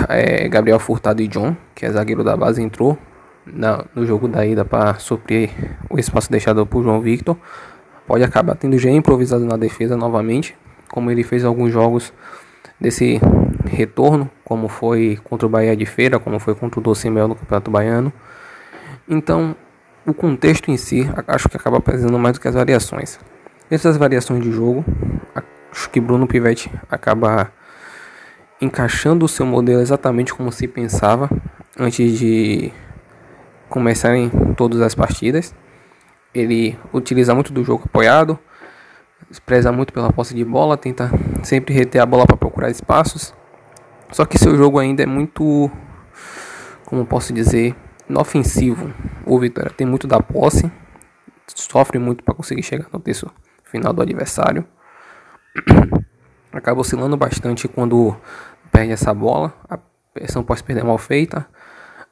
é, 0.08 0.48
Gabriel 0.48 0.78
Furtado 0.78 1.20
e 1.20 1.28
John, 1.28 1.56
que 1.74 1.84
é 1.84 1.90
zagueiro 1.90 2.22
da 2.22 2.36
base, 2.36 2.62
entrou 2.62 2.96
na, 3.44 3.84
no 3.94 4.06
jogo 4.06 4.28
da 4.28 4.46
ida 4.46 4.64
para 4.64 4.94
suprir 4.94 5.50
o 5.90 5.98
espaço 5.98 6.30
deixado 6.30 6.64
por 6.64 6.82
João 6.82 7.00
Victor. 7.00 7.36
Pode 8.06 8.22
acabar 8.22 8.54
tendo 8.54 8.78
já 8.78 8.90
improvisado 8.90 9.44
na 9.44 9.56
defesa 9.56 9.96
novamente, 9.96 10.56
como 10.88 11.10
ele 11.10 11.22
fez 11.24 11.44
alguns 11.44 11.72
jogos 11.72 12.12
desse 12.80 13.20
retorno, 13.64 14.30
como 14.44 14.68
foi 14.68 15.18
contra 15.24 15.46
o 15.46 15.50
Bahia 15.50 15.76
de 15.76 15.86
Feira, 15.86 16.18
como 16.18 16.38
foi 16.38 16.54
contra 16.54 16.80
o 16.80 16.82
Docimel 16.82 17.28
no 17.28 17.34
Campeonato 17.34 17.70
Baiano. 17.70 18.12
Então, 19.08 19.56
o 20.06 20.12
contexto 20.12 20.70
em 20.70 20.76
si, 20.76 21.08
acho 21.26 21.48
que 21.48 21.56
acaba 21.56 21.80
pesando 21.80 22.18
mais 22.18 22.36
do 22.36 22.40
que 22.40 22.48
as 22.48 22.54
variações. 22.54 23.18
Essas 23.70 23.96
variações 23.96 24.42
de 24.42 24.50
jogo, 24.50 24.84
acho 25.72 25.88
que 25.90 26.00
Bruno 26.00 26.26
Pivetti 26.26 26.70
acaba 26.90 27.50
encaixando 28.60 29.24
o 29.24 29.28
seu 29.28 29.44
modelo 29.44 29.80
exatamente 29.80 30.32
como 30.32 30.52
se 30.52 30.68
pensava 30.68 31.28
antes 31.78 32.18
de 32.18 32.72
começarem 33.68 34.30
todas 34.56 34.80
as 34.80 34.94
partidas. 34.94 35.54
Ele 36.34 36.78
utiliza 36.92 37.34
muito 37.34 37.52
do 37.52 37.64
jogo 37.64 37.84
apoiado, 37.86 38.38
preza 39.44 39.72
muito 39.72 39.92
pela 39.92 40.12
posse 40.12 40.34
de 40.34 40.44
bola, 40.44 40.76
tenta 40.76 41.10
sempre 41.42 41.74
reter 41.74 42.00
a 42.00 42.06
bola 42.06 42.26
para 42.26 42.36
procurar 42.36 42.70
espaços. 42.70 43.34
Só 44.12 44.24
que 44.24 44.38
seu 44.38 44.56
jogo 44.56 44.78
ainda 44.78 45.02
é 45.02 45.06
muito, 45.06 45.70
como 46.84 47.04
posso 47.04 47.32
dizer, 47.32 47.74
inofensivo. 48.08 48.92
O 49.26 49.38
Vitória 49.38 49.70
tem 49.70 49.86
muito 49.86 50.06
da 50.06 50.20
posse, 50.20 50.70
sofre 51.54 51.98
muito 51.98 52.22
para 52.22 52.34
conseguir 52.34 52.62
chegar 52.62 52.86
no 52.92 53.00
terço 53.00 53.30
final 53.64 53.92
do 53.92 54.02
adversário. 54.02 54.64
Acaba 56.52 56.80
oscilando 56.80 57.16
bastante 57.16 57.66
quando 57.66 58.16
perde 58.70 58.92
essa 58.92 59.12
bola, 59.12 59.52
a 59.68 59.78
pressão 60.12 60.44
pode 60.44 60.62
perder 60.62 60.84
mal 60.84 60.98
feita, 60.98 61.46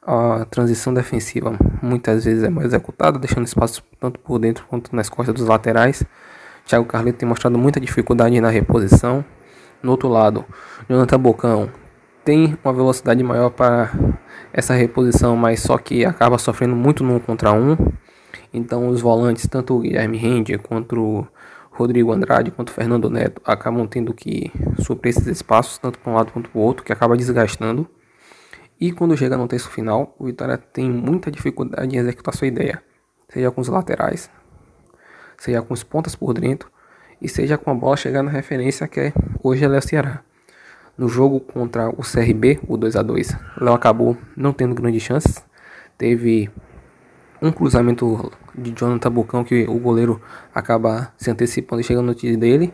a 0.05 0.45
transição 0.49 0.93
defensiva 0.93 1.57
muitas 1.81 2.25
vezes 2.25 2.43
é 2.43 2.49
mal 2.49 2.65
executada, 2.65 3.17
deixando 3.17 3.45
espaço 3.45 3.81
tanto 3.99 4.19
por 4.19 4.37
dentro 4.39 4.65
quanto 4.67 4.93
nas 4.93 5.07
costas 5.07 5.33
dos 5.33 5.47
laterais. 5.47 6.03
Thiago 6.65 6.85
Carleto 6.85 7.19
tem 7.19 7.27
mostrado 7.27 7.57
muita 7.57 7.79
dificuldade 7.79 8.39
na 8.41 8.49
reposição. 8.49 9.23
No 9.81 9.91
outro 9.91 10.09
lado, 10.09 10.45
Jonathan 10.89 11.19
Bocão 11.19 11.69
tem 12.23 12.57
uma 12.63 12.73
velocidade 12.73 13.21
maior 13.23 13.49
para 13.49 13.91
essa 14.51 14.73
reposição, 14.73 15.35
mas 15.35 15.61
só 15.61 15.77
que 15.77 16.05
acaba 16.05 16.37
sofrendo 16.37 16.75
muito 16.75 17.03
no 17.03 17.19
contra 17.19 17.51
um. 17.51 17.75
Então 18.53 18.87
os 18.87 19.01
volantes, 19.01 19.47
tanto 19.47 19.75
o 19.75 19.79
Guilherme 19.79 20.17
Rende 20.17 20.57
quanto 20.57 20.99
o 20.99 21.27
Rodrigo 21.71 22.11
Andrade 22.11 22.51
quanto 22.51 22.71
Fernando 22.71 23.09
Neto 23.09 23.41
acabam 23.43 23.87
tendo 23.87 24.13
que 24.13 24.51
suprir 24.79 25.09
esses 25.09 25.25
espaços, 25.25 25.79
tanto 25.79 25.97
para 25.97 26.11
um 26.11 26.15
lado 26.15 26.31
quanto 26.31 26.49
para 26.49 26.59
o 26.59 26.63
outro, 26.63 26.83
que 26.83 26.93
acaba 26.93 27.17
desgastando. 27.17 27.87
E 28.79 28.91
quando 28.91 29.17
chega 29.17 29.35
no 29.35 29.47
terço 29.47 29.69
final, 29.69 30.15
o 30.19 30.25
Vitória 30.25 30.57
tem 30.57 30.89
muita 30.89 31.31
dificuldade 31.31 31.95
em 31.95 31.99
executar 31.99 32.35
sua 32.35 32.47
ideia, 32.47 32.83
seja 33.29 33.49
com 33.49 33.61
os 33.61 33.67
laterais, 33.67 34.29
seja 35.37 35.61
com 35.61 35.73
os 35.73 35.83
pontas 35.83 36.15
por 36.15 36.33
dentro, 36.33 36.69
e 37.21 37.27
seja 37.27 37.57
com 37.57 37.71
a 37.71 37.73
bola 37.73 37.97
chegando 37.97 38.25
na 38.25 38.31
referência 38.31 38.87
que 38.87 38.99
é 38.99 39.13
hoje 39.41 39.63
é 39.63 39.67
o 39.67 39.81
Ceará. 39.81 40.21
No 40.95 41.09
jogo 41.09 41.39
contra 41.39 41.89
o 41.89 42.01
CRB, 42.01 42.59
o 42.67 42.77
2 42.77 42.95
a 42.95 43.01
2 43.01 43.35
Léo 43.59 43.73
acabou 43.73 44.15
não 44.37 44.53
tendo 44.53 44.75
grandes 44.75 45.01
chances, 45.01 45.43
teve 45.97 46.51
um 47.41 47.51
cruzamento 47.51 48.31
de 48.55 48.71
Jonathan 48.71 49.11
Bucão 49.11 49.43
que 49.43 49.65
o 49.67 49.77
goleiro 49.79 50.21
acaba 50.53 51.11
se 51.17 51.31
antecipando 51.31 51.81
e 51.81 51.83
chegando 51.83 52.05
no 52.05 52.13
tiro 52.13 52.37
dele. 52.37 52.73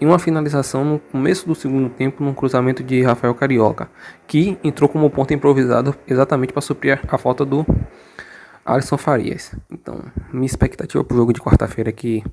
E 0.00 0.04
uma 0.04 0.18
finalização 0.18 0.84
no 0.84 0.98
começo 0.98 1.46
do 1.46 1.54
segundo 1.54 1.88
tempo 1.88 2.22
num 2.22 2.34
cruzamento 2.34 2.82
de 2.82 3.02
Rafael 3.02 3.34
Carioca, 3.34 3.88
que 4.26 4.58
entrou 4.62 4.88
como 4.88 5.08
ponto 5.08 5.32
improvisado 5.32 5.94
exatamente 6.06 6.52
para 6.52 6.60
suprir 6.60 7.00
a 7.08 7.16
falta 7.16 7.44
do 7.44 7.64
Alisson 8.64 8.98
Farias. 8.98 9.54
Então, 9.70 10.00
minha 10.32 10.46
expectativa 10.46 11.02
para 11.02 11.14
o 11.14 11.18
jogo 11.18 11.32
de 11.32 11.40
quarta-feira 11.40 11.90
é 11.90 11.92
que 11.92 12.24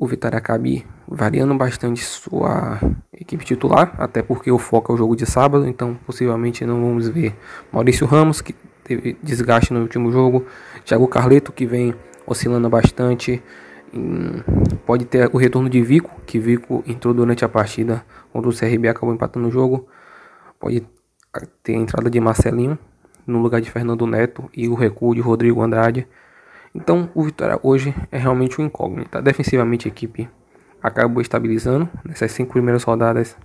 o 0.00 0.06
Vitória 0.06 0.38
acabe 0.38 0.86
variando 1.06 1.54
bastante 1.54 2.02
sua 2.02 2.80
equipe 3.12 3.44
titular, 3.44 3.94
até 3.98 4.22
porque 4.22 4.50
o 4.50 4.58
foco 4.58 4.90
é 4.90 4.94
o 4.94 4.98
jogo 4.98 5.14
de 5.14 5.26
sábado, 5.26 5.68
então 5.68 5.94
possivelmente 6.06 6.64
não 6.64 6.80
vamos 6.80 7.06
ver 7.06 7.36
Maurício 7.70 8.06
Ramos, 8.06 8.40
que 8.40 8.54
teve 8.82 9.18
desgaste 9.22 9.74
no 9.74 9.82
último 9.82 10.10
jogo. 10.10 10.46
Thiago 10.86 11.06
Carleto, 11.06 11.52
que 11.52 11.66
vem 11.66 11.94
oscilando 12.26 12.70
bastante. 12.70 13.42
Pode 14.86 15.04
ter 15.04 15.28
o 15.34 15.36
retorno 15.36 15.68
de 15.68 15.82
Vico, 15.82 16.18
que 16.24 16.38
Vico 16.38 16.82
entrou 16.86 17.12
durante 17.12 17.44
a 17.44 17.48
partida 17.48 18.02
contra 18.32 18.48
o 18.48 18.56
CRB 18.56 18.88
acabou 18.88 19.14
empatando 19.14 19.48
o 19.48 19.50
jogo. 19.50 19.86
Pode 20.58 20.82
ter 21.62 21.74
a 21.74 21.78
entrada 21.78 22.08
de 22.08 22.18
Marcelinho 22.18 22.78
no 23.26 23.38
lugar 23.42 23.60
de 23.60 23.70
Fernando 23.70 24.06
Neto 24.06 24.48
e 24.56 24.66
o 24.66 24.74
recuo 24.74 25.14
de 25.14 25.20
Rodrigo 25.20 25.60
Andrade. 25.60 26.08
Então 26.74 27.10
o 27.14 27.22
Vitória 27.24 27.58
hoje 27.62 27.94
é 28.10 28.18
realmente 28.18 28.60
um 28.60 28.64
incógnita. 28.64 29.20
Defensivamente 29.20 29.88
a 29.88 29.90
equipe 29.90 30.28
acabou 30.82 31.20
estabilizando 31.20 31.88
nessas 32.04 32.32
cinco 32.32 32.52
primeiras 32.52 32.82
rodadas. 32.84 33.36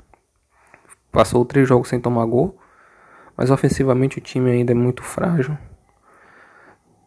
Passou 1.12 1.44
três 1.46 1.68
jogos 1.68 1.90
sem 1.90 2.00
tomar 2.00 2.26
gol. 2.26 2.58
Mas 3.38 3.52
ofensivamente 3.52 4.18
o 4.18 4.22
time 4.22 4.52
ainda 4.52 4.72
é 4.72 4.76
muito 4.76 5.04
frágil. 5.04 5.58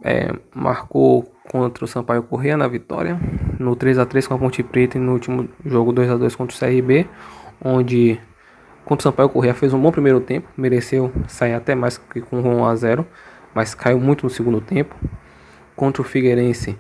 É, 0.05 0.33
marcou 0.55 1.23
contra 1.51 1.85
o 1.85 1.89
Sampaio 1.89 2.23
Corrêa 2.23 2.57
na 2.57 2.69
vitória, 2.69 3.19
no 3.59 3.75
3 3.75 3.99
a 3.99 4.07
3 4.07 4.27
com 4.27 4.35
a 4.35 4.39
Ponte 4.39 4.63
Preta 4.63 4.99
e 4.99 5.01
no 5.01 5.13
último 5.13 5.49
jogo 5.65 5.93
2 5.93 6.11
a 6.11 6.17
2 6.17 6.37
contra 6.37 6.55
o 6.55 6.59
CRB, 6.59 7.09
onde 7.65 8.21
contra 8.85 9.01
o 9.01 9.11
Sampaio 9.11 9.29
Corrêa 9.29 9.55
fez 9.55 9.73
um 9.73 9.81
bom 9.81 9.91
primeiro 9.91 10.21
tempo, 10.21 10.49
mereceu 10.57 11.11
sair 11.27 11.55
até 11.55 11.75
mais 11.75 11.99
que 11.99 12.21
com 12.21 12.39
1 12.39 12.65
a 12.67 12.77
0, 12.77 13.07
mas 13.55 13.75
caiu 13.75 13.99
muito 13.99 14.25
no 14.25 14.31
segundo 14.31 14.61
tempo. 14.61 14.95
Contra 15.79 16.03
o 16.03 16.05
Figueirense 16.05 16.77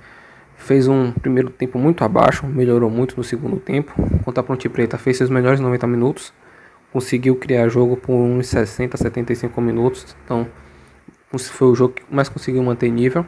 fez 0.56 0.88
um 0.88 1.12
primeiro 1.12 1.50
tempo 1.50 1.78
muito 1.78 2.02
abaixo, 2.02 2.44
melhorou 2.44 2.90
muito 2.90 3.16
no 3.16 3.22
segundo 3.22 3.56
tempo. 3.56 3.92
Contra 4.24 4.40
a 4.40 4.44
Ponte 4.44 4.68
Preta 4.68 4.98
fez 4.98 5.16
seus 5.16 5.30
melhores 5.30 5.60
90 5.60 5.86
minutos, 5.86 6.32
conseguiu 6.92 7.36
criar 7.36 7.68
jogo 7.68 7.96
por 7.96 8.12
uns 8.12 8.48
60, 8.48 8.96
75 8.96 9.60
minutos. 9.60 10.16
Então, 10.24 10.48
foi 11.30 11.68
o 11.68 11.74
jogo 11.76 11.94
que 11.94 12.02
mais 12.10 12.28
conseguiu 12.28 12.62
manter 12.62 12.90
nível. 12.90 13.24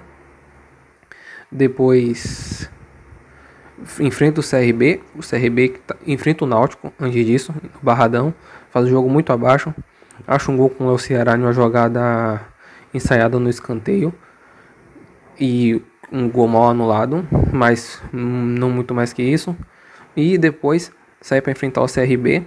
Depois 1.51 2.68
enfrenta 4.01 4.41
o 4.41 4.45
CRB, 4.45 5.01
o 5.14 5.21
CRB 5.21 5.81
tá, 5.87 5.97
enfrenta 6.07 6.45
o 6.45 6.49
Náutico 6.49 6.93
antes 6.99 7.25
disso, 7.25 7.55
no 7.62 7.81
Barradão, 7.81 8.35
faz 8.71 8.87
o 8.87 8.89
jogo 8.89 9.09
muito 9.09 9.33
abaixo. 9.33 9.73
Acha 10.27 10.51
um 10.51 10.57
gol 10.57 10.68
com 10.68 10.87
o 10.87 10.99
Ceará 10.99 11.37
numa 11.37 11.53
jogada 11.53 12.41
ensaiada 12.93 13.39
no 13.39 13.49
escanteio. 13.49 14.12
E 15.41 15.82
um 16.12 16.28
gol 16.28 16.49
mal 16.49 16.68
anulado, 16.68 17.26
mas 17.53 18.03
não 18.12 18.70
muito 18.70 18.95
mais 18.95 19.12
que 19.12 19.22
isso. 19.22 19.57
E 20.16 20.36
depois 20.36 20.93
sai 21.20 21.41
para 21.41 21.53
enfrentar 21.53 21.82
o 21.82 21.86
CRB, 21.86 22.45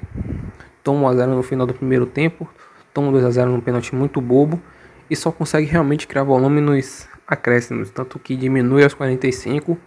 toma 0.84 1.10
1x0 1.12 1.28
no 1.28 1.44
final 1.44 1.66
do 1.66 1.74
primeiro 1.74 2.06
tempo, 2.06 2.48
toma 2.94 3.12
2x0 3.12 3.46
num 3.46 3.62
pênalti 3.62 3.96
muito 3.96 4.20
bobo 4.20 4.62
e 5.10 5.16
só 5.16 5.32
consegue 5.32 5.68
realmente 5.68 6.08
criar 6.08 6.24
volume 6.24 6.62
nos 6.62 7.08
acréscimos, 7.28 7.89
tanto 7.89 8.20
que 8.20 8.36
diminui 8.36 8.84
aos 8.84 8.94
45 8.94 9.78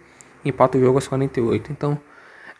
e 0.43 0.49
empata 0.49 0.77
o 0.77 0.81
jogo 0.81 0.97
aos 0.97 1.07
48. 1.07 1.71
Então 1.71 1.99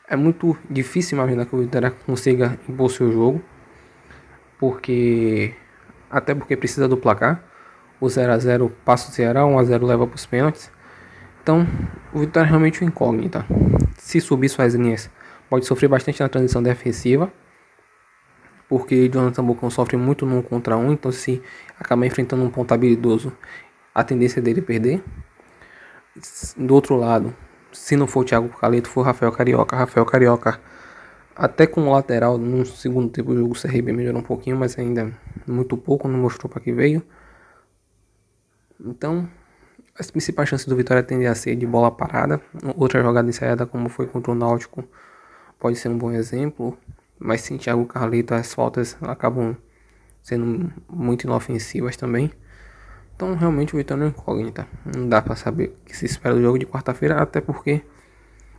é 0.07 0.15
muito 0.15 0.57
difícil 0.69 1.17
imaginar 1.17 1.45
que 1.45 1.55
o 1.55 1.59
Vitória 1.59 1.91
consiga 2.05 2.57
impor 2.67 2.89
seu 2.89 3.11
jogo, 3.11 3.41
porque 4.59 5.53
até 6.09 6.33
porque 6.33 6.55
precisa 6.55 6.87
do 6.87 6.97
placar. 6.97 7.43
O 7.99 8.07
0 8.07 8.31
a 8.31 8.37
0 8.37 8.71
passa 8.85 9.09
o 9.09 9.13
Ceará, 9.13 9.45
1 9.45 9.57
a 9.57 9.63
0 9.63 9.85
leva 9.85 10.05
para 10.05 10.15
os 10.15 10.25
pênaltis. 10.25 10.71
Então, 11.41 11.65
o 12.13 12.19
Vitória 12.19 12.47
é 12.47 12.49
realmente 12.49 12.83
um 12.83 12.87
incógnita. 12.87 13.45
Se 13.97 14.21
subir 14.21 14.49
suas 14.49 14.75
linhas, 14.75 15.09
pode 15.49 15.65
sofrer 15.65 15.87
bastante 15.87 16.21
na 16.21 16.29
transição 16.29 16.61
defensiva, 16.61 17.31
porque 18.67 19.07
Jonathan 19.07 19.43
Bocão 19.43 19.69
sofre 19.69 19.97
muito 19.97 20.25
no 20.25 20.43
contra 20.43 20.77
um, 20.77 20.91
então 20.91 21.11
se 21.11 21.41
acabar 21.79 22.05
enfrentando 22.05 22.43
um 22.43 22.49
ponto 22.49 22.73
habilidoso, 22.73 23.31
a 23.95 24.03
tendência 24.03 24.41
dele 24.41 24.59
é 24.59 24.63
perder. 24.63 25.03
Do 26.57 26.73
outro 26.73 26.95
lado, 26.95 27.33
se 27.71 27.95
não 27.95 28.07
for 28.07 28.21
o 28.21 28.23
Thiago 28.23 28.49
Caleto, 28.49 28.89
for 28.89 29.03
Rafael 29.03 29.31
Carioca. 29.31 29.75
Rafael 29.75 30.05
Carioca, 30.05 30.59
até 31.35 31.65
com 31.65 31.87
o 31.87 31.91
lateral, 31.91 32.37
no 32.37 32.65
segundo 32.65 33.09
tempo 33.09 33.31
o 33.31 33.37
jogo 33.37 33.53
o 33.53 33.61
CRB 33.61 33.91
melhorou 33.91 34.19
um 34.19 34.23
pouquinho, 34.23 34.57
mas 34.57 34.77
ainda 34.77 35.11
muito 35.47 35.77
pouco, 35.77 36.07
não 36.07 36.19
mostrou 36.19 36.49
para 36.49 36.61
que 36.61 36.71
veio. 36.71 37.01
Então, 38.83 39.27
as 39.97 40.11
principais 40.11 40.49
chances 40.49 40.67
do 40.67 40.75
Vitória 40.75 41.01
tendem 41.01 41.27
a 41.27 41.35
ser 41.35 41.55
de 41.55 41.65
bola 41.65 41.91
parada. 41.91 42.41
Outra 42.75 43.01
jogada 43.01 43.27
ensaiada, 43.27 43.65
como 43.65 43.89
foi 43.89 44.05
contra 44.07 44.31
o 44.31 44.35
Náutico, 44.35 44.83
pode 45.59 45.77
ser 45.77 45.89
um 45.89 45.97
bom 45.97 46.11
exemplo. 46.11 46.77
Mas 47.19 47.41
sem 47.41 47.57
Thiago 47.57 47.85
Carlito, 47.85 48.33
as 48.33 48.53
faltas 48.53 48.95
acabam 49.01 49.57
sendo 50.21 50.71
muito 50.87 51.23
inofensivas 51.23 51.97
também. 51.97 52.31
Então, 53.15 53.33
realmente, 53.35 53.73
o 53.73 53.77
Vitória 53.77 54.03
é 54.03 54.07
incógnita. 54.07 54.67
Não 54.85 55.09
dá 55.09 55.21
para 55.21 55.35
saber 55.35 55.75
o 55.81 55.85
que 55.85 55.97
se 55.97 56.05
espera 56.05 56.35
do 56.35 56.41
jogo 56.41 56.59
de 56.59 56.67
quarta-feira, 56.67 57.19
até 57.19 57.41
porque 57.41 57.81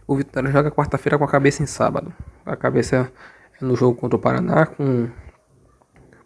o 0.07 0.17
Vitória 0.17 0.51
joga 0.51 0.71
quarta-feira 0.71 1.17
com 1.17 1.25
a 1.25 1.29
cabeça 1.29 1.63
em 1.63 1.67
sábado. 1.67 2.13
A 2.45 2.57
cabeça 2.57 3.13
é 3.61 3.65
no 3.65 3.77
jogo 3.77 3.97
contra 3.97 4.17
o 4.17 4.19
Paraná, 4.19 4.67
com 4.67 5.09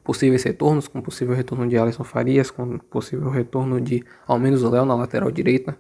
possíveis 0.05 0.43
retornos, 0.43 0.89
com 0.89 1.01
possível 1.01 1.35
retorno 1.35 1.69
de 1.69 1.77
Alisson 1.77 2.05
Farias, 2.05 2.51
com 2.51 2.79
possível 2.79 3.31
retorno 3.31 3.81
de 3.81 4.05
ao 4.27 4.39
menos 4.39 4.63
o 4.63 4.71
Léo 4.71 4.85
na 4.85 4.95
lateral 4.95 5.31
direita. 5.31 5.77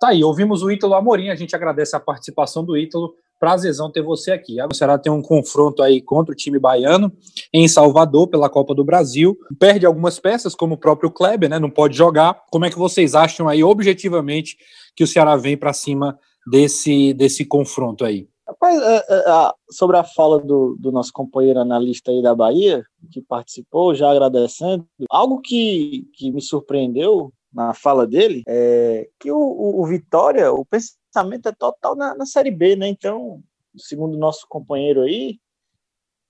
Tá 0.00 0.08
aí, 0.08 0.22
ouvimos 0.22 0.62
o 0.62 0.70
Ítalo 0.70 0.94
Amorim, 0.94 1.30
a 1.30 1.34
gente 1.34 1.54
agradece 1.54 1.96
a 1.96 2.00
participação 2.00 2.64
do 2.64 2.76
Ítalo. 2.76 3.14
Prazerzão 3.38 3.90
ter 3.90 4.02
você 4.02 4.30
aqui. 4.32 4.60
A 4.60 4.68
Ceará 4.72 4.96
tem 4.96 5.12
um 5.12 5.20
confronto 5.20 5.82
aí 5.82 6.00
contra 6.00 6.32
o 6.32 6.36
time 6.36 6.58
baiano 6.58 7.12
em 7.52 7.66
Salvador 7.68 8.28
pela 8.28 8.48
Copa 8.48 8.74
do 8.74 8.84
Brasil. 8.84 9.36
Perde 9.58 9.84
algumas 9.84 10.18
peças, 10.18 10.54
como 10.54 10.74
o 10.74 10.78
próprio 10.78 11.10
Kleber, 11.10 11.50
né? 11.50 11.58
Não 11.58 11.68
pode 11.68 11.96
jogar. 11.96 12.42
Como 12.50 12.64
é 12.64 12.70
que 12.70 12.78
vocês 12.78 13.14
acham 13.14 13.48
aí, 13.48 13.62
objetivamente, 13.62 14.56
que 14.96 15.04
o 15.04 15.06
Ceará 15.06 15.36
vem 15.36 15.56
para 15.56 15.72
cima 15.72 16.18
desse, 16.50 17.12
desse 17.12 17.44
confronto 17.44 18.04
aí? 18.04 18.28
Rapaz, 18.46 18.82
é, 18.82 18.96
é, 18.96 19.52
sobre 19.70 19.96
a 19.96 20.04
fala 20.04 20.38
do, 20.38 20.76
do, 20.78 20.92
nosso 20.92 21.12
companheiro 21.12 21.60
analista 21.60 22.10
aí 22.10 22.22
da 22.22 22.34
Bahia, 22.34 22.84
que 23.10 23.22
participou, 23.22 23.94
já 23.94 24.10
agradecendo, 24.10 24.86
algo 25.08 25.40
que, 25.40 26.06
que 26.12 26.30
me 26.30 26.42
surpreendeu 26.42 27.32
na 27.52 27.72
fala 27.72 28.06
dele 28.06 28.42
é 28.46 29.08
que 29.18 29.30
o, 29.30 29.38
o, 29.38 29.86
Vitória, 29.86 30.52
o 30.52 30.66
pensamento 30.66 31.48
é 31.48 31.52
total 31.52 31.94
na, 31.94 32.14
na, 32.14 32.26
Série 32.26 32.50
B, 32.50 32.74
né? 32.76 32.88
Então, 32.88 33.40
segundo 33.76 34.14
o 34.14 34.18
nosso 34.18 34.46
companheiro 34.48 35.02
aí, 35.02 35.38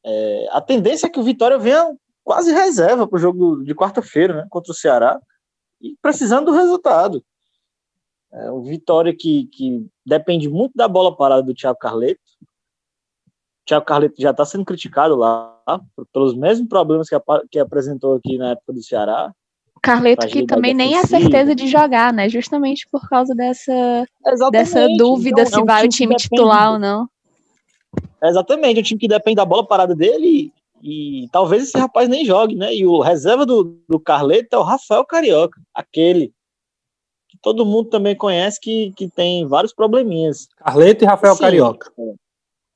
é, 0.05 0.49
a 0.51 0.61
tendência 0.61 1.07
é 1.07 1.11
que 1.11 1.19
o 1.19 1.25
Vitória 1.25 1.59
venha 1.59 1.97
quase 2.23 2.53
reserva 2.53 3.09
para 3.09 3.17
o 3.17 3.21
jogo 3.21 3.65
de 3.65 3.75
quarta-feira, 3.75 4.37
né? 4.37 4.47
Contra 4.51 4.71
o 4.71 4.75
Ceará, 4.75 5.19
e 5.81 5.97
precisando 6.01 6.47
do 6.47 6.57
resultado. 6.57 7.25
É, 8.35 8.51
o 8.51 8.63
Vitória 8.63 9.15
que, 9.17 9.47
que 9.53 9.87
depende 10.05 10.49
muito 10.49 10.73
da 10.75 10.89
bola 10.89 11.17
parada 11.17 11.43
do 11.43 11.55
Thiago 11.55 11.79
Carleto. 11.79 12.21
O 13.63 13.67
Thiago 13.67 13.87
Carleto 13.87 14.21
já 14.21 14.33
está 14.33 14.45
sendo 14.45 14.65
criticado 14.65 15.15
lá 15.15 15.57
pelos 16.13 16.35
mesmos 16.35 16.69
problemas 16.69 17.09
que, 17.09 17.17
que 17.51 17.59
apresentou 17.61 18.17
aqui 18.17 18.37
na 18.37 18.51
época 18.51 18.73
do 18.73 18.83
Ceará. 18.83 19.33
Carleto 19.81 20.27
que 20.27 20.47
também 20.47 20.75
nem 20.75 20.97
é 20.97 21.05
certeza 21.05 21.55
de 21.55 21.69
jogar, 21.69 22.13
né? 22.13 22.29
Justamente 22.29 22.87
por 22.91 23.07
causa 23.09 23.35
dessa, 23.35 24.07
dessa 24.51 24.89
dúvida 24.97 25.43
então, 25.43 25.53
se 25.53 25.59
é 25.59 25.63
um 25.63 25.67
vai 25.67 25.85
o 25.85 25.89
time 25.89 26.17
titular 26.17 26.73
ou 26.73 26.79
não. 26.79 27.07
Exatamente, 28.23 28.81
um 28.81 28.83
time 28.83 29.01
que 29.01 29.07
depende 29.07 29.37
da 29.37 29.45
bola 29.45 29.67
parada 29.67 29.95
dele 29.95 30.51
e, 30.83 31.25
e, 31.25 31.29
talvez 31.29 31.65
esse 31.65 31.79
rapaz 31.79 32.09
nem 32.09 32.25
jogue, 32.25 32.57
né? 32.57 32.75
E 32.75 32.87
o 32.87 33.01
reserva 33.01 33.45
do, 33.45 33.79
do 33.87 34.01
Carleto 34.01 34.57
é 34.57 34.59
o 34.59 34.63
Rafael 34.63 35.05
Carioca, 35.05 35.61
aquele 35.75 36.33
todo 37.45 37.67
mundo 37.67 37.91
também 37.91 38.17
conhece 38.17 38.59
que, 38.59 38.91
que 38.97 39.07
tem 39.07 39.47
vários 39.47 39.75
probleminhas. 39.75 40.49
Carleto 40.57 41.05
e 41.05 41.07
Rafael 41.07 41.35
Sim, 41.35 41.43
Carioca. 41.43 41.93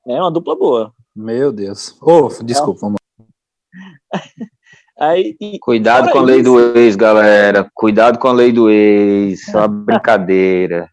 É 0.06 0.20
uma 0.20 0.30
dupla 0.30 0.54
boa. 0.54 0.92
Meu 1.16 1.50
Deus. 1.50 1.96
Oh, 2.02 2.28
desculpa, 2.44 2.86
é. 2.86 4.18
Aí, 5.00 5.36
Cuidado 5.60 6.10
com 6.10 6.18
a 6.18 6.22
lei 6.22 6.40
isso, 6.40 6.44
do 6.44 6.76
ex, 6.76 6.96
galera. 6.96 7.70
Cuidado 7.72 8.18
com 8.18 8.28
a 8.28 8.32
lei 8.32 8.52
do 8.52 8.68
ex. 8.68 9.46
Só 9.46 9.66
brincadeira. 9.68 10.90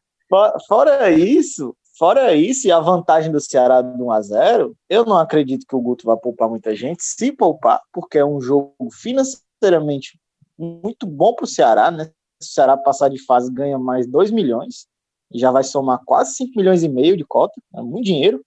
Fora 0.67 1.11
isso, 1.11 1.75
fora 1.97 2.33
isso, 2.33 2.67
e 2.67 2.71
a 2.71 2.79
vantagem 2.79 3.31
do 3.31 3.41
Ceará 3.41 3.81
de 3.81 4.01
1 4.01 4.11
a 4.11 4.21
0 4.21 4.75
eu 4.89 5.05
não 5.05 5.17
acredito 5.17 5.65
que 5.67 5.75
o 5.75 5.81
Guto 5.81 6.05
vai 6.05 6.17
poupar 6.17 6.49
muita 6.49 6.75
gente. 6.75 7.03
Se 7.03 7.31
poupar, 7.31 7.81
porque 7.91 8.19
é 8.19 8.25
um 8.25 8.39
jogo 8.39 8.73
financeiramente 8.91 10.17
muito 10.57 11.05
bom 11.05 11.33
para 11.33 11.45
o 11.45 11.47
Ceará, 11.47 11.91
né? 11.91 12.09
O 12.41 12.43
Ceará 12.43 12.77
passar 12.77 13.09
de 13.09 13.23
fase, 13.23 13.51
ganha 13.51 13.77
mais 13.77 14.07
2 14.07 14.31
milhões, 14.31 14.87
e 15.31 15.39
já 15.39 15.51
vai 15.51 15.63
somar 15.63 16.01
quase 16.05 16.35
5 16.35 16.53
milhões 16.55 16.83
e 16.83 16.89
meio 16.89 17.17
de 17.17 17.25
cota, 17.25 17.53
é 17.73 17.81
muito 17.81 18.05
dinheiro 18.05 18.43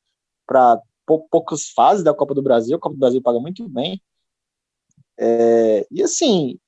para 0.46 0.80
poucas 1.30 1.70
fases 1.70 2.04
da 2.04 2.14
Copa 2.14 2.34
do 2.34 2.42
Brasil, 2.42 2.76
a 2.76 2.80
Copa 2.80 2.94
do 2.94 3.00
Brasil 3.00 3.22
paga 3.22 3.40
muito 3.40 3.68
bem. 3.68 4.00
É, 5.18 5.86
e 5.90 6.02
assim, 6.02 6.58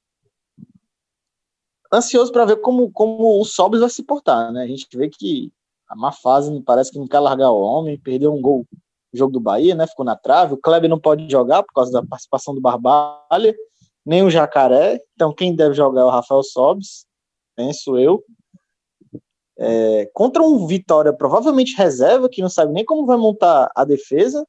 ansioso 1.93 2.33
para 2.33 2.45
ver 2.45 2.57
como, 2.57 2.91
como 2.91 3.41
o 3.41 3.45
Sobis 3.45 3.81
vai 3.81 3.91
se 3.91 4.03
portar, 4.03 4.53
né? 4.53 4.63
A 4.63 4.67
gente 4.67 4.87
vê 4.97 5.09
que 5.09 5.53
a 5.89 5.97
má 5.97 6.13
fase 6.13 6.61
parece 6.63 6.91
que 6.91 6.99
não 6.99 7.07
quer 7.07 7.21
largar 7.21 7.51
o 7.51 7.61
homem, 7.61 7.99
perdeu 7.99 8.33
um 8.33 8.41
gol 8.41 8.67
no 9.13 9.19
jogo 9.19 9.33
do 9.33 9.41
Bahia, 9.41 9.75
né? 9.75 9.87
Ficou 9.87 10.05
na 10.05 10.17
trave. 10.17 10.55
O 10.55 10.59
Kleber 10.59 10.89
não 10.89 11.01
pode 11.01 11.29
jogar 11.31 11.63
por 11.63 11.75
causa 11.75 11.93
da 11.93 12.05
participação 12.05 12.55
do 12.55 12.61
Barbalha, 12.61 13.55
nem 14.05 14.23
o 14.23 14.31
Jacaré. 14.31 15.01
Então 15.15 15.35
quem 15.35 15.55
deve 15.55 15.75
jogar 15.75 16.03
é 16.03 16.05
o 16.05 16.11
Rafael 16.11 16.43
Sobis 16.43 17.07
penso 17.57 17.99
eu. 17.99 18.25
É, 19.59 20.11
contra 20.15 20.43
um 20.43 20.67
Vitória 20.67 21.13
provavelmente 21.13 21.77
reserva, 21.77 22.29
que 22.29 22.41
não 22.41 22.49
sabe 22.49 22.73
nem 22.73 22.85
como 22.85 23.05
vai 23.05 23.17
montar 23.17 23.71
a 23.75 23.85
defesa, 23.85 24.47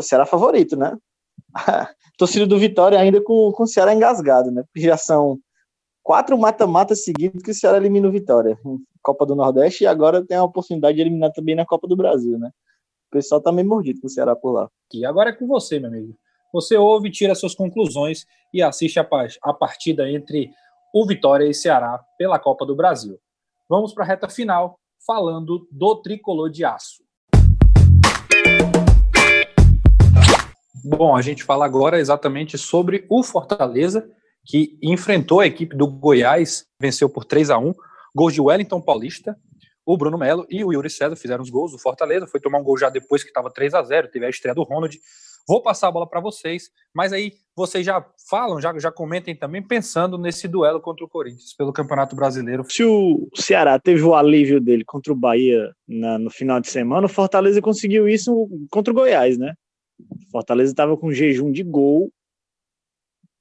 será 0.00 0.26
favorito, 0.26 0.76
né? 0.76 0.96
torcida 2.18 2.46
do 2.46 2.58
Vitória 2.58 2.98
ainda 2.98 3.22
com, 3.22 3.50
com 3.52 3.62
o 3.62 3.66
Ceará 3.66 3.94
engasgado, 3.94 4.50
né? 4.50 4.62
Porque 4.62 4.86
já 4.86 4.96
são 4.96 5.38
quatro 6.02 6.36
mata-matas 6.38 7.04
seguidos 7.04 7.42
que 7.42 7.50
o 7.50 7.54
Ceará 7.54 7.78
elimina 7.78 8.08
o 8.08 8.12
Vitória. 8.12 8.58
Copa 9.02 9.26
do 9.26 9.34
Nordeste 9.34 9.84
e 9.84 9.86
agora 9.86 10.24
tem 10.24 10.36
a 10.36 10.44
oportunidade 10.44 10.96
de 10.96 11.02
eliminar 11.02 11.32
também 11.32 11.54
na 11.54 11.66
Copa 11.66 11.86
do 11.86 11.96
Brasil, 11.96 12.38
né? 12.38 12.50
O 13.08 13.10
pessoal 13.10 13.40
tá 13.40 13.52
meio 13.52 13.68
mordido 13.68 14.00
com 14.00 14.06
o 14.06 14.10
Ceará 14.10 14.34
por 14.34 14.52
lá. 14.52 14.68
E 14.92 15.04
agora 15.04 15.30
é 15.30 15.32
com 15.32 15.46
você, 15.46 15.78
meu 15.78 15.88
amigo. 15.88 16.16
Você 16.52 16.76
ouve, 16.76 17.10
tira 17.10 17.34
suas 17.34 17.54
conclusões 17.54 18.24
e 18.52 18.62
assiste 18.62 18.98
a, 18.98 19.06
a 19.42 19.52
partida 19.52 20.08
entre 20.08 20.50
o 20.94 21.04
Vitória 21.04 21.44
e 21.44 21.52
Ceará 21.52 22.00
pela 22.16 22.38
Copa 22.38 22.64
do 22.64 22.76
Brasil. 22.76 23.18
Vamos 23.68 23.92
para 23.92 24.04
a 24.04 24.06
reta 24.06 24.28
final, 24.28 24.78
falando 25.04 25.66
do 25.68 25.96
tricolor 25.96 26.48
de 26.48 26.64
aço. 26.64 27.02
Bom, 30.84 31.16
a 31.16 31.20
gente 31.20 31.42
fala 31.42 31.64
agora 31.64 31.98
exatamente 31.98 32.56
sobre 32.56 33.04
o 33.10 33.24
Fortaleza, 33.24 34.08
que 34.46 34.78
enfrentou 34.80 35.40
a 35.40 35.46
equipe 35.46 35.74
do 35.74 35.88
Goiás, 35.88 36.64
venceu 36.78 37.08
por 37.08 37.24
3 37.24 37.50
a 37.50 37.58
1 37.58 37.74
Gols 38.14 38.32
de 38.32 38.40
Wellington 38.40 38.80
Paulista, 38.80 39.36
o 39.84 39.96
Bruno 39.96 40.16
Melo 40.16 40.46
e 40.48 40.64
o 40.64 40.72
Yuri 40.72 40.88
César 40.88 41.16
fizeram 41.16 41.42
os 41.42 41.50
gols. 41.50 41.74
O 41.74 41.78
Fortaleza 41.78 42.28
foi 42.28 42.38
tomar 42.38 42.60
um 42.60 42.62
gol 42.62 42.78
já 42.78 42.88
depois 42.88 43.24
que 43.24 43.30
estava 43.30 43.50
3 43.50 43.74
a 43.74 43.82
0 43.82 44.08
Teve 44.12 44.26
a 44.26 44.30
estreia 44.30 44.54
do 44.54 44.62
Ronald. 44.62 44.96
Vou 45.46 45.62
passar 45.62 45.88
a 45.88 45.92
bola 45.92 46.08
para 46.08 46.20
vocês, 46.20 46.70
mas 46.94 47.12
aí 47.12 47.32
vocês 47.54 47.84
já 47.84 48.04
falam, 48.28 48.60
já, 48.60 48.76
já 48.78 48.90
comentem 48.90 49.36
também, 49.36 49.62
pensando 49.62 50.16
nesse 50.16 50.48
duelo 50.48 50.80
contra 50.80 51.04
o 51.04 51.08
Corinthians 51.08 51.54
pelo 51.54 51.72
Campeonato 51.72 52.16
Brasileiro. 52.16 52.64
Se 52.68 52.82
o 52.82 53.28
Ceará 53.34 53.78
teve 53.78 54.02
o 54.02 54.14
alívio 54.14 54.60
dele 54.60 54.84
contra 54.84 55.12
o 55.12 55.16
Bahia 55.16 55.74
na, 55.86 56.18
no 56.18 56.30
final 56.30 56.60
de 56.60 56.68
semana, 56.68 57.06
o 57.06 57.10
Fortaleza 57.10 57.60
conseguiu 57.60 58.08
isso 58.08 58.48
contra 58.70 58.92
o 58.92 58.96
Goiás, 58.96 59.36
né? 59.36 59.54
O 59.98 60.30
Fortaleza 60.30 60.72
estava 60.72 60.96
com 60.96 61.12
jejum 61.12 61.52
de 61.52 61.62
gol, 61.62 62.10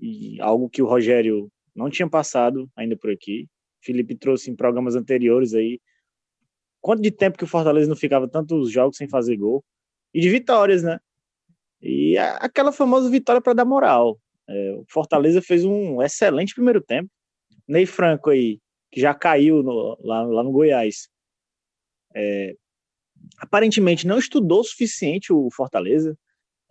e 0.04 0.40
algo 0.42 0.70
que 0.70 0.82
o 0.82 0.86
Rogério 0.86 1.50
não 1.74 1.90
tinha 1.90 2.10
passado 2.10 2.70
ainda 2.76 2.98
por 2.98 3.10
aqui. 3.10 3.48
Felipe 3.82 4.16
trouxe 4.16 4.52
em 4.52 4.56
programas 4.56 4.96
anteriores 4.96 5.54
aí. 5.54 5.80
Quanto 6.82 7.02
de 7.02 7.10
tempo 7.10 7.38
que 7.38 7.46
o 7.46 7.48
Fortaleza 7.48 7.88
não 7.88 7.96
ficava 7.96 8.28
tantos 8.28 8.70
jogos 8.70 8.98
sem 8.98 9.08
fazer 9.08 9.38
gol? 9.38 9.64
E 10.14 10.20
de 10.20 10.30
vitórias, 10.30 10.84
né? 10.84 11.00
E 11.84 12.18
aquela 12.18 12.72
famosa 12.72 13.10
vitória 13.10 13.42
para 13.42 13.54
dar 13.54 13.66
moral. 13.66 14.18
É, 14.48 14.74
o 14.76 14.86
Fortaleza 14.88 15.42
fez 15.42 15.66
um 15.66 16.02
excelente 16.02 16.56
primeiro 16.56 16.82
tempo. 16.82 17.10
Ney 17.68 17.86
Franco 17.86 18.30
aí, 18.30 18.60
que 18.90 19.02
já 19.02 19.14
caiu 19.14 19.62
no, 19.62 19.98
lá, 20.02 20.24
lá 20.24 20.44
no 20.44 20.52
Goiás. 20.52 21.10
É, 22.16 22.56
aparentemente 23.38 24.08
não 24.08 24.18
estudou 24.18 24.62
o 24.62 24.64
suficiente 24.64 25.34
o 25.34 25.50
Fortaleza. 25.52 26.18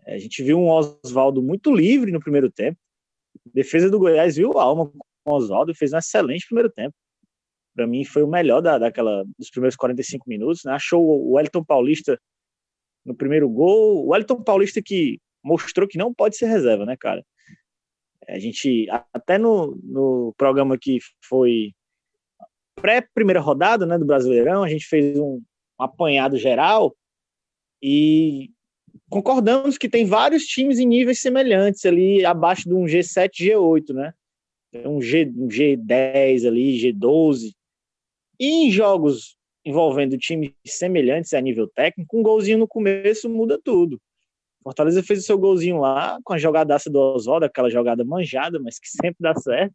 É, 0.06 0.14
a 0.14 0.18
gente 0.18 0.42
viu 0.42 0.58
um 0.58 0.70
Oswaldo 0.70 1.42
muito 1.42 1.74
livre 1.74 2.10
no 2.10 2.20
primeiro 2.20 2.50
tempo. 2.50 2.78
defesa 3.52 3.90
do 3.90 3.98
Goiás 3.98 4.36
viu 4.36 4.58
alma 4.58 4.90
com 5.24 5.30
o 5.30 5.34
Oswaldo 5.34 5.72
e 5.72 5.76
fez 5.76 5.92
um 5.92 5.98
excelente 5.98 6.46
primeiro 6.46 6.70
tempo. 6.70 6.94
Para 7.74 7.86
mim 7.86 8.02
foi 8.04 8.22
o 8.22 8.28
melhor 8.28 8.62
da, 8.62 8.78
daquela 8.78 9.24
dos 9.38 9.50
primeiros 9.50 9.76
45 9.76 10.26
minutos. 10.26 10.64
Né? 10.64 10.72
Achou 10.72 11.04
o 11.04 11.32
Wellington 11.32 11.64
Paulista 11.64 12.18
no 13.04 13.14
primeiro 13.14 13.48
gol. 13.48 14.04
O 14.04 14.08
Wellington 14.10 14.42
Paulista 14.42 14.80
que 14.82 15.20
mostrou 15.42 15.88
que 15.88 15.98
não 15.98 16.14
pode 16.14 16.36
ser 16.36 16.46
reserva, 16.46 16.86
né, 16.86 16.96
cara? 16.96 17.24
A 18.28 18.38
gente, 18.38 18.86
até 19.12 19.36
no, 19.36 19.76
no 19.82 20.32
programa 20.36 20.78
que 20.78 20.98
foi 21.24 21.72
pré-primeira 22.76 23.40
rodada, 23.40 23.84
né, 23.84 23.98
do 23.98 24.06
Brasileirão, 24.06 24.62
a 24.62 24.68
gente 24.68 24.86
fez 24.86 25.18
um, 25.18 25.42
um 25.78 25.84
apanhado 25.84 26.36
geral 26.38 26.94
e 27.82 28.50
concordamos 29.10 29.76
que 29.76 29.88
tem 29.88 30.06
vários 30.06 30.44
times 30.44 30.78
em 30.78 30.86
níveis 30.86 31.20
semelhantes 31.20 31.84
ali, 31.84 32.24
abaixo 32.24 32.68
de 32.68 32.74
um 32.74 32.84
G7, 32.84 33.30
G8, 33.40 33.92
né? 33.92 34.14
Um, 34.86 35.02
G, 35.02 35.30
um 35.36 35.48
G10 35.48 36.46
ali, 36.46 36.78
G12. 36.78 37.52
E 38.40 38.66
em 38.66 38.70
jogos 38.70 39.36
envolvendo 39.64 40.18
times 40.18 40.52
semelhantes 40.66 41.32
a 41.34 41.40
nível 41.40 41.68
técnico, 41.68 42.18
um 42.18 42.22
golzinho 42.22 42.58
no 42.58 42.68
começo 42.68 43.28
muda 43.28 43.60
tudo. 43.62 44.00
Fortaleza 44.62 45.02
fez 45.02 45.20
o 45.20 45.22
seu 45.22 45.38
golzinho 45.38 45.78
lá, 45.78 46.18
com 46.24 46.32
a 46.32 46.38
jogadaça 46.38 46.88
do 46.88 46.98
Oswaldo, 46.98 47.46
aquela 47.46 47.68
jogada 47.68 48.04
manjada, 48.04 48.60
mas 48.60 48.78
que 48.78 48.88
sempre 48.88 49.16
dá 49.20 49.34
certo, 49.34 49.74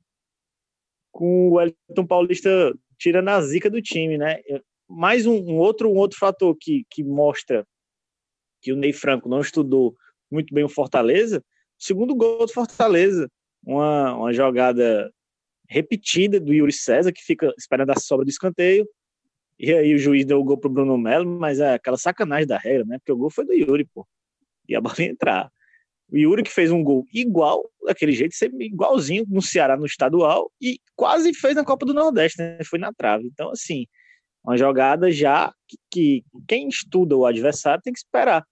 com 1.11 1.49
o 1.51 1.61
Elton 1.61 2.05
Paulista 2.05 2.73
tirando 2.97 3.29
a 3.29 3.41
zica 3.41 3.69
do 3.69 3.81
time, 3.81 4.17
né? 4.17 4.39
Mais 4.87 5.25
um, 5.25 5.35
um, 5.35 5.57
outro, 5.57 5.89
um 5.89 5.97
outro 5.97 6.17
fator 6.17 6.55
que, 6.59 6.85
que 6.89 7.03
mostra 7.03 7.65
que 8.61 8.71
o 8.71 8.75
Ney 8.75 8.93
Franco 8.93 9.27
não 9.27 9.41
estudou 9.41 9.95
muito 10.31 10.53
bem 10.53 10.63
o 10.63 10.69
Fortaleza, 10.69 11.43
segundo 11.77 12.15
gol 12.15 12.45
do 12.45 12.51
Fortaleza, 12.51 13.29
uma, 13.63 14.15
uma 14.15 14.33
jogada 14.33 15.11
repetida 15.69 16.39
do 16.39 16.53
Yuri 16.53 16.71
César, 16.71 17.11
que 17.11 17.21
fica 17.21 17.53
esperando 17.57 17.91
a 17.91 17.99
sobra 17.99 18.25
do 18.25 18.29
escanteio, 18.29 18.87
e 19.59 19.73
aí 19.73 19.93
o 19.95 19.97
juiz 19.97 20.25
deu 20.25 20.39
o 20.39 20.43
gol 20.43 20.57
pro 20.57 20.69
Bruno 20.69 20.97
Melo, 20.97 21.39
mas 21.39 21.59
é 21.59 21.73
aquela 21.73 21.97
sacanagem 21.97 22.47
da 22.47 22.57
regra, 22.57 22.85
né? 22.85 22.99
Porque 22.99 23.11
o 23.11 23.17
gol 23.17 23.29
foi 23.29 23.45
do 23.45 23.53
Yuri, 23.53 23.85
pô. 23.85 24.07
E 24.69 24.75
a 24.75 24.81
bola 24.81 24.95
ia 24.99 25.09
entrar. 25.09 25.51
O 26.11 26.17
Yuri 26.17 26.43
que 26.43 26.51
fez 26.51 26.71
um 26.71 26.83
gol 26.83 27.05
igual, 27.11 27.69
daquele 27.85 28.11
jeito, 28.11 28.33
igualzinho 28.59 29.25
no 29.27 29.41
Ceará 29.41 29.75
no 29.75 29.85
estadual 29.85 30.51
e 30.61 30.79
quase 30.95 31.33
fez 31.33 31.55
na 31.55 31.65
Copa 31.65 31.85
do 31.85 31.93
Nordeste, 31.93 32.37
né? 32.37 32.59
Foi 32.63 32.77
na 32.77 32.93
trave. 32.93 33.27
Então, 33.27 33.49
assim, 33.49 33.87
uma 34.43 34.55
jogada 34.55 35.11
já 35.11 35.51
que, 35.67 35.77
que 35.91 36.25
quem 36.47 36.69
estuda 36.69 37.17
o 37.17 37.25
adversário 37.25 37.81
tem 37.83 37.91
que 37.91 37.99
esperar. 37.99 38.45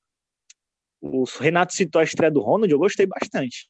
O 0.99 1.23
Renato 1.39 1.73
citou 1.73 2.01
a 2.01 2.03
estreia 2.03 2.31
do 2.31 2.41
Ronald, 2.41 2.71
eu 2.71 2.79
gostei 2.79 3.05
bastante. 3.05 3.69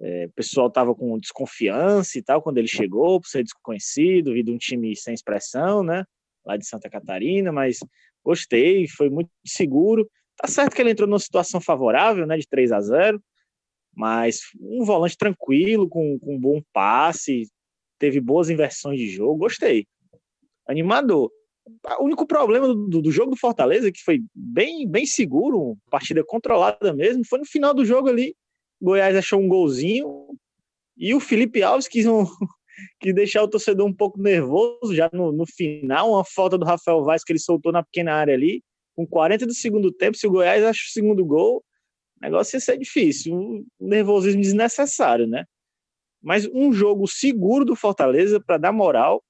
É, 0.00 0.26
o 0.26 0.32
pessoal 0.32 0.66
estava 0.66 0.94
com 0.94 1.18
desconfiança 1.18 2.18
e 2.18 2.22
tal 2.22 2.42
quando 2.42 2.58
ele 2.58 2.68
chegou, 2.68 3.20
por 3.20 3.28
ser 3.28 3.44
desconhecido, 3.44 4.32
vindo 4.32 4.52
um 4.52 4.58
time 4.58 4.94
sem 4.96 5.14
expressão, 5.14 5.82
né? 5.82 6.04
Lá 6.44 6.56
de 6.56 6.66
Santa 6.66 6.90
Catarina, 6.90 7.52
mas 7.52 7.78
gostei, 8.24 8.88
foi 8.88 9.08
muito 9.08 9.30
seguro. 9.46 10.08
Tá 10.36 10.48
certo 10.48 10.74
que 10.74 10.82
ele 10.82 10.90
entrou 10.90 11.08
numa 11.08 11.18
situação 11.18 11.60
favorável, 11.60 12.26
né, 12.26 12.36
de 12.36 12.48
3 12.48 12.72
a 12.72 12.80
0 12.80 13.22
mas 13.94 14.40
um 14.58 14.84
volante 14.84 15.16
tranquilo, 15.16 15.88
com, 15.88 16.18
com 16.18 16.36
um 16.36 16.40
bom 16.40 16.62
passe, 16.72 17.46
teve 17.98 18.20
boas 18.20 18.48
inversões 18.48 18.98
de 18.98 19.08
jogo, 19.08 19.36
gostei. 19.36 19.86
Animador. 20.66 21.30
O 21.98 22.04
único 22.04 22.26
problema 22.26 22.66
do, 22.66 23.02
do 23.02 23.10
jogo 23.12 23.30
do 23.30 23.36
Fortaleza, 23.36 23.92
que 23.92 24.02
foi 24.02 24.22
bem, 24.34 24.88
bem 24.88 25.06
seguro, 25.06 25.76
partida 25.90 26.24
controlada 26.24 26.92
mesmo, 26.92 27.24
foi 27.24 27.38
no 27.38 27.44
final 27.44 27.74
do 27.74 27.84
jogo 27.84 28.08
ali. 28.08 28.34
Goiás 28.80 29.14
achou 29.14 29.38
um 29.38 29.48
golzinho 29.48 30.26
e 30.96 31.14
o 31.14 31.20
Felipe 31.20 31.62
Alves 31.62 31.86
quis 31.86 32.06
um, 32.06 32.24
que 33.00 33.12
deixar 33.12 33.42
o 33.42 33.48
torcedor 33.48 33.86
um 33.86 33.94
pouco 33.94 34.20
nervoso 34.20 34.94
já 34.94 35.10
no, 35.12 35.32
no 35.32 35.46
final, 35.46 36.12
uma 36.12 36.24
falta 36.24 36.56
do 36.56 36.64
Rafael 36.64 37.02
Vaz 37.04 37.22
que 37.24 37.32
ele 37.32 37.38
soltou 37.38 37.72
na 37.72 37.82
pequena 37.82 38.14
área 38.14 38.34
ali, 38.34 38.62
com 38.94 39.06
40 39.06 39.46
do 39.46 39.54
segundo 39.54 39.90
tempo, 39.92 40.16
se 40.16 40.26
o 40.26 40.30
Goiás 40.30 40.62
acha 40.64 40.80
o 40.86 40.92
segundo 40.92 41.24
gol, 41.24 41.64
o 42.20 42.24
negócio 42.24 42.56
ia 42.56 42.60
ser 42.60 42.78
difícil, 42.78 43.34
um 43.34 43.66
nervosismo 43.80 44.40
desnecessário, 44.40 45.26
né? 45.26 45.44
Mas 46.22 46.46
um 46.46 46.72
jogo 46.72 47.06
seguro 47.08 47.64
do 47.64 47.74
Fortaleza 47.74 48.40
para 48.40 48.58
dar 48.58 48.72
moral 48.72 49.22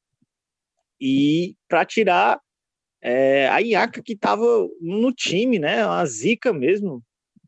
e 1.01 1.57
para 1.69 1.85
tirar 1.85 2.41
é, 3.01 3.49
a 3.49 3.59
Iaca 3.59 4.03
que 4.03 4.13
estava 4.13 4.45
no 4.81 5.13
time, 5.13 5.59
né? 5.59 5.83
A 5.85 6.05
zica 6.05 6.53
mesmo, 6.53 7.03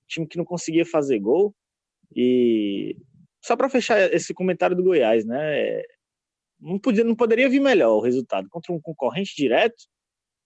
time 0.09 0.27
que 0.27 0.39
não 0.39 0.45
conseguia 0.45 0.85
fazer 0.85 1.19
gol. 1.19 1.55
E 2.15 2.97
só 3.45 3.55
para 3.55 3.69
fechar 3.69 4.01
esse 4.15 4.33
comentário 4.33 4.75
do 4.75 4.83
Goiás, 4.83 5.27
né? 5.27 5.83
Não, 6.59 6.79
podia, 6.79 7.05
não 7.05 7.15
poderia 7.15 7.47
vir 7.47 7.61
melhor 7.61 7.95
o 7.95 8.01
resultado 8.01 8.49
contra 8.49 8.73
um 8.73 8.81
concorrente 8.81 9.37
direto, 9.37 9.77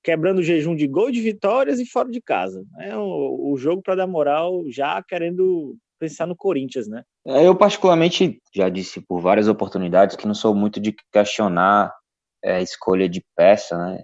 quebrando 0.02 0.40
o 0.40 0.42
jejum 0.42 0.74
de 0.74 0.88
gol 0.88 1.08
de 1.08 1.20
vitórias 1.20 1.78
e 1.78 1.86
fora 1.86 2.10
de 2.10 2.20
casa. 2.20 2.64
É 2.80 2.96
o, 2.96 3.52
o 3.52 3.56
jogo 3.56 3.82
para 3.82 3.94
dar 3.94 4.08
moral, 4.08 4.64
já 4.68 5.00
querendo 5.00 5.76
pensar 5.96 6.26
no 6.26 6.34
Corinthians, 6.34 6.88
né? 6.88 7.04
É, 7.24 7.46
eu, 7.46 7.54
particularmente, 7.54 8.42
já 8.52 8.68
disse 8.68 9.00
por 9.00 9.20
várias 9.20 9.46
oportunidades 9.46 10.16
que 10.16 10.26
não 10.26 10.34
sou 10.34 10.52
muito 10.52 10.80
de 10.80 10.92
questionar 11.12 11.94
é, 12.42 12.56
a 12.56 12.62
escolha 12.62 13.08
de 13.08 13.22
peça, 13.36 13.78
né? 13.78 14.02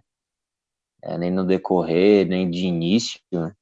É, 1.03 1.19
nem 1.19 1.33
no 1.33 1.45
decorrer, 1.45 2.29
nem 2.29 2.49
de 2.49 2.65
início. 2.65 3.19
Né? 3.33 3.53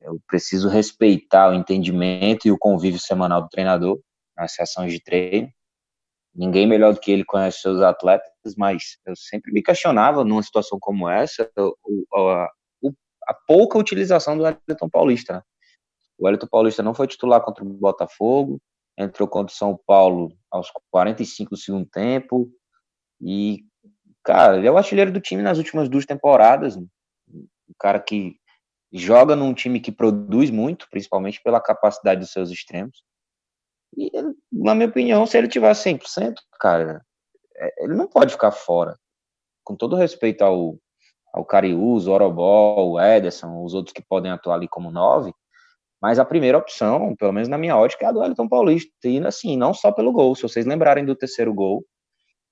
Eu 0.00 0.20
preciso 0.28 0.68
respeitar 0.68 1.50
o 1.50 1.54
entendimento 1.54 2.46
e 2.46 2.52
o 2.52 2.58
convívio 2.58 3.00
semanal 3.00 3.42
do 3.42 3.48
treinador 3.48 4.00
nas 4.40 4.52
sessões 4.52 4.92
de 4.92 5.00
treino. 5.00 5.52
Ninguém 6.34 6.66
melhor 6.66 6.94
do 6.94 7.00
que 7.00 7.10
ele 7.10 7.24
conhece 7.24 7.60
seus 7.60 7.80
atletas, 7.80 8.54
mas 8.56 8.98
eu 9.04 9.14
sempre 9.16 9.52
me 9.52 9.62
questionava 9.62 10.24
numa 10.24 10.42
situação 10.42 10.78
como 10.80 11.08
essa 11.08 11.50
a, 12.14 12.48
a 13.28 13.34
pouca 13.46 13.78
utilização 13.78 14.36
do 14.36 14.44
Wellington 14.44 14.88
Paulista. 14.88 15.34
Né? 15.34 15.42
O 16.18 16.24
Wellington 16.24 16.46
Paulista 16.46 16.82
não 16.82 16.94
foi 16.94 17.06
titular 17.06 17.42
contra 17.42 17.64
o 17.64 17.68
Botafogo, 17.68 18.60
entrou 18.96 19.28
contra 19.28 19.52
o 19.52 19.56
São 19.56 19.78
Paulo 19.86 20.32
aos 20.50 20.70
45 20.90 21.50
do 21.50 21.56
segundo 21.56 21.86
tempo 21.86 22.50
e, 23.20 23.64
cara, 24.22 24.56
ele 24.56 24.66
é 24.66 24.70
o 24.70 24.78
artilheiro 24.78 25.12
do 25.12 25.20
time 25.20 25.42
nas 25.42 25.58
últimas 25.58 25.88
duas 25.88 26.06
temporadas. 26.06 26.76
Né? 26.76 26.86
O 27.68 27.74
cara 27.78 27.98
que 27.98 28.36
joga 28.92 29.34
num 29.34 29.54
time 29.54 29.80
que 29.80 29.92
produz 29.92 30.50
muito, 30.50 30.88
principalmente 30.90 31.40
pela 31.42 31.60
capacidade 31.60 32.20
dos 32.20 32.32
seus 32.32 32.50
extremos. 32.50 33.02
E, 33.96 34.10
na 34.52 34.74
minha 34.74 34.88
opinião, 34.88 35.26
se 35.26 35.36
ele 35.36 35.48
tiver 35.48 35.72
100%, 35.72 36.34
cara, 36.60 37.04
é, 37.56 37.84
ele 37.84 37.94
não 37.94 38.06
pode 38.06 38.32
ficar 38.32 38.50
fora. 38.50 38.96
Com 39.64 39.76
todo 39.76 39.96
respeito 39.96 40.42
ao, 40.42 40.78
ao 41.32 41.44
Cariús, 41.44 42.06
o 42.06 42.12
Orobó, 42.12 42.82
o 42.84 43.00
Ederson, 43.00 43.64
os 43.64 43.74
outros 43.74 43.92
que 43.92 44.02
podem 44.02 44.30
atuar 44.30 44.54
ali 44.54 44.68
como 44.68 44.90
nove, 44.90 45.32
mas 46.00 46.18
a 46.18 46.24
primeira 46.24 46.56
opção, 46.56 47.14
pelo 47.16 47.32
menos 47.32 47.48
na 47.48 47.58
minha 47.58 47.76
ótica, 47.76 48.06
é 48.06 48.08
a 48.08 48.12
do 48.12 48.24
Elton 48.24 48.48
Paulista. 48.48 48.90
E 49.04 49.18
assim, 49.26 49.56
não 49.56 49.74
só 49.74 49.92
pelo 49.92 50.12
gol. 50.12 50.34
Se 50.34 50.42
vocês 50.42 50.64
lembrarem 50.64 51.04
do 51.04 51.14
terceiro 51.14 51.52
gol, 51.52 51.84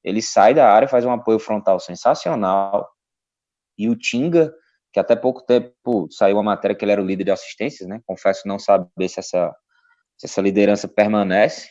ele 0.04 0.20
sai 0.20 0.52
da 0.52 0.70
área, 0.70 0.86
faz 0.86 1.04
um 1.04 1.10
apoio 1.10 1.38
frontal 1.38 1.80
sensacional. 1.80 2.86
E 3.78 3.88
o 3.88 3.96
Tinga, 3.96 4.52
que 4.92 5.00
até 5.00 5.16
pouco 5.16 5.42
tempo 5.46 6.08
saiu 6.10 6.36
uma 6.36 6.42
matéria 6.42 6.76
que 6.76 6.84
ele 6.84 6.92
era 6.92 7.02
o 7.02 7.06
líder 7.06 7.24
de 7.24 7.30
assistências, 7.30 7.88
né? 7.88 8.00
Confesso 8.04 8.46
não 8.46 8.58
saber 8.58 9.08
se 9.08 9.18
essa 9.20 9.54
se 10.18 10.26
essa 10.26 10.40
liderança 10.40 10.88
permanece, 10.88 11.70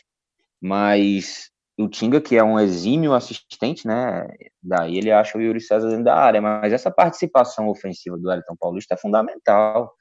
mas 0.60 1.50
o 1.78 1.88
Tinga, 1.88 2.20
que 2.20 2.36
é 2.36 2.42
um 2.42 2.58
exímio 2.58 3.12
assistente, 3.12 3.86
né? 3.86 4.26
Daí 4.60 4.96
ele 4.96 5.12
acha 5.12 5.38
o 5.38 5.40
Yuri 5.40 5.60
César 5.60 5.88
dentro 5.88 6.04
da 6.04 6.16
área, 6.16 6.40
mas 6.40 6.72
essa 6.72 6.90
participação 6.90 7.68
ofensiva 7.68 8.18
do 8.18 8.32
Elton 8.32 8.56
Paulista 8.58 8.94
é 8.94 8.96
fundamental. 8.96 9.92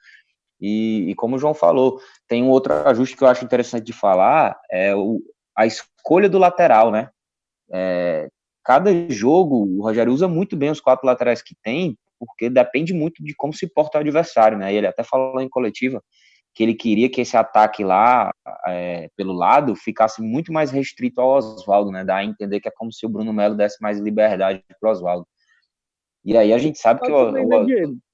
E, 0.60 1.12
e, 1.12 1.16
como 1.16 1.36
o 1.36 1.40
João 1.40 1.54
falou, 1.54 2.00
tem 2.28 2.42
um 2.42 2.50
outro 2.50 2.74
ajuste 2.74 3.16
que 3.16 3.24
eu 3.24 3.28
acho 3.28 3.46
interessante 3.46 3.84
de 3.84 3.94
falar, 3.94 4.60
é 4.72 4.96
o, 4.96 5.22
a 5.56 5.68
escolha 5.68 6.28
do 6.28 6.40
lateral, 6.40 6.90
né? 6.90 7.10
É, 7.72 8.28
cada 8.64 8.92
jogo, 9.10 9.68
o 9.78 9.84
Rogério 9.84 10.12
usa 10.12 10.28
muito 10.28 10.56
bem 10.58 10.72
os 10.72 10.82
quatro 10.82 11.06
laterais 11.06 11.44
que 11.44 11.56
tem, 11.62 11.96
porque 12.18 12.50
depende 12.50 12.92
muito 12.92 13.24
de 13.24 13.36
como 13.36 13.54
se 13.54 13.68
porta 13.68 14.00
o 14.00 14.02
adversário, 14.02 14.58
né? 14.58 14.74
Ele 14.74 14.88
até 14.88 15.04
falou 15.04 15.40
em 15.40 15.50
coletiva 15.50 16.02
que 16.58 16.64
ele 16.64 16.74
queria 16.74 17.08
que 17.08 17.22
esse 17.22 17.38
ataque 17.38 17.84
lá, 17.84 18.32
é, 18.66 19.12
pelo 19.16 19.32
lado, 19.32 19.76
ficasse 19.76 20.24
muito 20.24 20.52
mais 20.52 20.72
restrito 20.72 21.22
ao 21.22 21.30
Oswaldo, 21.30 21.92
né? 21.92 22.04
Dá 22.04 22.16
a 22.16 22.26
entender 22.26 22.60
que 22.60 22.68
é 22.68 22.72
como 22.76 22.92
se 22.92 23.06
o 23.06 23.10
Bruno 23.10 23.32
Melo 23.32 23.54
desse 23.54 23.80
mais 23.80 24.00
liberdade 24.00 24.64
para 24.82 24.90
o 24.90 24.92
Oswaldo. 24.92 25.28
E 26.26 26.36
aí 26.36 26.52
a 26.52 26.58
gente 26.58 26.80
sabe 26.80 27.02
que 27.02 27.12
o, 27.12 27.30
o, 27.30 27.32
né, 27.32 27.44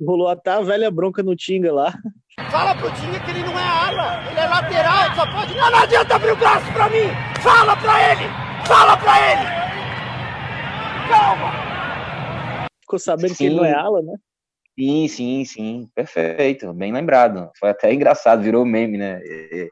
rolou 0.06 0.28
até 0.28 0.52
a 0.52 0.60
velha 0.60 0.92
bronca 0.92 1.24
no 1.24 1.38
Tinga 1.38 1.72
lá. 1.72 1.94
Fala 2.52 2.76
pro 2.76 2.92
Tinga 2.92 3.18
que 3.22 3.32
ele 3.32 3.44
não 3.44 3.58
é 3.58 3.64
ala, 3.64 4.30
ele 4.30 4.40
é 4.42 4.46
lateral, 4.46 5.16
só 5.16 5.26
pode. 5.32 5.56
Não, 5.56 5.72
não 5.72 5.80
adianta 5.80 6.16
abrir 6.16 6.32
o 6.32 6.36
braço 6.36 6.74
pra 6.74 6.90
mim! 6.90 7.08
Fala 7.42 7.78
pra 7.78 8.12
ele! 8.12 8.28
Fala 8.68 8.98
pra 8.98 9.32
ele! 9.32 9.48
Calma! 11.10 12.68
Ficou 12.82 13.00
sabendo 13.00 13.30
Sim. 13.30 13.36
que 13.36 13.46
ele 13.46 13.56
não 13.56 13.64
é 13.64 13.74
ala, 13.74 14.02
né? 14.02 14.16
Sim, 14.78 15.08
sim, 15.08 15.46
sim, 15.46 15.90
perfeito, 15.94 16.74
bem 16.74 16.92
lembrado. 16.92 17.52
Foi 17.60 17.70
até 17.70 17.94
engraçado, 17.94 18.42
virou 18.42 18.66
meme, 18.66 18.98
né? 18.98 19.20
E, 19.24 19.70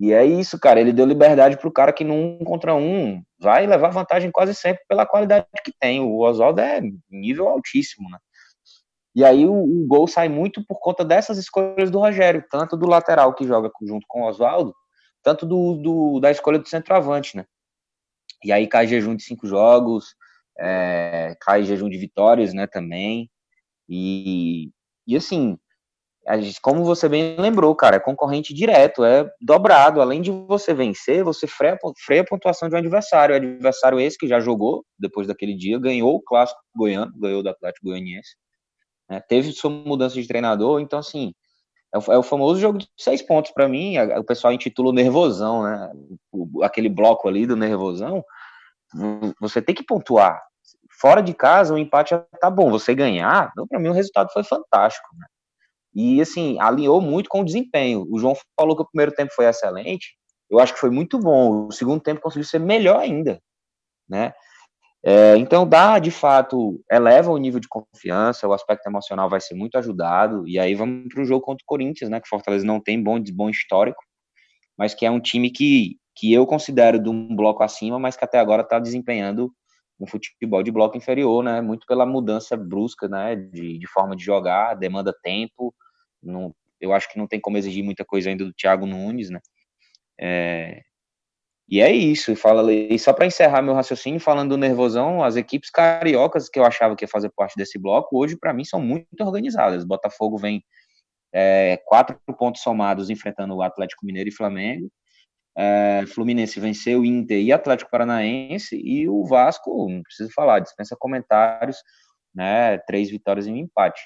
e 0.00 0.12
é 0.12 0.24
isso, 0.26 0.58
cara. 0.60 0.80
Ele 0.80 0.92
deu 0.92 1.06
liberdade 1.06 1.56
pro 1.56 1.72
cara 1.72 1.92
que 1.92 2.04
num 2.04 2.38
contra 2.44 2.74
um 2.74 3.22
vai 3.40 3.66
levar 3.66 3.88
vantagem 3.88 4.30
quase 4.30 4.54
sempre 4.54 4.82
pela 4.86 5.06
qualidade 5.06 5.46
que 5.64 5.72
tem. 5.80 6.00
O 6.00 6.18
Oswaldo 6.18 6.60
é 6.60 6.80
nível 7.10 7.48
altíssimo, 7.48 8.10
né? 8.10 8.18
E 9.14 9.24
aí 9.24 9.46
o, 9.46 9.52
o, 9.52 9.86
gol 9.86 10.06
sai 10.06 10.28
muito 10.28 10.64
por 10.66 10.78
conta 10.80 11.04
dessas 11.04 11.38
escolhas 11.38 11.90
do 11.90 11.98
Rogério, 11.98 12.44
tanto 12.50 12.76
do 12.76 12.86
lateral 12.88 13.34
que 13.34 13.46
joga 13.46 13.70
junto 13.82 14.06
com 14.08 14.22
o 14.22 14.28
Oswaldo, 14.28 14.74
tanto 15.22 15.46
do, 15.46 15.76
do, 15.76 16.20
da 16.20 16.30
escolha 16.30 16.58
do 16.58 16.68
centroavante, 16.68 17.36
né? 17.36 17.44
E 18.44 18.52
aí 18.52 18.66
cai 18.66 18.86
jejum 18.86 19.14
de 19.14 19.22
cinco 19.22 19.46
jogos, 19.46 20.14
é, 20.58 21.36
cai 21.40 21.62
jejum 21.62 21.88
de 21.88 21.98
vitórias, 21.98 22.52
né, 22.54 22.66
também. 22.66 23.30
E, 23.94 24.70
e 25.06 25.14
assim, 25.14 25.58
como 26.62 26.82
você 26.82 27.10
bem 27.10 27.36
lembrou, 27.38 27.76
cara, 27.76 27.96
é 27.96 28.00
concorrente 28.00 28.54
direto, 28.54 29.04
é 29.04 29.30
dobrado. 29.38 30.00
Além 30.00 30.22
de 30.22 30.30
você 30.30 30.72
vencer, 30.72 31.22
você 31.22 31.46
freia, 31.46 31.78
freia 32.02 32.22
a 32.22 32.24
pontuação 32.24 32.70
de 32.70 32.74
um 32.74 32.78
adversário. 32.78 33.34
O 33.34 33.36
adversário 33.36 34.00
esse 34.00 34.16
que 34.16 34.26
já 34.26 34.40
jogou 34.40 34.82
depois 34.98 35.26
daquele 35.26 35.54
dia, 35.54 35.78
ganhou 35.78 36.14
o 36.14 36.22
clássico 36.22 36.58
goiano, 36.74 37.12
ganhou 37.16 37.42
do 37.42 37.50
Atlético 37.50 37.88
Goianiense, 37.88 38.34
né, 39.10 39.20
teve 39.28 39.52
sua 39.52 39.70
mudança 39.70 40.14
de 40.14 40.26
treinador, 40.26 40.80
então 40.80 40.98
assim. 40.98 41.34
É 41.94 41.98
o, 41.98 42.20
é 42.20 42.22
famoso 42.22 42.58
jogo 42.58 42.78
de 42.78 42.88
seis 42.96 43.20
pontos 43.20 43.52
para 43.52 43.68
mim. 43.68 43.98
o 43.98 44.24
pessoal 44.24 44.54
intitula 44.54 44.88
o 44.88 44.94
nervosão, 44.94 45.62
né? 45.64 45.92
Aquele 46.62 46.88
bloco 46.88 47.28
ali 47.28 47.46
do 47.46 47.54
nervosão. 47.54 48.24
Você 49.38 49.60
tem 49.60 49.74
que 49.74 49.84
pontuar 49.84 50.40
fora 51.02 51.20
de 51.20 51.34
casa 51.34 51.74
o 51.74 51.78
empate 51.78 52.14
tá 52.40 52.48
bom, 52.48 52.70
você 52.70 52.94
ganhar, 52.94 53.52
para 53.68 53.80
mim 53.80 53.88
o 53.88 53.92
resultado 53.92 54.32
foi 54.32 54.44
fantástico, 54.44 55.08
né? 55.18 55.26
E 55.92 56.22
assim, 56.22 56.58
alinhou 56.60 57.00
muito 57.00 57.28
com 57.28 57.40
o 57.40 57.44
desempenho. 57.44 58.06
O 58.08 58.18
João 58.18 58.34
falou 58.58 58.74
que 58.74 58.82
o 58.82 58.86
primeiro 58.86 59.12
tempo 59.12 59.32
foi 59.34 59.44
excelente, 59.44 60.16
eu 60.48 60.60
acho 60.60 60.72
que 60.72 60.80
foi 60.80 60.90
muito 60.90 61.18
bom. 61.18 61.66
O 61.66 61.72
segundo 61.72 62.00
tempo 62.00 62.20
conseguiu 62.20 62.44
ser 62.44 62.60
melhor 62.60 63.00
ainda, 63.00 63.40
né? 64.08 64.32
É, 65.04 65.36
então 65.36 65.68
dá, 65.68 65.98
de 65.98 66.12
fato, 66.12 66.80
eleva 66.88 67.32
o 67.32 67.36
nível 67.36 67.58
de 67.58 67.66
confiança, 67.66 68.46
o 68.46 68.52
aspecto 68.52 68.86
emocional 68.86 69.28
vai 69.28 69.40
ser 69.40 69.54
muito 69.54 69.76
ajudado. 69.76 70.46
E 70.46 70.58
aí 70.58 70.74
vamos 70.76 71.12
para 71.12 71.22
o 71.22 71.24
jogo 71.24 71.44
contra 71.44 71.64
o 71.64 71.66
Corinthians, 71.66 72.08
né? 72.08 72.20
Que 72.20 72.28
Fortaleza 72.28 72.64
não 72.64 72.80
tem 72.80 73.02
bom, 73.02 73.20
bom 73.32 73.50
histórico, 73.50 74.00
mas 74.78 74.94
que 74.94 75.04
é 75.04 75.10
um 75.10 75.20
time 75.20 75.50
que, 75.50 75.96
que 76.14 76.32
eu 76.32 76.46
considero 76.46 77.02
de 77.02 77.08
um 77.08 77.34
bloco 77.34 77.64
acima, 77.64 77.98
mas 77.98 78.16
que 78.16 78.24
até 78.24 78.38
agora 78.38 78.62
está 78.62 78.78
desempenhando 78.78 79.52
um 80.02 80.06
futebol 80.06 80.62
de 80.62 80.70
bloco 80.70 80.96
inferior, 80.96 81.44
né? 81.44 81.60
Muito 81.60 81.86
pela 81.86 82.04
mudança 82.04 82.56
brusca, 82.56 83.08
né? 83.08 83.36
De, 83.36 83.78
de 83.78 83.86
forma 83.86 84.16
de 84.16 84.24
jogar, 84.24 84.74
demanda 84.74 85.14
tempo. 85.22 85.74
Não, 86.22 86.54
eu 86.80 86.92
acho 86.92 87.10
que 87.10 87.18
não 87.18 87.26
tem 87.26 87.40
como 87.40 87.56
exigir 87.56 87.84
muita 87.84 88.04
coisa 88.04 88.28
ainda 88.28 88.44
do 88.44 88.52
Thiago 88.52 88.86
Nunes, 88.86 89.30
né? 89.30 89.40
É, 90.20 90.82
e 91.68 91.80
é 91.80 91.90
isso. 91.92 92.34
Fala, 92.36 92.72
e 92.72 92.98
só 92.98 93.12
para 93.12 93.26
encerrar 93.26 93.62
meu 93.62 93.74
raciocínio, 93.74 94.20
falando 94.20 94.50
do 94.50 94.56
nervosão, 94.58 95.22
as 95.22 95.36
equipes 95.36 95.70
cariocas 95.70 96.48
que 96.48 96.58
eu 96.58 96.64
achava 96.64 96.96
que 96.96 97.04
ia 97.04 97.08
fazer 97.08 97.30
parte 97.30 97.56
desse 97.56 97.78
bloco, 97.78 98.18
hoje 98.18 98.36
para 98.36 98.52
mim 98.52 98.64
são 98.64 98.80
muito 98.80 99.06
organizadas. 99.20 99.84
Botafogo 99.84 100.36
vem 100.36 100.62
é, 101.32 101.78
quatro 101.86 102.18
pontos 102.38 102.60
somados 102.62 103.08
enfrentando 103.08 103.54
o 103.54 103.62
Atlético 103.62 104.04
Mineiro 104.04 104.28
e 104.28 104.34
Flamengo. 104.34 104.90
É, 105.56 106.04
Fluminense 106.06 106.58
venceu 106.58 107.00
o 107.00 107.04
Inter 107.04 107.38
e 107.38 107.52
Atlético 107.52 107.90
Paranaense 107.90 108.80
e 108.82 109.08
o 109.08 109.24
Vasco, 109.24 109.88
não 109.88 110.02
preciso 110.02 110.32
falar, 110.32 110.60
dispensa 110.60 110.96
comentários, 110.98 111.76
né? 112.34 112.78
Três 112.78 113.10
vitórias 113.10 113.46
e 113.46 113.50
um 113.50 113.56
empate. 113.56 114.00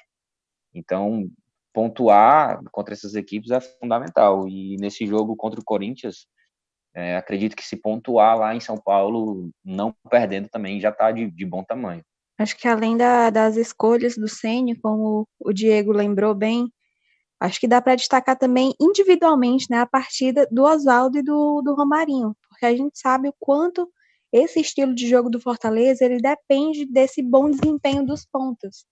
Então, 0.73 1.29
pontuar 1.73 2.59
contra 2.71 2.93
essas 2.93 3.15
equipes 3.15 3.51
é 3.51 3.59
fundamental. 3.61 4.47
E 4.47 4.75
nesse 4.77 5.05
jogo 5.05 5.35
contra 5.35 5.59
o 5.59 5.63
Corinthians, 5.63 6.27
é, 6.95 7.15
acredito 7.15 7.55
que 7.55 7.63
se 7.63 7.77
pontuar 7.77 8.37
lá 8.37 8.55
em 8.55 8.59
São 8.59 8.77
Paulo, 8.77 9.51
não 9.63 9.93
perdendo 10.09 10.49
também, 10.49 10.81
já 10.81 10.89
está 10.89 11.11
de, 11.11 11.29
de, 11.29 11.45
bom 11.45 11.63
tamanho. 11.63 12.01
Acho 12.39 12.57
que 12.57 12.67
além 12.67 12.97
da, 12.97 13.29
das 13.29 13.55
escolhas 13.55 14.15
do 14.15 14.27
Ceni, 14.27 14.75
como 14.75 15.27
o 15.39 15.53
Diego 15.53 15.91
lembrou 15.91 16.33
bem, 16.33 16.67
Acho 17.39 17.59
que 17.59 17.67
dá 17.67 17.81
para 17.81 17.95
destacar 17.95 18.37
também 18.37 18.73
individualmente 18.79 19.67
né, 19.69 19.79
a 19.79 19.85
partida 19.85 20.47
do 20.51 20.63
Oswaldo 20.63 21.19
e 21.19 21.23
do, 21.23 21.61
do 21.61 21.75
Romarinho, 21.75 22.35
porque 22.49 22.65
a 22.65 22.75
gente 22.75 22.97
sabe 22.97 23.29
o 23.29 23.35
quanto 23.39 23.87
esse 24.31 24.59
estilo 24.59 24.93
de 24.93 25.07
jogo 25.07 25.29
do 25.29 25.39
Fortaleza 25.39 26.03
ele 26.03 26.17
depende 26.17 26.85
desse 26.85 27.21
bom 27.21 27.49
desempenho 27.49 28.05
dos 28.05 28.25
pontos. 28.25 28.85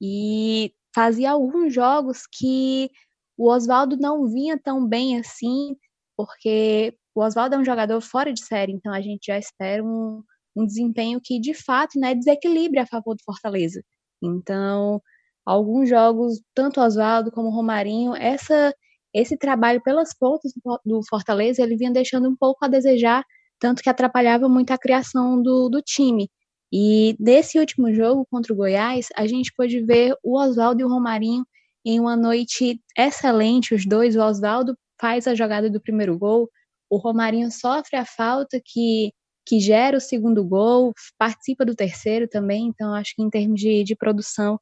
E 0.00 0.74
fazia 0.94 1.30
alguns 1.30 1.72
jogos 1.72 2.22
que 2.26 2.90
o 3.36 3.50
Oswaldo 3.50 3.96
não 3.96 4.26
vinha 4.26 4.58
tão 4.58 4.86
bem 4.86 5.18
assim, 5.18 5.76
porque 6.16 6.96
o 7.14 7.22
Oswaldo 7.22 7.54
é 7.54 7.58
um 7.58 7.64
jogador 7.64 8.00
fora 8.00 8.32
de 8.32 8.44
série, 8.44 8.72
então 8.72 8.92
a 8.92 9.00
gente 9.00 9.26
já 9.26 9.38
espera 9.38 9.84
um, 9.84 10.22
um 10.56 10.66
desempenho 10.66 11.20
que 11.22 11.38
de 11.38 11.54
fato 11.54 11.98
né, 11.98 12.14
desequilibre 12.14 12.78
a 12.78 12.86
favor 12.86 13.14
do 13.14 13.22
Fortaleza. 13.24 13.82
Então, 14.22 15.02
alguns 15.44 15.88
jogos, 15.88 16.40
tanto 16.54 16.80
Oswaldo 16.80 17.30
como 17.30 17.50
Romarinho, 17.50 18.14
essa, 18.14 18.74
esse 19.14 19.36
trabalho 19.36 19.82
pelas 19.82 20.14
pontas 20.14 20.52
do 20.84 21.00
Fortaleza, 21.08 21.62
ele 21.62 21.76
vinha 21.76 21.90
deixando 21.90 22.28
um 22.28 22.36
pouco 22.36 22.64
a 22.64 22.68
desejar, 22.68 23.24
tanto 23.58 23.82
que 23.82 23.88
atrapalhava 23.90 24.48
muito 24.48 24.70
a 24.72 24.78
criação 24.78 25.42
do, 25.42 25.68
do 25.68 25.82
time. 25.82 26.28
E 26.72 27.16
nesse 27.20 27.58
último 27.58 27.92
jogo 27.92 28.26
contra 28.30 28.52
o 28.52 28.56
Goiás, 28.56 29.08
a 29.16 29.26
gente 29.26 29.52
pôde 29.54 29.84
ver 29.84 30.14
o 30.22 30.38
Oswaldo 30.38 30.80
e 30.80 30.84
o 30.84 30.88
Romarinho 30.88 31.44
em 31.84 32.00
uma 32.00 32.16
noite 32.16 32.80
excelente, 32.96 33.74
os 33.74 33.84
dois. 33.84 34.16
O 34.16 34.20
Oswaldo 34.20 34.76
faz 35.00 35.26
a 35.26 35.34
jogada 35.34 35.68
do 35.68 35.80
primeiro 35.80 36.16
gol, 36.18 36.48
o 36.88 36.96
Romarinho 36.96 37.50
sofre 37.50 37.96
a 37.96 38.04
falta 38.04 38.60
que, 38.64 39.12
que 39.46 39.58
gera 39.60 39.96
o 39.96 40.00
segundo 40.00 40.44
gol, 40.44 40.92
participa 41.18 41.64
do 41.64 41.74
terceiro 41.74 42.28
também. 42.28 42.66
Então, 42.68 42.94
acho 42.94 43.14
que 43.16 43.22
em 43.22 43.30
termos 43.30 43.60
de, 43.60 43.82
de 43.82 43.96
produção, 43.96 44.58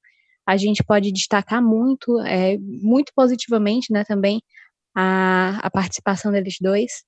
a 0.51 0.57
gente 0.57 0.82
pode 0.82 1.12
destacar 1.12 1.62
muito, 1.62 2.18
é, 2.20 2.59
muito 2.59 3.12
positivamente, 3.14 3.92
né, 3.92 4.05
também, 4.05 4.42
a, 4.94 5.59
a 5.64 5.70
participação 5.70 6.32
deles 6.32 6.57
dois. 6.61 7.05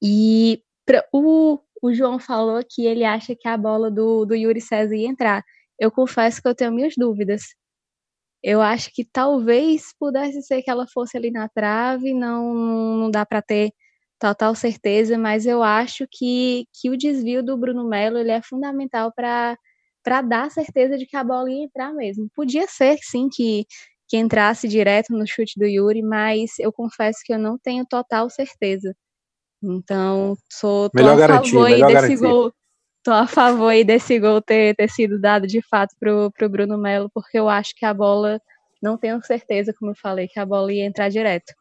E 0.00 0.62
pra, 0.84 1.04
o, 1.12 1.58
o 1.82 1.92
João 1.92 2.20
falou 2.20 2.62
que 2.68 2.86
ele 2.86 3.04
acha 3.04 3.34
que 3.34 3.48
a 3.48 3.56
bola 3.56 3.90
do, 3.90 4.24
do 4.24 4.34
Yuri 4.34 4.60
César 4.60 4.94
ia 4.94 5.08
entrar. 5.08 5.42
Eu 5.78 5.90
confesso 5.90 6.40
que 6.40 6.46
eu 6.46 6.54
tenho 6.54 6.72
minhas 6.72 6.94
dúvidas. 6.96 7.42
Eu 8.42 8.62
acho 8.62 8.92
que 8.94 9.04
talvez 9.04 9.92
pudesse 9.98 10.40
ser 10.42 10.62
que 10.62 10.70
ela 10.70 10.86
fosse 10.86 11.16
ali 11.16 11.32
na 11.32 11.48
trave, 11.48 12.14
não, 12.14 12.54
não 12.54 13.10
dá 13.10 13.26
para 13.26 13.42
ter 13.42 13.72
total 14.20 14.54
certeza, 14.54 15.18
mas 15.18 15.46
eu 15.46 15.62
acho 15.64 16.06
que, 16.10 16.66
que 16.72 16.90
o 16.90 16.96
desvio 16.96 17.42
do 17.42 17.56
Bruno 17.56 17.88
Melo 17.88 18.18
ele 18.18 18.30
é 18.30 18.40
fundamental 18.40 19.12
para 19.12 19.58
para 20.06 20.22
dar 20.22 20.48
certeza 20.52 20.96
de 20.96 21.04
que 21.04 21.16
a 21.16 21.24
bola 21.24 21.50
ia 21.50 21.64
entrar 21.64 21.92
mesmo. 21.92 22.30
Podia 22.32 22.68
ser, 22.68 22.96
sim, 23.02 23.28
que, 23.28 23.66
que 24.06 24.16
entrasse 24.16 24.68
direto 24.68 25.12
no 25.12 25.26
chute 25.26 25.58
do 25.58 25.66
Yuri, 25.66 26.00
mas 26.00 26.52
eu 26.60 26.72
confesso 26.72 27.18
que 27.24 27.34
eu 27.34 27.38
não 27.40 27.58
tenho 27.58 27.84
total 27.84 28.30
certeza. 28.30 28.94
Então, 29.60 30.36
sou 30.48 30.88
tô 30.90 30.96
melhor 31.02 31.20
a 31.20 31.42
favor 31.42 31.66
aí 31.66 31.80
desse 31.80 31.92
garantir. 31.92 32.16
gol. 32.18 32.52
Tô 33.02 33.10
a 33.10 33.26
favor 33.26 33.66
aí 33.66 33.82
desse 33.82 34.16
gol 34.20 34.40
ter, 34.40 34.76
ter 34.76 34.88
sido 34.88 35.20
dado 35.20 35.44
de 35.44 35.60
fato 35.68 35.96
pro, 35.98 36.30
pro 36.30 36.48
Bruno 36.48 36.78
Melo, 36.78 37.10
porque 37.12 37.36
eu 37.36 37.48
acho 37.48 37.74
que 37.74 37.84
a 37.84 37.92
bola, 37.92 38.40
não 38.80 38.96
tenho 38.96 39.20
certeza, 39.24 39.74
como 39.76 39.90
eu 39.90 39.96
falei, 39.96 40.28
que 40.28 40.38
a 40.38 40.46
bola 40.46 40.72
ia 40.72 40.86
entrar 40.86 41.08
direto. 41.08 41.52